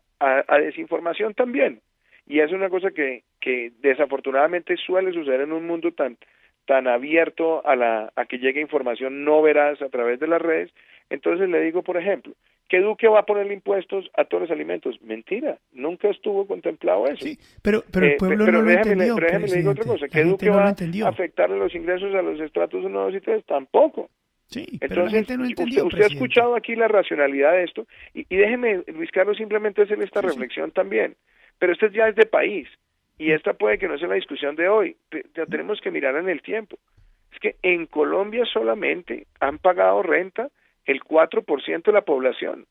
desinformación 0.59 1.35
también 1.35 1.81
y 2.27 2.41
es 2.41 2.53
una 2.53 2.71
cosa 2.71 2.91
que, 2.91 3.23
que 3.45 3.73
desafortunadamente 3.83 4.75
suele 4.79 5.13
suceder 5.13 5.43
en 5.43 5.53
un 5.53 5.67
mundo 5.67 5.93
tan 5.93 6.17
tan 6.65 6.89
abierto 6.89 7.65
a 7.67 7.77
la 7.77 8.11
a 8.17 8.25
que 8.25 8.39
llegue 8.39 8.63
información 8.63 9.23
no 9.23 9.43
veraz 9.43 9.83
a 9.83 9.91
través 9.91 10.19
de 10.19 10.27
las 10.27 10.41
redes. 10.41 10.73
Entonces 11.11 11.51
le 11.51 11.61
digo 11.61 11.83
por 11.83 11.99
ejemplo 11.99 12.33
que 12.71 12.81
Duque 12.81 13.07
va 13.07 13.21
a 13.21 13.27
ponerle 13.27 13.53
impuestos 13.53 14.11
a 14.17 14.25
todos 14.25 14.45
los 14.45 14.51
alimentos 14.51 14.99
mentira 15.03 15.59
nunca 15.73 16.09
estuvo 16.09 16.47
contemplado 16.47 17.05
eso. 17.07 17.23
Sí 17.23 17.39
pero 17.61 17.85
pero 17.93 18.07
el 18.07 18.13
eh, 18.13 18.17
pueblo 18.19 18.47
no 18.47 18.63
lo 18.63 18.71
entendió, 18.71 19.15
pero 19.17 19.27
déjeme 19.27 19.49
le 19.49 19.57
digo 19.57 19.71
otra 19.73 19.85
cosa 19.85 20.09
que 20.09 20.25
Duque 20.25 20.49
va 20.49 20.69
a 20.69 21.09
afectarle 21.11 21.59
los 21.59 21.75
ingresos 21.75 22.15
a 22.15 22.23
los 22.23 22.41
estratos 22.41 22.83
1, 22.83 22.99
2 22.99 23.15
y 23.15 23.21
3 23.21 23.45
tampoco. 23.45 24.09
Sí, 24.47 24.79
pero 24.81 25.03
Entonces, 25.05 25.29
la 25.29 25.37
no 25.37 25.45
entendió, 25.45 25.87
usted, 25.87 26.03
ha 26.03 26.07
escuchado 26.07 26.55
aquí 26.57 26.77
la 26.77 26.89
racionalidad 26.89 27.53
de 27.53 27.65
esto 27.65 27.87
y, 28.15 28.27
y 28.29 28.37
déjeme, 28.37 28.85
Luis 28.87 29.11
Carlos, 29.11 29.37
simplemente 29.37 29.83
hacerle 29.83 30.05
esta 30.05 30.23
reflexión 30.23 30.71
también. 30.71 31.15
Pero 31.59 31.73
esto 31.73 31.89
ya 31.89 32.09
es 32.09 32.17
de 32.17 32.27
país 32.27 32.69
y 33.19 33.33
esta 33.33 33.55
puede 33.55 33.79
que 33.79 33.89
no 33.89 33.99
sea 33.99 34.09
la 34.09 34.15
discusión 34.15 34.57
de 34.57 34.69
hoy, 34.69 34.97
ya 35.35 35.47
tenemos 35.47 35.81
que 35.81 35.91
mirar 35.91 36.17
en 36.17 36.29
el 36.29 36.43
tiempo. 36.43 36.79
Es 37.33 37.39
que 37.39 37.57
en 37.63 37.87
Colombia 37.87 38.45
solamente 38.45 39.27
han 39.41 39.59
pagado 39.59 40.03
renta 40.03 40.49
el 40.85 41.01
4% 41.01 41.83
de 41.83 41.93
la 41.93 42.03
población. 42.03 42.67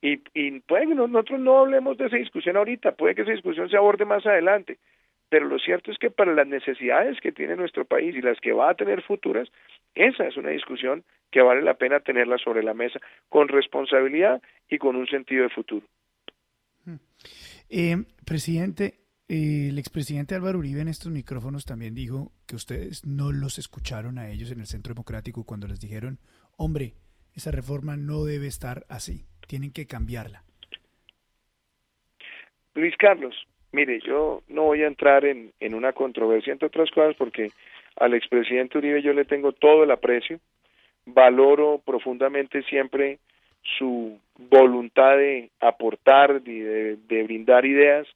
Y, 0.00 0.20
y 0.32 0.60
puede 0.60 0.86
que 0.86 0.94
nosotros 0.94 1.40
no 1.40 1.58
hablemos 1.58 1.98
de 1.98 2.06
esa 2.06 2.16
discusión 2.16 2.56
ahorita, 2.56 2.92
puede 2.92 3.14
que 3.14 3.22
esa 3.22 3.32
discusión 3.32 3.68
se 3.68 3.76
aborde 3.76 4.04
más 4.04 4.24
adelante, 4.26 4.78
pero 5.28 5.46
lo 5.46 5.58
cierto 5.58 5.90
es 5.90 5.98
que 5.98 6.10
para 6.10 6.32
las 6.32 6.46
necesidades 6.46 7.20
que 7.20 7.32
tiene 7.32 7.56
nuestro 7.56 7.84
país 7.84 8.14
y 8.14 8.22
las 8.22 8.40
que 8.40 8.52
va 8.52 8.70
a 8.70 8.74
tener 8.74 9.02
futuras, 9.02 9.48
esa 9.94 10.26
es 10.26 10.36
una 10.36 10.50
discusión 10.50 11.04
que 11.30 11.42
vale 11.42 11.62
la 11.62 11.74
pena 11.74 12.00
tenerla 12.00 12.38
sobre 12.38 12.62
la 12.62 12.74
mesa 12.74 13.00
con 13.28 13.48
responsabilidad 13.48 14.40
y 14.68 14.78
con 14.78 14.96
un 14.96 15.06
sentido 15.06 15.42
de 15.42 15.50
futuro. 15.50 15.86
Hmm. 16.84 16.96
Eh, 17.68 17.96
presidente, 18.24 18.94
el 19.28 19.78
expresidente 19.78 20.34
Álvaro 20.34 20.58
Uribe 20.58 20.80
en 20.80 20.88
estos 20.88 21.12
micrófonos 21.12 21.66
también 21.66 21.94
dijo 21.94 22.32
que 22.46 22.56
ustedes 22.56 23.04
no 23.04 23.30
los 23.30 23.58
escucharon 23.58 24.18
a 24.18 24.30
ellos 24.30 24.50
en 24.50 24.60
el 24.60 24.66
Centro 24.66 24.94
Democrático 24.94 25.44
cuando 25.44 25.66
les 25.66 25.80
dijeron, 25.80 26.18
hombre, 26.56 26.94
esa 27.34 27.50
reforma 27.50 27.96
no 27.96 28.24
debe 28.24 28.46
estar 28.46 28.84
así, 28.88 29.26
tienen 29.46 29.70
que 29.72 29.86
cambiarla. 29.86 30.44
Luis 32.74 32.96
Carlos, 32.96 33.34
mire, 33.72 34.00
yo 34.00 34.42
no 34.48 34.62
voy 34.62 34.82
a 34.82 34.86
entrar 34.86 35.26
en, 35.26 35.52
una 35.74 35.92
controversia, 35.92 36.52
entre 36.52 36.68
otras 36.68 36.90
cosas, 36.90 37.14
porque 37.16 37.50
al 37.96 38.14
expresidente 38.14 38.78
Uribe 38.78 39.02
yo 39.02 39.12
le 39.12 39.26
tengo 39.26 39.52
todo 39.52 39.84
el 39.84 39.90
aprecio, 39.90 40.40
valoro 41.04 41.82
profundamente 41.84 42.62
siempre 42.62 43.18
su 43.76 44.18
voluntad 44.38 45.18
de 45.18 45.50
aportar 45.60 46.40
de, 46.40 46.96
de 46.96 47.22
brindar 47.24 47.66
ideas, 47.66 48.06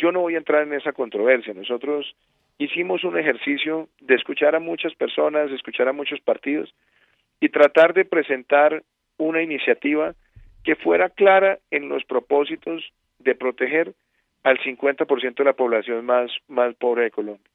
yo 0.00 0.12
no 0.12 0.20
voy 0.20 0.34
a 0.34 0.38
entrar 0.38 0.62
en 0.62 0.72
esa 0.72 0.92
controversia. 0.92 1.52
Nosotros 1.54 2.14
hicimos 2.58 3.04
un 3.04 3.18
ejercicio 3.18 3.88
de 4.00 4.14
escuchar 4.14 4.54
a 4.54 4.60
muchas 4.60 4.94
personas, 4.94 5.50
de 5.50 5.56
escuchar 5.56 5.88
a 5.88 5.92
muchos 5.92 6.20
partidos 6.20 6.72
y 7.40 7.48
tratar 7.48 7.94
de 7.94 8.04
presentar 8.04 8.82
una 9.18 9.42
iniciativa 9.42 10.14
que 10.64 10.76
fuera 10.76 11.08
clara 11.08 11.58
en 11.70 11.88
los 11.88 12.04
propósitos 12.04 12.92
de 13.18 13.34
proteger 13.34 13.94
al 14.42 14.58
50% 14.58 15.34
de 15.34 15.44
la 15.44 15.52
población 15.52 16.04
más, 16.04 16.30
más 16.48 16.74
pobre 16.76 17.04
de 17.04 17.10
Colombia. 17.10 17.50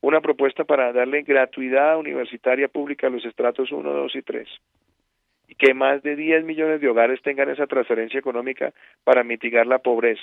Una 0.00 0.20
propuesta 0.20 0.64
para 0.64 0.92
darle 0.92 1.22
gratuidad 1.22 1.98
universitaria 1.98 2.68
pública 2.68 3.06
a 3.06 3.10
los 3.10 3.24
estratos 3.24 3.72
1, 3.72 3.90
2 3.90 4.16
y 4.16 4.22
3. 4.22 4.48
Y 5.48 5.54
que 5.54 5.72
más 5.72 6.02
de 6.02 6.14
10 6.14 6.44
millones 6.44 6.80
de 6.82 6.88
hogares 6.88 7.22
tengan 7.22 7.48
esa 7.48 7.66
transferencia 7.66 8.20
económica 8.20 8.74
para 9.04 9.24
mitigar 9.24 9.66
la 9.66 9.78
pobreza, 9.78 10.22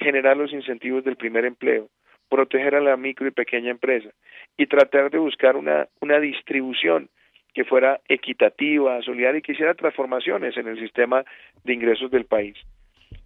generar 0.00 0.36
los 0.36 0.52
incentivos 0.52 1.04
del 1.04 1.16
primer 1.16 1.44
empleo, 1.44 1.88
proteger 2.28 2.74
a 2.74 2.80
la 2.80 2.96
micro 2.96 3.26
y 3.26 3.32
pequeña 3.32 3.70
empresa 3.70 4.10
y 4.56 4.66
tratar 4.66 5.10
de 5.10 5.18
buscar 5.18 5.56
una, 5.56 5.88
una 6.00 6.18
distribución 6.18 7.08
que 7.54 7.64
fuera 7.64 8.00
equitativa, 8.08 9.02
solidaria 9.02 9.38
y 9.38 9.42
que 9.42 9.52
hiciera 9.52 9.74
transformaciones 9.74 10.56
en 10.56 10.68
el 10.68 10.78
sistema 10.78 11.24
de 11.64 11.74
ingresos 11.74 12.10
del 12.10 12.24
país. 12.24 12.56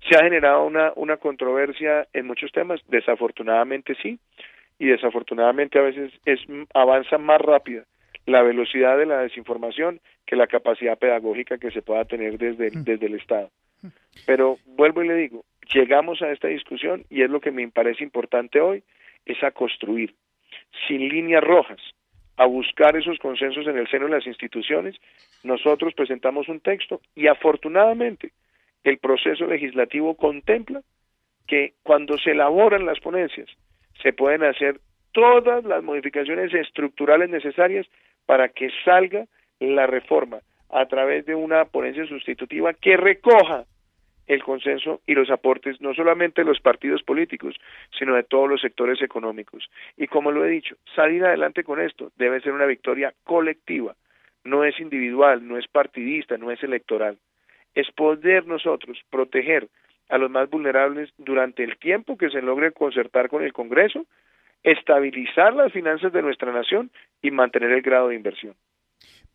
Se 0.09 0.17
ha 0.17 0.25
generado 0.25 0.65
una, 0.65 0.93
una 0.97 1.19
controversia 1.19 2.07
en 2.13 2.27
muchos 2.27 2.51
temas, 2.53 2.81
desafortunadamente 2.89 3.95
sí, 4.03 4.19
y 4.79 4.87
desafortunadamente 4.87 5.79
a 5.79 5.83
veces 5.83 6.13
es 6.25 6.41
avanza 6.75 7.19
más 7.19 7.41
rápida 7.41 7.85
la 8.27 8.43
velocidad 8.43 8.97
de 8.97 9.07
la 9.07 9.19
desinformación 9.19 10.01
que 10.27 10.37
la 10.37 10.47
capacidad 10.47 10.99
pedagógica 10.99 11.59
que 11.59 11.71
se 11.71 11.83
pueda 11.83 12.05
tener 12.07 12.39
desde, 12.39 12.71
mm. 12.71 12.85
desde 12.85 13.07
el 13.07 13.15
Estado. 13.17 13.51
Pero 14.27 14.59
vuelvo 14.65 15.03
y 15.03 15.09
le 15.09 15.15
digo, 15.15 15.45
llegamos 15.73 16.23
a 16.23 16.31
esta 16.31 16.49
discusión 16.49 17.05
y 17.11 17.23
es 17.23 17.31
lo 17.31 17.41
que 17.41 17.51
me 17.51 17.67
parece 17.69 18.05
importante 18.05 18.61
hoy, 18.61 18.83
es 19.25 19.43
a 19.43 19.51
construir 19.51 20.15
sin 20.87 21.09
líneas 21.09 21.43
rojas, 21.43 21.81
a 22.37 22.47
buscar 22.47 22.97
esos 22.97 23.19
consensos 23.19 23.67
en 23.67 23.79
el 23.79 23.89
seno 23.89 24.07
de 24.07 24.13
las 24.13 24.27
instituciones. 24.27 24.97
Nosotros 25.43 25.95
presentamos 25.95 26.49
un 26.49 26.61
texto 26.61 27.01
y 27.15 27.27
afortunadamente 27.27 28.33
el 28.83 28.99
proceso 28.99 29.47
legislativo 29.47 30.15
contempla 30.17 30.83
que 31.47 31.75
cuando 31.83 32.19
se 32.19 32.33
elaboran 32.33 32.87
las 32.87 33.01
ponencias 33.01 33.49
se 34.03 34.13
pueden 34.13 34.43
hacer 34.43 34.81
todas 35.13 35.65
las 35.65 35.83
modificaciones 35.83 36.53
estructurales 36.53 37.31
necesarias 37.31 37.87
para 38.27 38.49
que 38.49 38.71
salga 38.85 39.27
la 39.61 39.87
reforma 39.87 40.41
a 40.71 40.87
través 40.87 41.25
de 41.25 41.35
una 41.35 41.67
ponencia 41.67 42.05
sustitutiva 42.07 42.75
que 42.75 42.97
recoja 42.97 43.65
el 44.27 44.43
consenso 44.43 45.01
y 45.07 45.15
los 45.15 45.31
aportes 45.31 45.81
no 45.81 45.95
solamente 45.95 46.43
de 46.43 46.47
los 46.49 46.61
partidos 46.61 47.03
políticos, 47.03 47.57
sino 47.99 48.15
de 48.15 48.23
todos 48.23 48.49
los 48.49 48.61
sectores 48.61 49.03
económicos. 49.03 49.69
Y 49.97 50.07
como 50.07 50.33
lo 50.33 50.45
he 50.45 50.49
dicho, 50.49 50.77
salir 50.95 51.25
adelante 51.25 51.65
con 51.65 51.81
esto 51.81 52.11
debe 52.17 52.41
ser 52.41 52.53
una 52.53 52.67
victoria 52.67 53.13
colectiva, 53.25 53.95
no 54.45 54.65
es 54.65 54.79
individual, 54.79 55.47
no 55.47 55.59
es 55.59 55.67
partidista, 55.69 56.37
no 56.37 56.51
es 56.51 56.63
electoral. 56.63 57.19
Es 57.75 57.91
poder 57.91 58.47
nosotros 58.47 59.01
proteger 59.11 59.69
a 60.09 60.19
los 60.19 60.31
más 60.31 60.49
vulnerables 60.51 61.11
durante 61.19 61.65
el 61.65 61.79
tiempo 61.79 62.17
que 62.17 62.31
se 62.31 62.43
logre 62.43 62.73
concertar 62.73 63.29
con 63.29 63.43
el 63.43 63.53
Congreso, 63.53 64.05
estabilizar 64.63 65.55
las 65.55 65.73
finanzas 65.73 66.13
de 66.13 66.23
nuestra 66.23 66.53
nación 66.53 66.91
y 67.23 67.31
mantener 67.31 67.71
el 67.73 67.83
grado 67.83 68.09
de 68.09 68.17
inversión. 68.17 68.55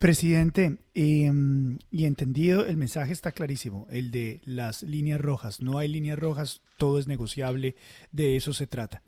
Presidente, 0.00 0.78
em, 0.94 1.76
y 1.90 2.06
entendido, 2.06 2.64
el 2.64 2.78
mensaje 2.78 3.12
está 3.12 3.32
clarísimo, 3.32 3.86
el 3.90 4.10
de 4.10 4.40
las 4.46 4.82
líneas 4.82 5.20
rojas. 5.20 5.60
No 5.60 5.76
hay 5.76 5.88
líneas 5.88 6.18
rojas, 6.18 6.62
todo 6.78 6.98
es 6.98 7.06
negociable, 7.06 7.76
de 8.10 8.34
eso 8.34 8.54
se 8.54 8.66
trata. 8.66 9.02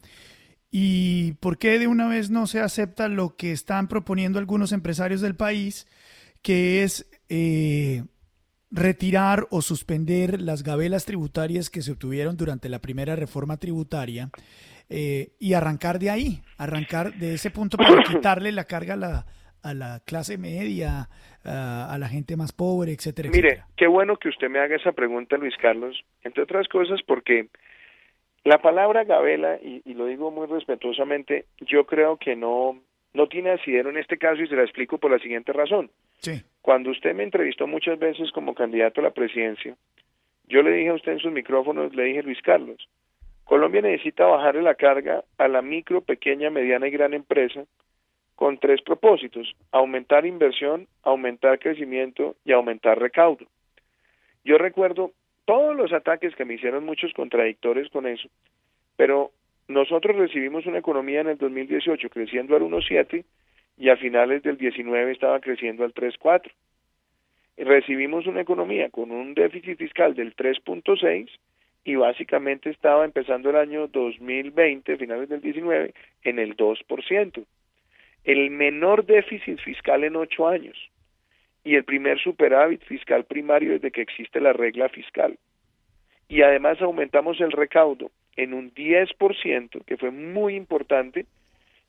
¿Y 0.70 1.32
por 1.40 1.56
qué 1.56 1.78
de 1.78 1.86
una 1.86 2.08
vez 2.08 2.28
no 2.28 2.46
se 2.46 2.60
acepta 2.60 3.08
lo 3.08 3.36
que 3.36 3.52
están 3.52 3.88
proponiendo 3.88 4.38
algunos 4.38 4.70
empresarios 4.72 5.22
del 5.22 5.34
país, 5.34 5.86
que 6.42 6.82
es 6.82 7.06
eh, 7.30 8.04
retirar 8.70 9.48
o 9.50 9.62
suspender 9.62 10.42
las 10.42 10.62
gabelas 10.62 11.06
tributarias 11.06 11.70
que 11.70 11.80
se 11.80 11.92
obtuvieron 11.92 12.36
durante 12.36 12.68
la 12.68 12.82
primera 12.82 13.16
reforma 13.16 13.56
tributaria 13.56 14.30
eh, 14.90 15.36
y 15.38 15.54
arrancar 15.54 15.98
de 15.98 16.10
ahí, 16.10 16.42
arrancar 16.58 17.18
de 17.18 17.32
ese 17.32 17.50
punto 17.50 17.78
para 17.78 18.02
quitarle 18.06 18.52
la 18.52 18.64
carga 18.64 18.92
a 18.92 18.98
la 18.98 19.26
a 19.62 19.74
la 19.74 20.00
clase 20.04 20.38
media, 20.38 21.08
a, 21.44 21.96
la 21.98 22.08
gente 22.08 22.36
más 22.36 22.52
pobre, 22.52 22.92
etcétera, 22.92 23.30
Mire, 23.32 23.62
qué 23.76 23.86
bueno 23.86 24.16
que 24.16 24.28
usted 24.28 24.48
me 24.48 24.58
haga 24.58 24.76
esa 24.76 24.92
pregunta, 24.92 25.36
Luis 25.36 25.56
Carlos, 25.56 26.02
entre 26.22 26.42
otras 26.42 26.68
cosas 26.68 27.00
porque 27.06 27.48
la 28.44 28.58
palabra 28.60 29.04
gabela, 29.04 29.58
y, 29.62 29.94
lo 29.94 30.06
digo 30.06 30.30
muy 30.30 30.46
respetuosamente, 30.46 31.46
yo 31.60 31.86
creo 31.86 32.16
que 32.16 32.34
no, 32.34 32.80
no 33.14 33.28
tiene 33.28 33.50
asidero 33.50 33.90
en 33.90 33.98
este 33.98 34.18
caso 34.18 34.42
y 34.42 34.48
se 34.48 34.56
la 34.56 34.62
explico 34.62 34.98
por 34.98 35.10
la 35.10 35.18
siguiente 35.18 35.52
razón. 35.52 35.90
Sí. 36.18 36.42
Cuando 36.60 36.90
usted 36.90 37.14
me 37.14 37.22
entrevistó 37.22 37.66
muchas 37.66 37.98
veces 37.98 38.30
como 38.32 38.54
candidato 38.54 39.00
a 39.00 39.04
la 39.04 39.10
presidencia, 39.10 39.76
yo 40.48 40.62
le 40.62 40.72
dije 40.72 40.90
a 40.90 40.94
usted 40.94 41.12
en 41.12 41.18
sus 41.20 41.32
micrófonos, 41.32 41.94
le 41.94 42.04
dije 42.04 42.22
Luis 42.22 42.42
Carlos, 42.42 42.88
Colombia 43.44 43.82
necesita 43.82 44.26
bajarle 44.26 44.62
la 44.62 44.74
carga 44.74 45.24
a 45.38 45.48
la 45.48 45.62
micro, 45.62 46.00
pequeña, 46.00 46.50
mediana 46.50 46.88
y 46.88 46.90
gran 46.90 47.14
empresa 47.14 47.64
con 48.42 48.58
tres 48.58 48.82
propósitos, 48.82 49.54
aumentar 49.70 50.26
inversión, 50.26 50.88
aumentar 51.04 51.60
crecimiento 51.60 52.34
y 52.44 52.50
aumentar 52.50 52.98
recaudo. 52.98 53.46
Yo 54.44 54.58
recuerdo 54.58 55.12
todos 55.44 55.76
los 55.76 55.92
ataques 55.92 56.34
que 56.34 56.44
me 56.44 56.54
hicieron 56.54 56.84
muchos 56.84 57.12
contradictores 57.12 57.88
con 57.90 58.04
eso, 58.04 58.28
pero 58.96 59.30
nosotros 59.68 60.16
recibimos 60.16 60.66
una 60.66 60.78
economía 60.78 61.20
en 61.20 61.28
el 61.28 61.38
2018 61.38 62.10
creciendo 62.10 62.56
al 62.56 62.62
1.7 62.62 63.24
y 63.78 63.90
a 63.90 63.96
finales 63.96 64.42
del 64.42 64.56
19 64.56 65.12
estaba 65.12 65.38
creciendo 65.38 65.84
al 65.84 65.94
3.4. 65.94 66.50
Recibimos 67.58 68.26
una 68.26 68.40
economía 68.40 68.90
con 68.90 69.12
un 69.12 69.34
déficit 69.34 69.78
fiscal 69.78 70.16
del 70.16 70.34
3.6 70.34 71.28
y 71.84 71.94
básicamente 71.94 72.70
estaba 72.70 73.04
empezando 73.04 73.50
el 73.50 73.56
año 73.56 73.86
2020, 73.86 74.96
finales 74.96 75.28
del 75.28 75.40
19, 75.40 75.94
en 76.24 76.38
el 76.40 76.56
2% 76.56 77.44
el 78.24 78.50
menor 78.50 79.04
déficit 79.04 79.58
fiscal 79.60 80.04
en 80.04 80.16
ocho 80.16 80.46
años 80.48 80.76
y 81.64 81.76
el 81.76 81.84
primer 81.84 82.18
superávit 82.18 82.82
fiscal 82.84 83.24
primario 83.24 83.72
desde 83.72 83.90
que 83.90 84.02
existe 84.02 84.40
la 84.40 84.52
regla 84.52 84.88
fiscal. 84.88 85.38
Y 86.28 86.42
además 86.42 86.80
aumentamos 86.80 87.40
el 87.40 87.52
recaudo 87.52 88.10
en 88.36 88.54
un 88.54 88.72
10%, 88.72 89.84
que 89.84 89.96
fue 89.96 90.10
muy 90.10 90.54
importante, 90.54 91.26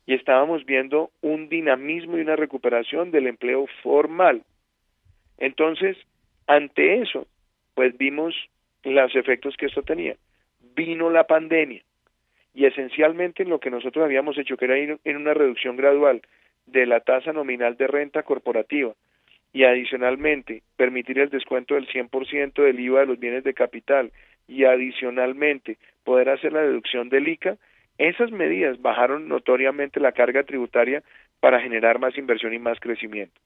y 0.06 0.14
estábamos 0.14 0.66
viendo 0.66 1.10
un 1.22 1.48
dinamismo 1.48 2.18
y 2.18 2.20
una 2.20 2.36
recuperación 2.36 3.10
del 3.10 3.26
empleo 3.26 3.66
formal. 3.82 4.42
Entonces, 5.38 5.96
ante 6.46 7.00
eso, 7.00 7.26
pues 7.74 7.96
vimos 7.96 8.34
los 8.82 9.16
efectos 9.16 9.56
que 9.56 9.66
esto 9.66 9.82
tenía. 9.82 10.16
Vino 10.76 11.08
la 11.08 11.24
pandemia, 11.24 11.82
y 12.54 12.66
esencialmente 12.66 13.44
lo 13.44 13.58
que 13.58 13.70
nosotros 13.70 14.04
habíamos 14.04 14.38
hecho, 14.38 14.56
que 14.56 14.64
era 14.64 14.78
ir 14.78 14.98
en 15.04 15.16
una 15.16 15.34
reducción 15.34 15.76
gradual 15.76 16.22
de 16.66 16.86
la 16.86 17.00
tasa 17.00 17.32
nominal 17.32 17.76
de 17.76 17.88
renta 17.88 18.22
corporativa 18.22 18.94
y 19.52 19.64
adicionalmente 19.64 20.62
permitir 20.76 21.18
el 21.18 21.30
descuento 21.30 21.74
del 21.74 21.88
100% 21.88 22.62
del 22.62 22.80
IVA 22.80 23.00
de 23.00 23.06
los 23.06 23.18
bienes 23.18 23.44
de 23.44 23.54
capital 23.54 24.12
y 24.48 24.64
adicionalmente 24.64 25.78
poder 26.04 26.28
hacer 26.28 26.52
la 26.52 26.62
deducción 26.62 27.08
del 27.08 27.28
ICA, 27.28 27.56
esas 27.98 28.30
medidas 28.30 28.80
bajaron 28.80 29.28
notoriamente 29.28 30.00
la 30.00 30.12
carga 30.12 30.42
tributaria 30.44 31.02
para 31.40 31.60
generar 31.60 31.98
más 31.98 32.16
inversión 32.18 32.52
y 32.52 32.58
más 32.58 32.80
crecimiento. 32.80 33.40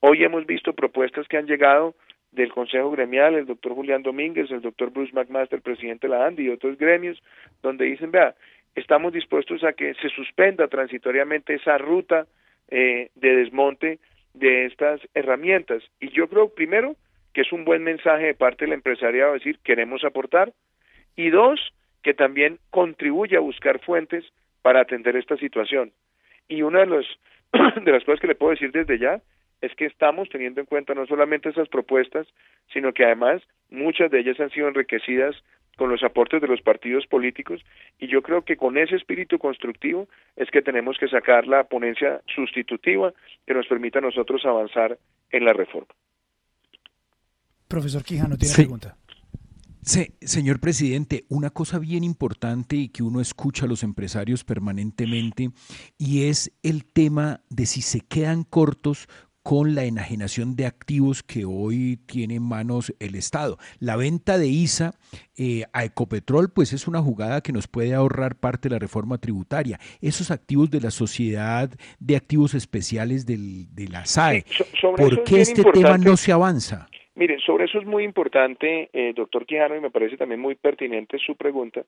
Hoy 0.00 0.24
hemos 0.24 0.46
visto 0.46 0.72
propuestas 0.72 1.26
que 1.28 1.36
han 1.36 1.46
llegado 1.46 1.94
del 2.34 2.52
Consejo 2.52 2.90
Gremial, 2.90 3.34
el 3.34 3.46
doctor 3.46 3.74
Julián 3.74 4.02
Domínguez, 4.02 4.50
el 4.50 4.60
doctor 4.60 4.90
Bruce 4.90 5.12
McMaster, 5.12 5.62
presidente 5.62 6.08
de 6.08 6.14
la 6.14 6.26
ANDI 6.26 6.44
y 6.44 6.48
otros 6.50 6.76
gremios, 6.76 7.22
donde 7.62 7.84
dicen, 7.84 8.10
vea, 8.10 8.34
estamos 8.74 9.12
dispuestos 9.12 9.62
a 9.62 9.72
que 9.72 9.94
se 9.94 10.08
suspenda 10.08 10.66
transitoriamente 10.68 11.54
esa 11.54 11.78
ruta 11.78 12.26
eh, 12.68 13.10
de 13.14 13.36
desmonte 13.36 13.98
de 14.34 14.66
estas 14.66 15.00
herramientas. 15.14 15.82
Y 16.00 16.10
yo 16.10 16.28
creo, 16.28 16.48
primero, 16.48 16.96
que 17.32 17.42
es 17.42 17.52
un 17.52 17.64
buen 17.64 17.84
mensaje 17.84 18.26
de 18.26 18.34
parte 18.34 18.64
del 18.64 18.74
empresariado 18.74 19.34
decir, 19.34 19.58
queremos 19.62 20.04
aportar, 20.04 20.52
y 21.16 21.30
dos, 21.30 21.72
que 22.02 22.14
también 22.14 22.58
contribuye 22.70 23.36
a 23.36 23.40
buscar 23.40 23.78
fuentes 23.78 24.24
para 24.62 24.80
atender 24.80 25.16
esta 25.16 25.36
situación. 25.36 25.92
Y 26.48 26.62
una 26.62 26.80
de, 26.80 26.86
los, 26.86 27.06
de 27.84 27.92
las 27.92 28.02
cosas 28.04 28.20
que 28.20 28.26
le 28.26 28.34
puedo 28.34 28.50
decir 28.50 28.72
desde 28.72 28.98
ya 28.98 29.20
es 29.64 29.74
que 29.74 29.86
estamos 29.86 30.28
teniendo 30.28 30.60
en 30.60 30.66
cuenta 30.66 30.94
no 30.94 31.06
solamente 31.06 31.48
esas 31.48 31.68
propuestas, 31.68 32.26
sino 32.72 32.92
que 32.92 33.04
además 33.04 33.42
muchas 33.70 34.10
de 34.10 34.20
ellas 34.20 34.38
han 34.40 34.50
sido 34.50 34.68
enriquecidas 34.68 35.34
con 35.76 35.90
los 35.90 36.02
aportes 36.02 36.40
de 36.40 36.46
los 36.46 36.60
partidos 36.60 37.06
políticos 37.06 37.60
y 37.98 38.06
yo 38.06 38.22
creo 38.22 38.42
que 38.42 38.56
con 38.56 38.78
ese 38.78 38.96
espíritu 38.96 39.38
constructivo 39.38 40.08
es 40.36 40.50
que 40.50 40.62
tenemos 40.62 40.96
que 40.98 41.08
sacar 41.08 41.46
la 41.46 41.64
ponencia 41.64 42.20
sustitutiva 42.34 43.12
que 43.46 43.54
nos 43.54 43.66
permita 43.66 43.98
a 43.98 44.02
nosotros 44.02 44.44
avanzar 44.44 44.98
en 45.30 45.44
la 45.44 45.52
reforma. 45.52 45.92
Profesor 47.66 48.04
Quijano, 48.04 48.36
tiene 48.36 48.54
pregunta. 48.54 48.96
Sí, 49.82 50.14
señor 50.22 50.60
presidente, 50.60 51.26
una 51.28 51.50
cosa 51.50 51.78
bien 51.78 52.04
importante 52.04 52.76
y 52.76 52.88
que 52.88 53.02
uno 53.02 53.20
escucha 53.20 53.66
a 53.66 53.68
los 53.68 53.82
empresarios 53.82 54.42
permanentemente 54.42 55.50
y 55.98 56.28
es 56.28 56.52
el 56.62 56.86
tema 56.86 57.42
de 57.50 57.66
si 57.66 57.82
se 57.82 58.00
quedan 58.00 58.44
cortos 58.44 59.08
con 59.44 59.74
la 59.74 59.84
enajenación 59.84 60.56
de 60.56 60.64
activos 60.64 61.22
que 61.22 61.44
hoy 61.44 61.98
tiene 62.06 62.36
en 62.36 62.42
manos 62.42 62.94
el 62.98 63.14
Estado. 63.14 63.58
La 63.78 63.94
venta 63.94 64.38
de 64.38 64.48
ISA 64.48 64.92
eh, 65.36 65.64
a 65.74 65.84
Ecopetrol, 65.84 66.50
pues 66.52 66.72
es 66.72 66.88
una 66.88 67.02
jugada 67.02 67.42
que 67.42 67.52
nos 67.52 67.68
puede 67.68 67.94
ahorrar 67.94 68.36
parte 68.36 68.70
de 68.70 68.74
la 68.74 68.78
reforma 68.78 69.18
tributaria. 69.18 69.78
Esos 70.00 70.30
activos 70.30 70.70
de 70.70 70.80
la 70.80 70.90
sociedad 70.90 71.68
de 72.00 72.16
activos 72.16 72.54
especiales 72.54 73.26
del, 73.26 73.66
de 73.74 73.88
la 73.88 74.06
SAE, 74.06 74.44
¿por 74.80 75.22
qué 75.24 75.42
este 75.42 75.62
tema 75.62 75.98
no 75.98 76.16
se 76.16 76.32
avanza? 76.32 76.88
Mire, 77.14 77.38
sobre 77.38 77.66
eso 77.66 77.78
es 77.78 77.86
muy 77.86 78.02
importante, 78.02 78.88
eh, 78.94 79.12
doctor 79.14 79.44
Quijano, 79.44 79.76
y 79.76 79.80
me 79.80 79.90
parece 79.90 80.16
también 80.16 80.40
muy 80.40 80.54
pertinente 80.54 81.18
su 81.18 81.36
pregunta, 81.36 81.84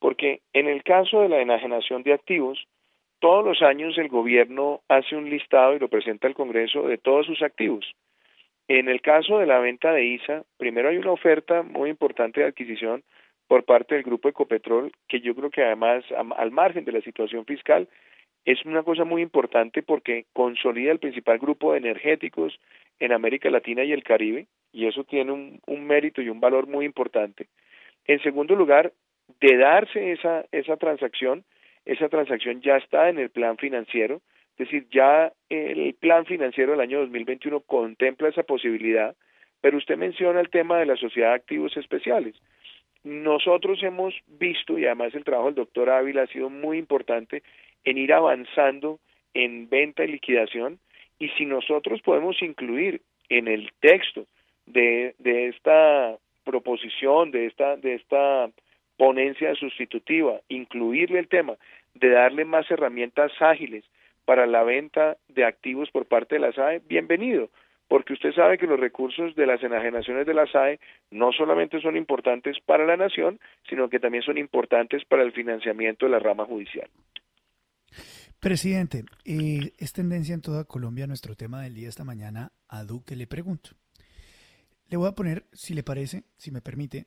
porque 0.00 0.40
en 0.52 0.66
el 0.66 0.82
caso 0.82 1.20
de 1.20 1.28
la 1.28 1.40
enajenación 1.40 2.02
de 2.02 2.12
activos, 2.12 2.66
todos 3.18 3.44
los 3.44 3.62
años 3.62 3.96
el 3.98 4.08
gobierno 4.08 4.80
hace 4.88 5.16
un 5.16 5.28
listado 5.30 5.74
y 5.74 5.78
lo 5.78 5.88
presenta 5.88 6.28
al 6.28 6.34
Congreso 6.34 6.82
de 6.82 6.98
todos 6.98 7.26
sus 7.26 7.42
activos. 7.42 7.84
En 8.68 8.88
el 8.88 9.00
caso 9.00 9.38
de 9.38 9.46
la 9.46 9.60
venta 9.60 9.92
de 9.92 10.04
ISA, 10.04 10.44
primero 10.56 10.88
hay 10.88 10.96
una 10.96 11.12
oferta 11.12 11.62
muy 11.62 11.90
importante 11.90 12.40
de 12.40 12.46
adquisición 12.46 13.04
por 13.46 13.64
parte 13.64 13.94
del 13.94 14.04
grupo 14.04 14.28
Ecopetrol, 14.28 14.92
que 15.08 15.20
yo 15.20 15.34
creo 15.34 15.50
que 15.50 15.62
además, 15.62 16.04
al 16.36 16.50
margen 16.50 16.84
de 16.84 16.92
la 16.92 17.00
situación 17.00 17.44
fiscal, 17.44 17.88
es 18.44 18.64
una 18.64 18.82
cosa 18.82 19.04
muy 19.04 19.22
importante 19.22 19.82
porque 19.82 20.26
consolida 20.32 20.92
el 20.92 20.98
principal 20.98 21.38
grupo 21.38 21.72
de 21.72 21.78
energéticos 21.78 22.58
en 22.98 23.12
América 23.12 23.50
Latina 23.50 23.84
y 23.84 23.92
el 23.92 24.02
Caribe, 24.02 24.46
y 24.72 24.86
eso 24.86 25.04
tiene 25.04 25.32
un, 25.32 25.60
un 25.66 25.86
mérito 25.86 26.20
y 26.20 26.28
un 26.28 26.40
valor 26.40 26.66
muy 26.66 26.84
importante. 26.84 27.46
En 28.06 28.20
segundo 28.22 28.54
lugar, 28.54 28.92
de 29.40 29.56
darse 29.56 30.12
esa, 30.12 30.44
esa 30.52 30.76
transacción, 30.76 31.44
esa 31.86 32.08
transacción 32.08 32.60
ya 32.60 32.76
está 32.76 33.08
en 33.08 33.18
el 33.18 33.30
plan 33.30 33.56
financiero, 33.56 34.20
es 34.58 34.68
decir, 34.68 34.86
ya 34.90 35.32
el 35.48 35.94
plan 35.94 36.26
financiero 36.26 36.72
del 36.72 36.80
año 36.80 37.00
2021 37.00 37.60
contempla 37.60 38.28
esa 38.28 38.42
posibilidad, 38.42 39.14
pero 39.60 39.78
usted 39.78 39.96
menciona 39.96 40.40
el 40.40 40.50
tema 40.50 40.78
de 40.78 40.86
la 40.86 40.96
sociedad 40.96 41.30
de 41.30 41.36
activos 41.36 41.76
especiales. 41.76 42.34
Nosotros 43.04 43.82
hemos 43.82 44.14
visto, 44.26 44.78
y 44.78 44.86
además 44.86 45.14
el 45.14 45.24
trabajo 45.24 45.46
del 45.46 45.56
doctor 45.56 45.90
Ávila 45.90 46.22
ha 46.22 46.26
sido 46.26 46.50
muy 46.50 46.78
importante, 46.78 47.42
en 47.84 47.98
ir 47.98 48.12
avanzando 48.12 48.98
en 49.32 49.68
venta 49.68 50.04
y 50.04 50.08
liquidación, 50.08 50.80
y 51.18 51.28
si 51.30 51.46
nosotros 51.46 52.02
podemos 52.02 52.42
incluir 52.42 53.02
en 53.28 53.46
el 53.46 53.70
texto 53.80 54.26
de, 54.66 55.14
de 55.18 55.48
esta 55.48 56.16
proposición, 56.44 57.30
de 57.30 57.46
esta, 57.46 57.76
de 57.76 57.94
esta 57.94 58.50
ponencia 58.96 59.54
sustitutiva, 59.54 60.40
incluirle 60.48 61.18
el 61.18 61.28
tema 61.28 61.54
de 61.94 62.10
darle 62.10 62.44
más 62.44 62.70
herramientas 62.70 63.32
ágiles 63.40 63.84
para 64.24 64.46
la 64.46 64.62
venta 64.64 65.16
de 65.28 65.44
activos 65.44 65.90
por 65.90 66.06
parte 66.06 66.36
de 66.36 66.40
la 66.40 66.52
SAE, 66.52 66.82
bienvenido, 66.86 67.48
porque 67.88 68.14
usted 68.14 68.32
sabe 68.32 68.58
que 68.58 68.66
los 68.66 68.80
recursos 68.80 69.34
de 69.36 69.46
las 69.46 69.62
enajenaciones 69.62 70.26
de 70.26 70.34
la 70.34 70.46
SAE 70.46 70.80
no 71.10 71.32
solamente 71.32 71.80
son 71.80 71.96
importantes 71.96 72.56
para 72.66 72.84
la 72.84 72.96
nación, 72.96 73.38
sino 73.68 73.88
que 73.88 74.00
también 74.00 74.24
son 74.24 74.38
importantes 74.38 75.04
para 75.04 75.22
el 75.22 75.32
financiamiento 75.32 76.06
de 76.06 76.12
la 76.12 76.18
rama 76.18 76.44
judicial. 76.44 76.88
Presidente, 78.40 79.04
eh, 79.24 79.72
es 79.78 79.92
tendencia 79.92 80.34
en 80.34 80.42
toda 80.42 80.64
Colombia 80.64 81.06
nuestro 81.06 81.36
tema 81.36 81.62
del 81.62 81.74
día 81.74 81.88
esta 81.88 82.04
mañana. 82.04 82.52
A 82.68 82.84
Duque 82.84 83.16
le 83.16 83.26
pregunto. 83.26 83.70
Le 84.88 84.96
voy 84.96 85.08
a 85.08 85.12
poner, 85.12 85.44
si 85.52 85.74
le 85.74 85.82
parece, 85.82 86.24
si 86.36 86.50
me 86.50 86.60
permite, 86.60 87.06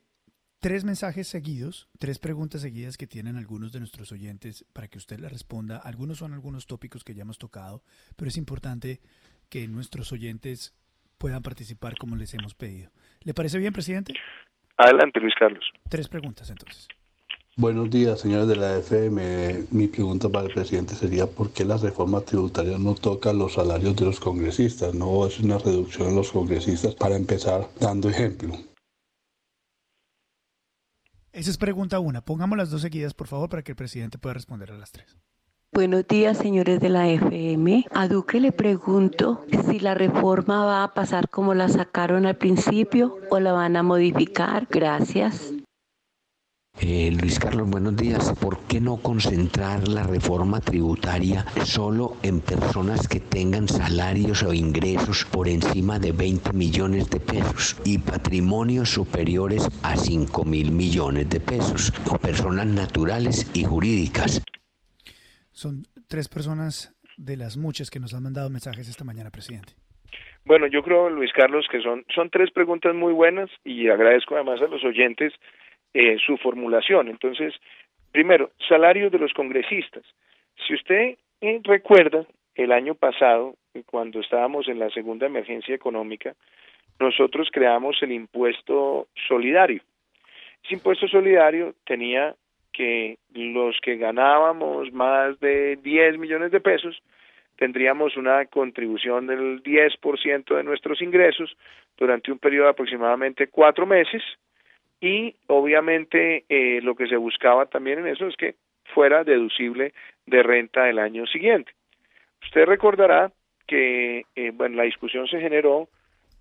tres 0.59 0.83
mensajes 0.83 1.27
seguidos, 1.27 1.87
tres 1.99 2.19
preguntas 2.19 2.61
seguidas 2.61 2.97
que 2.97 3.07
tienen 3.07 3.37
algunos 3.37 3.71
de 3.71 3.79
nuestros 3.79 4.11
oyentes 4.11 4.65
para 4.73 4.87
que 4.87 4.97
usted 4.97 5.19
le 5.19 5.29
responda. 5.29 5.77
Algunos 5.77 6.17
son 6.17 6.33
algunos 6.33 6.67
tópicos 6.67 7.03
que 7.03 7.13
ya 7.13 7.21
hemos 7.21 7.37
tocado, 7.37 7.81
pero 8.15 8.29
es 8.29 8.37
importante 8.37 8.99
que 9.49 9.67
nuestros 9.67 10.11
oyentes 10.11 10.75
puedan 11.17 11.41
participar 11.41 11.97
como 11.97 12.15
les 12.15 12.33
hemos 12.33 12.53
pedido. 12.55 12.91
¿Le 13.21 13.33
parece 13.33 13.57
bien, 13.57 13.73
presidente? 13.73 14.13
Adelante, 14.77 15.19
Luis 15.19 15.33
Carlos. 15.37 15.63
Tres 15.89 16.07
preguntas 16.07 16.49
entonces. 16.49 16.87
Buenos 17.55 17.89
días, 17.89 18.21
señores 18.21 18.47
de 18.47 18.55
la 18.55 18.77
FM. 18.77 19.65
Mi 19.71 19.87
pregunta 19.87 20.29
para 20.29 20.47
el 20.47 20.53
presidente 20.53 20.95
sería 20.95 21.27
¿por 21.27 21.51
qué 21.51 21.65
la 21.65 21.75
reforma 21.75 22.21
tributaria 22.21 22.77
no 22.77 22.95
toca 22.95 23.33
los 23.33 23.55
salarios 23.55 23.97
de 23.97 24.05
los 24.05 24.19
congresistas? 24.19 24.93
No 24.93 25.27
es 25.27 25.39
una 25.41 25.57
reducción 25.57 26.09
en 26.09 26.15
los 26.15 26.31
congresistas 26.31 26.95
para 26.95 27.17
empezar 27.17 27.67
dando 27.81 28.09
ejemplo. 28.09 28.68
Esa 31.31 31.51
es 31.51 31.57
pregunta 31.57 31.99
una. 31.99 32.21
Pongamos 32.21 32.57
las 32.57 32.71
dos 32.71 32.81
seguidas, 32.81 33.13
por 33.13 33.27
favor, 33.27 33.49
para 33.49 33.63
que 33.63 33.73
el 33.73 33.75
presidente 33.75 34.17
pueda 34.17 34.33
responder 34.33 34.71
a 34.71 34.77
las 34.77 34.91
tres. 34.91 35.17
Buenos 35.71 36.07
días, 36.07 36.37
señores 36.37 36.79
de 36.79 36.89
la 36.89 37.07
FM. 37.07 37.85
A 37.91 38.07
Duque 38.07 38.39
le 38.39 38.51
pregunto 38.51 39.45
si 39.67 39.79
la 39.79 39.93
reforma 39.93 40.65
va 40.65 40.83
a 40.83 40.93
pasar 40.95 41.29
como 41.29 41.53
la 41.53 41.69
sacaron 41.69 42.25
al 42.25 42.37
principio 42.37 43.17
o 43.29 43.39
la 43.39 43.51
van 43.51 43.75
a 43.75 43.83
modificar. 43.83 44.67
Gracias. 44.71 45.53
Eh, 46.81 47.11
Luis 47.11 47.37
Carlos, 47.39 47.69
buenos 47.69 47.97
días. 47.97 48.33
¿Por 48.39 48.65
qué 48.67 48.79
no 48.79 48.97
concentrar 49.03 49.85
la 49.89 50.03
reforma 50.03 50.61
tributaria 50.61 51.43
solo 51.65 52.13
en 52.23 52.39
personas 52.39 53.05
que 53.05 53.19
tengan 53.19 53.67
salarios 53.67 54.43
o 54.43 54.53
ingresos 54.53 55.25
por 55.25 55.49
encima 55.49 55.99
de 55.99 56.13
20 56.13 56.53
millones 56.53 57.09
de 57.09 57.19
pesos 57.19 57.75
y 57.83 57.97
patrimonios 57.97 58.91
superiores 58.91 59.67
a 59.83 59.97
5 59.97 60.45
mil 60.45 60.71
millones 60.71 61.29
de 61.29 61.41
pesos, 61.41 61.91
o 62.09 62.17
personas 62.17 62.67
naturales 62.67 63.51
y 63.53 63.65
jurídicas? 63.65 64.41
Son 65.51 65.83
tres 66.07 66.29
personas 66.29 66.95
de 67.17 67.35
las 67.35 67.57
muchas 67.57 67.91
que 67.91 67.99
nos 67.99 68.13
han 68.13 68.23
mandado 68.23 68.49
mensajes 68.49 68.87
esta 68.87 69.03
mañana, 69.03 69.31
presidente. 69.31 69.73
Bueno, 70.45 70.65
yo 70.67 70.81
creo, 70.81 71.09
Luis 71.09 71.33
Carlos, 71.33 71.67
que 71.69 71.81
son, 71.81 72.05
son 72.15 72.29
tres 72.29 72.51
preguntas 72.51 72.95
muy 72.95 73.11
buenas 73.11 73.49
y 73.65 73.89
agradezco 73.89 74.35
además 74.35 74.61
a 74.61 74.67
los 74.67 74.81
oyentes 74.85 75.33
eh, 75.93 76.17
su 76.25 76.37
formulación. 76.37 77.07
Entonces, 77.07 77.53
primero, 78.11 78.51
salarios 78.67 79.11
de 79.11 79.19
los 79.19 79.33
congresistas. 79.33 80.03
Si 80.67 80.73
usted 80.73 81.17
recuerda, 81.63 82.25
el 82.55 82.71
año 82.71 82.95
pasado, 82.95 83.55
cuando 83.85 84.19
estábamos 84.19 84.67
en 84.67 84.79
la 84.79 84.89
segunda 84.89 85.25
emergencia 85.25 85.73
económica, 85.73 86.35
nosotros 86.99 87.49
creamos 87.51 87.97
el 88.01 88.11
impuesto 88.11 89.07
solidario. 89.27 89.81
Ese 90.63 90.73
impuesto 90.73 91.07
solidario 91.07 91.75
tenía 91.85 92.35
que 92.73 93.17
los 93.33 93.79
que 93.81 93.95
ganábamos 93.95 94.91
más 94.91 95.39
de 95.39 95.77
10 95.77 96.17
millones 96.17 96.51
de 96.51 96.59
pesos 96.59 97.01
tendríamos 97.59 98.15
una 98.15 98.45
contribución 98.45 99.27
del 99.27 99.61
10% 99.61 100.55
de 100.55 100.63
nuestros 100.63 101.01
ingresos 101.01 101.57
durante 101.97 102.31
un 102.31 102.39
periodo 102.39 102.65
de 102.65 102.71
aproximadamente 102.71 103.47
cuatro 103.47 103.85
meses 103.85 104.23
y 105.01 105.35
obviamente 105.47 106.45
eh, 106.49 106.81
lo 106.81 106.95
que 106.95 107.07
se 107.07 107.17
buscaba 107.17 107.65
también 107.67 107.99
en 107.99 108.07
eso 108.07 108.27
es 108.27 108.35
que 108.35 108.55
fuera 108.93 109.23
deducible 109.23 109.93
de 110.25 110.43
renta 110.43 110.89
el 110.89 110.99
año 110.99 111.25
siguiente. 111.27 111.71
Usted 112.43 112.65
recordará 112.65 113.31
que 113.67 114.25
eh, 114.35 114.51
bueno, 114.53 114.77
la 114.77 114.83
discusión 114.83 115.27
se 115.27 115.39
generó 115.39 115.87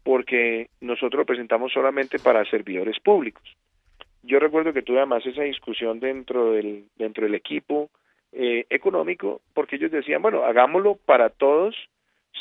porque 0.03 0.69
nosotros 0.81 1.21
lo 1.21 1.27
presentamos 1.27 1.73
solamente 1.73 2.19
para 2.19 2.45
servidores 2.47 2.99
públicos. 3.01 3.43
Yo 4.23 4.39
recuerdo 4.39 4.73
que 4.73 4.83
tuve 4.83 4.99
además 4.99 5.25
esa 5.27 5.43
discusión 5.43 6.01
dentro 6.01 6.53
del, 6.53 6.87
dentro 6.97 7.25
del 7.25 7.35
equipo 7.35 7.91
eh, 8.33 8.67
económico 8.71 9.41
porque 9.55 9.77
ellos 9.77 9.91
decían, 9.91 10.23
bueno, 10.23 10.45
hagámoslo 10.45 10.97
para 10.97 11.31
todos, 11.31 11.77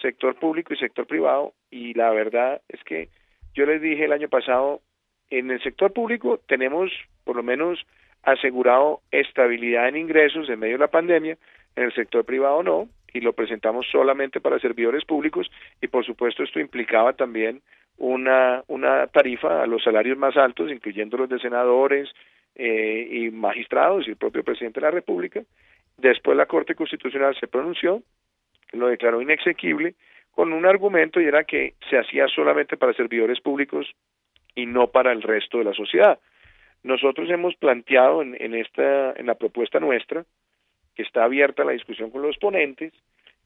sector 0.01 0.36
público 0.36 0.74
y 0.74 0.78
sector 0.78 1.05
privado, 1.07 1.53
y 1.70 1.93
la 1.93 2.09
verdad 2.11 2.61
es 2.70 2.84
que 2.84 3.09
yo 3.53 3.65
les 3.65 3.82
dije 3.82 4.05
el 4.05 4.13
año 4.13 4.30
pasado, 4.30 4.82
en 5.30 5.51
el 5.51 5.61
sector 5.61 5.93
público 5.93 6.39
tenemos 6.47 6.91
por 7.23 7.36
lo 7.36 7.43
menos 7.43 7.86
asegurado 8.23 9.01
estabilidad 9.11 9.88
en 9.88 9.97
ingresos 9.97 10.49
en 10.49 10.59
medio 10.59 10.75
de 10.75 10.80
la 10.80 10.91
pandemia, 10.91 11.38
en 11.75 11.84
el 11.84 11.93
sector 11.93 12.25
privado 12.25 12.63
no, 12.63 12.89
y 13.13 13.21
lo 13.21 13.34
presentamos 13.34 13.88
solamente 13.91 14.41
para 14.41 14.59
servidores 14.59 15.05
públicos 15.05 15.49
y 15.82 15.88
por 15.88 16.05
supuesto 16.05 16.43
esto 16.43 16.59
implicaba 16.59 17.13
también 17.13 17.61
una, 17.97 18.63
una 18.67 19.07
tarifa 19.07 19.63
a 19.63 19.67
los 19.67 19.84
salarios 19.84 20.17
más 20.17 20.38
altos, 20.38 20.71
incluyendo 20.71 21.17
los 21.17 21.30
de 21.30 21.39
senadores 21.39 22.09
eh, 22.55 23.07
y 23.09 23.32
magistrados 23.32 24.07
y 24.07 24.11
el 24.11 24.17
propio 24.17 24.43
presidente 24.43 24.80
de 24.80 24.86
la 24.86 24.91
República. 24.91 25.41
Después 25.97 26.38
la 26.38 26.45
Corte 26.45 26.75
Constitucional 26.75 27.36
se 27.39 27.47
pronunció, 27.47 28.03
lo 28.71 28.88
declaró 28.88 29.21
inexequible, 29.21 29.95
con 30.32 30.53
un 30.53 30.67
argumento 30.67 31.19
y 31.19 31.25
era 31.25 31.43
que 31.43 31.73
se 31.89 31.97
hacía 31.97 32.28
solamente 32.28 32.78
para 32.78 32.93
servidores 32.93 33.41
públicos 33.41 33.88
y 34.57 34.65
no 34.65 34.87
para 34.87 35.11
el 35.11 35.21
resto 35.21 35.59
de 35.59 35.65
la 35.65 35.73
sociedad. 35.73 36.19
Nosotros 36.83 37.29
hemos 37.29 37.55
planteado 37.55 38.23
en, 38.23 38.35
en, 38.39 38.55
esta, 38.55 39.13
en 39.13 39.27
la 39.27 39.35
propuesta 39.35 39.79
nuestra, 39.79 40.25
que 40.95 41.03
está 41.03 41.23
abierta 41.23 41.63
la 41.63 41.73
discusión 41.73 42.09
con 42.09 42.23
los 42.23 42.37
ponentes, 42.37 42.91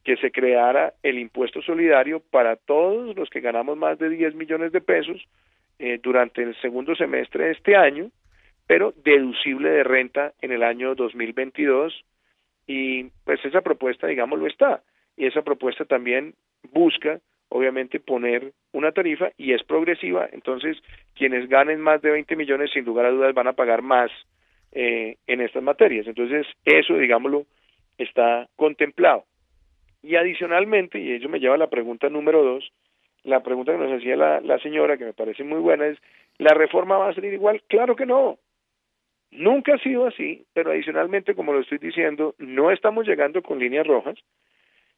que 0.05 0.15
se 0.17 0.31
creara 0.31 0.93
el 1.03 1.19
impuesto 1.19 1.61
solidario 1.61 2.21
para 2.31 2.55
todos 2.55 3.15
los 3.15 3.29
que 3.29 3.41
ganamos 3.41 3.77
más 3.77 3.99
de 3.99 4.09
10 4.09 4.35
millones 4.35 4.71
de 4.71 4.79
pesos 4.79 5.21
eh, 5.79 5.99
durante 6.01 6.41
el 6.43 6.55
segundo 6.61 6.95
semestre 6.95 7.45
de 7.45 7.51
este 7.51 7.75
año, 7.75 8.09
pero 8.65 8.93
deducible 9.03 9.69
de 9.69 9.83
renta 9.83 10.33
en 10.41 10.53
el 10.53 10.63
año 10.63 10.95
2022 10.95 12.05
y 12.67 13.03
pues 13.25 13.43
esa 13.43 13.59
propuesta, 13.59 14.07
digamos, 14.07 14.39
lo 14.39 14.47
está. 14.47 14.81
Y 15.17 15.25
esa 15.25 15.41
propuesta 15.41 15.83
también 15.83 16.35
busca, 16.71 17.19
obviamente, 17.49 17.99
poner 17.99 18.53
una 18.71 18.93
tarifa 18.93 19.31
y 19.37 19.51
es 19.51 19.61
progresiva. 19.63 20.29
Entonces, 20.31 20.77
quienes 21.15 21.47
ganen 21.49 21.79
más 21.79 22.01
de 22.01 22.11
20 22.11 22.35
millones, 22.35 22.71
sin 22.71 22.85
lugar 22.85 23.05
a 23.05 23.11
dudas, 23.11 23.33
van 23.33 23.47
a 23.47 23.53
pagar 23.53 23.81
más 23.81 24.11
eh, 24.71 25.17
en 25.27 25.41
estas 25.41 25.63
materias. 25.63 26.07
Entonces, 26.07 26.47
eso, 26.65 26.95
digámoslo, 26.97 27.45
está 27.97 28.47
contemplado. 28.55 29.25
Y 30.03 30.15
adicionalmente, 30.15 30.99
y 30.99 31.11
eso 31.11 31.29
me 31.29 31.39
lleva 31.39 31.55
a 31.55 31.59
la 31.59 31.69
pregunta 31.69 32.09
número 32.09 32.43
dos, 32.43 32.71
la 33.23 33.43
pregunta 33.43 33.73
que 33.73 33.77
nos 33.77 33.99
hacía 33.99 34.15
la, 34.15 34.41
la 34.41 34.57
señora, 34.59 34.97
que 34.97 35.05
me 35.05 35.13
parece 35.13 35.43
muy 35.43 35.59
buena, 35.59 35.87
es, 35.87 35.97
¿la 36.37 36.53
reforma 36.55 36.97
va 36.97 37.09
a 37.09 37.13
salir 37.13 37.33
igual? 37.33 37.61
Claro 37.67 37.95
que 37.95 38.05
no. 38.05 38.39
Nunca 39.31 39.75
ha 39.75 39.77
sido 39.79 40.07
así, 40.07 40.45
pero 40.53 40.71
adicionalmente, 40.71 41.35
como 41.35 41.53
lo 41.53 41.61
estoy 41.61 41.77
diciendo, 41.77 42.35
no 42.39 42.71
estamos 42.71 43.07
llegando 43.07 43.41
con 43.41 43.59
líneas 43.59 43.87
rojas, 43.87 44.17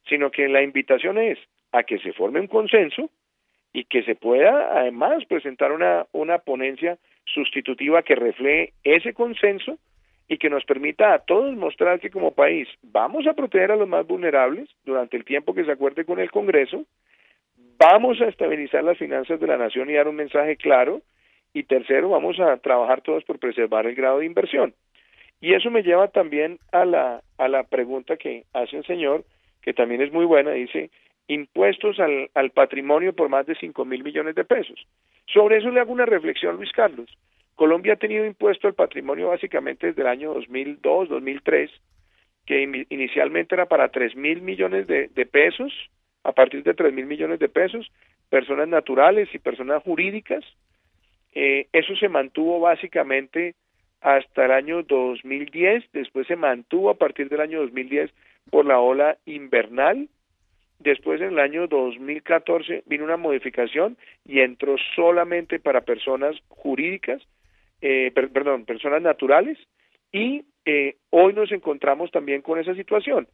sino 0.08 0.30
que 0.30 0.48
la 0.48 0.62
invitación 0.62 1.18
es 1.18 1.38
a 1.72 1.82
que 1.82 1.98
se 1.98 2.12
forme 2.12 2.40
un 2.40 2.46
consenso 2.46 3.10
y 3.74 3.84
que 3.84 4.04
se 4.04 4.14
pueda 4.14 4.78
además 4.78 5.24
presentar 5.26 5.72
una, 5.72 6.06
una 6.12 6.38
ponencia 6.38 6.96
sustitutiva 7.26 8.02
que 8.02 8.14
refleje 8.14 8.72
ese 8.84 9.12
consenso 9.12 9.76
y 10.28 10.38
que 10.38 10.48
nos 10.48 10.64
permita 10.64 11.12
a 11.12 11.18
todos 11.18 11.54
mostrar 11.56 12.00
que 12.00 12.10
como 12.10 12.30
país 12.30 12.68
vamos 12.82 13.26
a 13.26 13.34
proteger 13.34 13.72
a 13.72 13.76
los 13.76 13.88
más 13.88 14.06
vulnerables 14.06 14.70
durante 14.84 15.16
el 15.16 15.24
tiempo 15.24 15.54
que 15.54 15.64
se 15.64 15.72
acuerde 15.72 16.04
con 16.04 16.20
el 16.20 16.30
Congreso, 16.30 16.84
vamos 17.76 18.20
a 18.20 18.28
estabilizar 18.28 18.84
las 18.84 18.96
finanzas 18.96 19.40
de 19.40 19.46
la 19.46 19.58
nación 19.58 19.90
y 19.90 19.94
dar 19.94 20.08
un 20.08 20.16
mensaje 20.16 20.56
claro, 20.56 21.02
y 21.52 21.64
tercero, 21.64 22.08
vamos 22.08 22.38
a 22.40 22.56
trabajar 22.58 23.00
todos 23.00 23.24
por 23.24 23.38
preservar 23.38 23.86
el 23.86 23.94
grado 23.94 24.20
de 24.20 24.26
inversión. 24.26 24.74
Y 25.40 25.54
eso 25.54 25.70
me 25.70 25.82
lleva 25.82 26.08
también 26.08 26.58
a 26.72 26.84
la, 26.84 27.22
a 27.38 27.48
la 27.48 27.64
pregunta 27.64 28.16
que 28.16 28.44
hace 28.52 28.76
el 28.76 28.86
señor, 28.86 29.24
que 29.62 29.74
también 29.74 30.00
es 30.00 30.12
muy 30.12 30.24
buena, 30.24 30.52
dice, 30.52 30.90
impuestos 31.28 31.98
al, 32.00 32.30
al 32.34 32.50
patrimonio 32.50 33.14
por 33.14 33.28
más 33.28 33.46
de 33.46 33.54
5 33.54 33.84
mil 33.84 34.04
millones 34.04 34.34
de 34.34 34.44
pesos. 34.44 34.86
Sobre 35.26 35.58
eso 35.58 35.70
le 35.70 35.80
hago 35.80 35.92
una 35.92 36.06
reflexión, 36.06 36.56
Luis 36.56 36.72
Carlos. 36.72 37.10
Colombia 37.54 37.94
ha 37.94 37.96
tenido 37.96 38.26
impuesto 38.26 38.66
al 38.66 38.74
patrimonio 38.74 39.28
básicamente 39.28 39.86
desde 39.86 40.02
el 40.02 40.08
año 40.08 40.34
2002, 40.34 41.08
2003, 41.08 41.70
que 42.46 42.86
inicialmente 42.90 43.54
era 43.54 43.66
para 43.66 43.88
3 43.88 44.16
mil 44.16 44.42
millones 44.42 44.86
de, 44.86 45.26
pesos, 45.26 45.72
a 46.24 46.32
partir 46.32 46.62
de 46.62 46.74
3 46.74 46.92
mil 46.92 47.06
millones 47.06 47.38
de 47.38 47.48
pesos, 47.48 47.90
personas 48.28 48.68
naturales 48.68 49.28
y 49.32 49.38
personas 49.38 49.82
jurídicas. 49.82 50.44
Eh, 51.34 51.68
eso 51.72 51.96
se 51.96 52.08
mantuvo 52.08 52.60
básicamente 52.60 53.54
hasta 54.00 54.44
el 54.44 54.50
año 54.50 54.82
2010, 54.82 55.84
después 55.92 56.26
se 56.26 56.36
mantuvo 56.36 56.90
a 56.90 56.98
partir 56.98 57.28
del 57.28 57.40
año 57.40 57.60
2010 57.60 58.10
por 58.50 58.66
la 58.66 58.78
ola 58.78 59.16
invernal, 59.24 60.08
después 60.84 61.20
en 61.20 61.32
el 61.32 61.38
año 61.40 61.66
2014 61.66 62.84
vino 62.86 63.04
una 63.04 63.16
modificación 63.16 63.96
y 64.24 64.40
entró 64.40 64.76
solamente 64.94 65.58
para 65.58 65.80
personas 65.80 66.36
jurídicas 66.48 67.20
eh, 67.86 68.12
perdón, 68.14 68.64
personas 68.64 69.02
naturales, 69.02 69.58
y 70.10 70.42
eh, 70.64 70.96
hoy 71.10 71.34
nos 71.34 71.52
encontramos 71.52 72.10
también 72.10 72.40
con 72.40 72.58
esa 72.58 72.74
situación. 72.74 73.28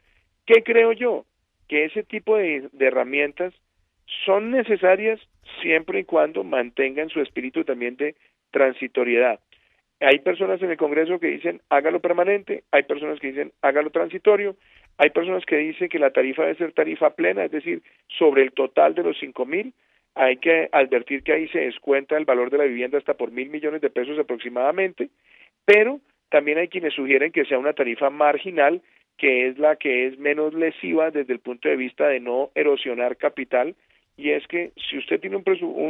¿Qué 0.45 0.65
creo 0.65 0.91
yo? 0.91 1.25
Que 1.69 1.85
ese 1.85 2.03
tipo 2.03 2.37
de, 2.37 2.69
herramientas 2.81 3.55
son 4.25 4.51
necesarias 4.51 5.21
siempre 5.63 6.01
y 6.01 6.05
cuando 6.05 6.43
mantengan 6.43 7.11
su 7.11 7.21
espíritu 7.21 7.63
también 7.63 7.95
de 7.95 8.17
transitoriedad. 8.51 9.39
Hay 10.01 10.21
personas 10.21 10.63
en 10.63 10.71
el 10.71 10.79
Congreso 10.79 11.21
que 11.21 11.29
dicen 11.29 11.61
hágalo 11.69 12.01
permanente, 12.01 12.65
hay 12.73 12.85
personas 12.85 13.21
que 13.21 13.29
dicen 13.29 13.53
hágalo 13.61 13.91
transitorio, 13.91 14.57
hay 14.97 15.11
personas 15.11 15.45
que 15.45 15.59
dicen 15.59 15.89
que 15.91 15.99
la 15.99 16.11
tarifa 16.11 16.43
debe 16.43 16.57
ser 16.57 16.73
tarifa 16.73 17.11
plena, 17.11 17.45
es 17.45 17.51
decir, 17.51 17.83
sobre 18.09 18.43
el 18.43 18.53
total 18.53 18.95
de 18.95 19.03
los 19.03 19.19
cinco 19.19 19.45
mil, 19.45 19.75
hay 20.15 20.39
que 20.39 20.69
advertir 20.73 21.23
que 21.23 21.33
ahí 21.33 21.49
se 21.49 21.61
descuenta 21.61 22.17
el 22.17 22.25
valor 22.25 22.51
de 22.51 22.59
la 22.59 22.65
vivienda 22.65 22.99
hasta 22.99 23.15
por 23.15 23.31
mil 23.31 23.51
millones 23.51 23.83
de 23.83 23.91
pesos 23.91 24.19
aproximadamente, 24.19 25.11
pero 25.67 26.01
también 26.31 26.59
hay 26.59 26.69
quienes 26.69 26.95
sugieren 26.95 27.33
que 27.33 27.45
sea 27.45 27.59
una 27.59 27.75
tarifa 27.75 28.09
marginal, 28.09 28.81
que 29.19 29.49
es 29.49 29.59
la 29.59 29.77
que 29.77 30.07
es 30.07 30.19
menos 30.19 30.55
lesiva 30.55 31.11
desde 31.11 31.35
el 31.35 31.41
punto 31.41 31.69
de 31.69 31.77
vista 31.77 32.09
de 32.09 32.21
no 32.21 32.51
erosionar 32.55 33.17
capital, 33.17 33.75
y 34.17 34.31
es 34.31 34.47
que 34.47 34.73
si 34.77 34.97
usted 34.97 35.21
tiene 35.21 35.37
un, 35.37 35.45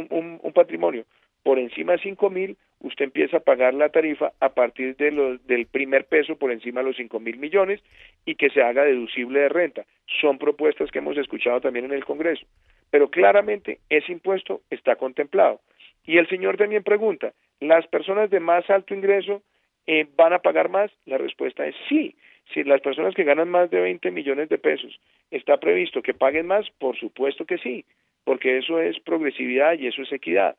un, 0.09 0.39
un 0.41 0.53
patrimonio 0.53 1.05
por 1.43 1.59
encima 1.59 1.93
de 1.93 1.99
cinco 1.99 2.29
mil, 2.29 2.57
usted 2.81 3.05
empieza 3.05 3.37
a 3.37 3.41
pagar 3.41 3.73
la 3.73 3.89
tarifa 3.89 4.33
a 4.39 4.49
partir 4.49 4.95
del 4.97 5.67
primer 5.71 6.05
peso 6.05 6.35
por 6.35 6.51
encima 6.51 6.81
de 6.81 6.87
los 6.87 6.97
cinco 6.97 7.19
mil 7.19 7.37
millones 7.37 7.81
y 8.25 8.35
que 8.35 8.49
se 8.49 8.61
haga 8.61 8.83
deducible 8.83 9.39
de 9.39 9.49
renta. 9.49 9.85
Son 10.19 10.37
propuestas 10.37 10.91
que 10.91 10.99
hemos 10.99 11.17
escuchado 11.17 11.61
también 11.61 11.85
en 11.85 11.93
el 11.93 12.05
Congreso 12.05 12.45
pero 12.91 13.09
claramente 13.09 13.79
ese 13.89 14.11
impuesto 14.11 14.61
está 14.69 14.97
contemplado. 14.97 15.61
Y 16.05 16.17
el 16.17 16.27
señor 16.27 16.57
también 16.57 16.83
pregunta, 16.83 17.33
¿las 17.59 17.87
personas 17.87 18.29
de 18.29 18.39
más 18.39 18.69
alto 18.69 18.93
ingreso 18.93 19.41
eh, 19.87 20.05
van 20.15 20.33
a 20.33 20.39
pagar 20.39 20.69
más? 20.69 20.91
La 21.05 21.17
respuesta 21.17 21.65
es 21.65 21.75
sí. 21.89 22.15
Si 22.53 22.63
las 22.63 22.81
personas 22.81 23.15
que 23.15 23.23
ganan 23.23 23.49
más 23.49 23.71
de 23.71 23.79
20 23.79 24.11
millones 24.11 24.49
de 24.49 24.57
pesos 24.57 24.99
está 25.31 25.57
previsto 25.57 26.01
que 26.01 26.13
paguen 26.13 26.47
más, 26.47 26.69
por 26.79 26.97
supuesto 26.97 27.45
que 27.45 27.57
sí, 27.59 27.85
porque 28.25 28.57
eso 28.57 28.79
es 28.79 28.99
progresividad 28.99 29.79
y 29.79 29.87
eso 29.87 30.01
es 30.01 30.11
equidad. 30.11 30.57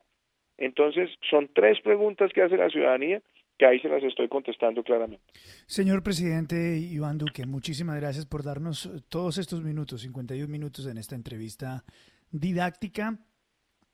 Entonces, 0.57 1.09
son 1.29 1.49
tres 1.53 1.79
preguntas 1.81 2.31
que 2.33 2.41
hace 2.41 2.57
la 2.57 2.69
ciudadanía 2.69 3.21
que 3.57 3.65
ahí 3.65 3.79
se 3.79 3.87
las 3.87 4.03
estoy 4.03 4.27
contestando 4.27 4.83
claramente. 4.83 5.23
Señor 5.67 6.01
presidente 6.01 6.55
Iván 6.77 7.17
Duque, 7.17 7.45
muchísimas 7.45 7.99
gracias 7.99 8.25
por 8.25 8.43
darnos 8.43 8.89
todos 9.09 9.37
estos 9.37 9.61
minutos, 9.61 10.01
51 10.01 10.47
minutos 10.47 10.87
en 10.87 10.97
esta 10.97 11.15
entrevista 11.15 11.83
didáctica 12.31 13.19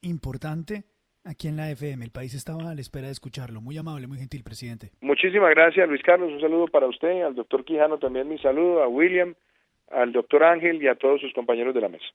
importante 0.01 0.83
aquí 1.25 1.47
en 1.47 1.57
la 1.57 1.69
FM. 1.69 2.05
El 2.05 2.11
país 2.11 2.33
estaba 2.33 2.71
a 2.71 2.75
la 2.75 2.81
espera 2.81 3.07
de 3.07 3.11
escucharlo. 3.11 3.61
Muy 3.61 3.77
amable, 3.77 4.07
muy 4.07 4.17
gentil, 4.17 4.43
presidente. 4.43 4.91
Muchísimas 5.01 5.51
gracias, 5.51 5.87
Luis 5.87 6.01
Carlos. 6.03 6.31
Un 6.31 6.41
saludo 6.41 6.67
para 6.67 6.87
usted, 6.87 7.23
al 7.23 7.35
doctor 7.35 7.65
Quijano 7.65 7.97
también 7.99 8.27
mi 8.27 8.37
saludo, 8.39 8.81
a 8.81 8.87
William, 8.87 9.35
al 9.91 10.11
doctor 10.11 10.43
Ángel 10.43 10.81
y 10.81 10.87
a 10.87 10.95
todos 10.95 11.19
sus 11.21 11.33
compañeros 11.33 11.75
de 11.75 11.81
la 11.81 11.89
mesa. 11.89 12.07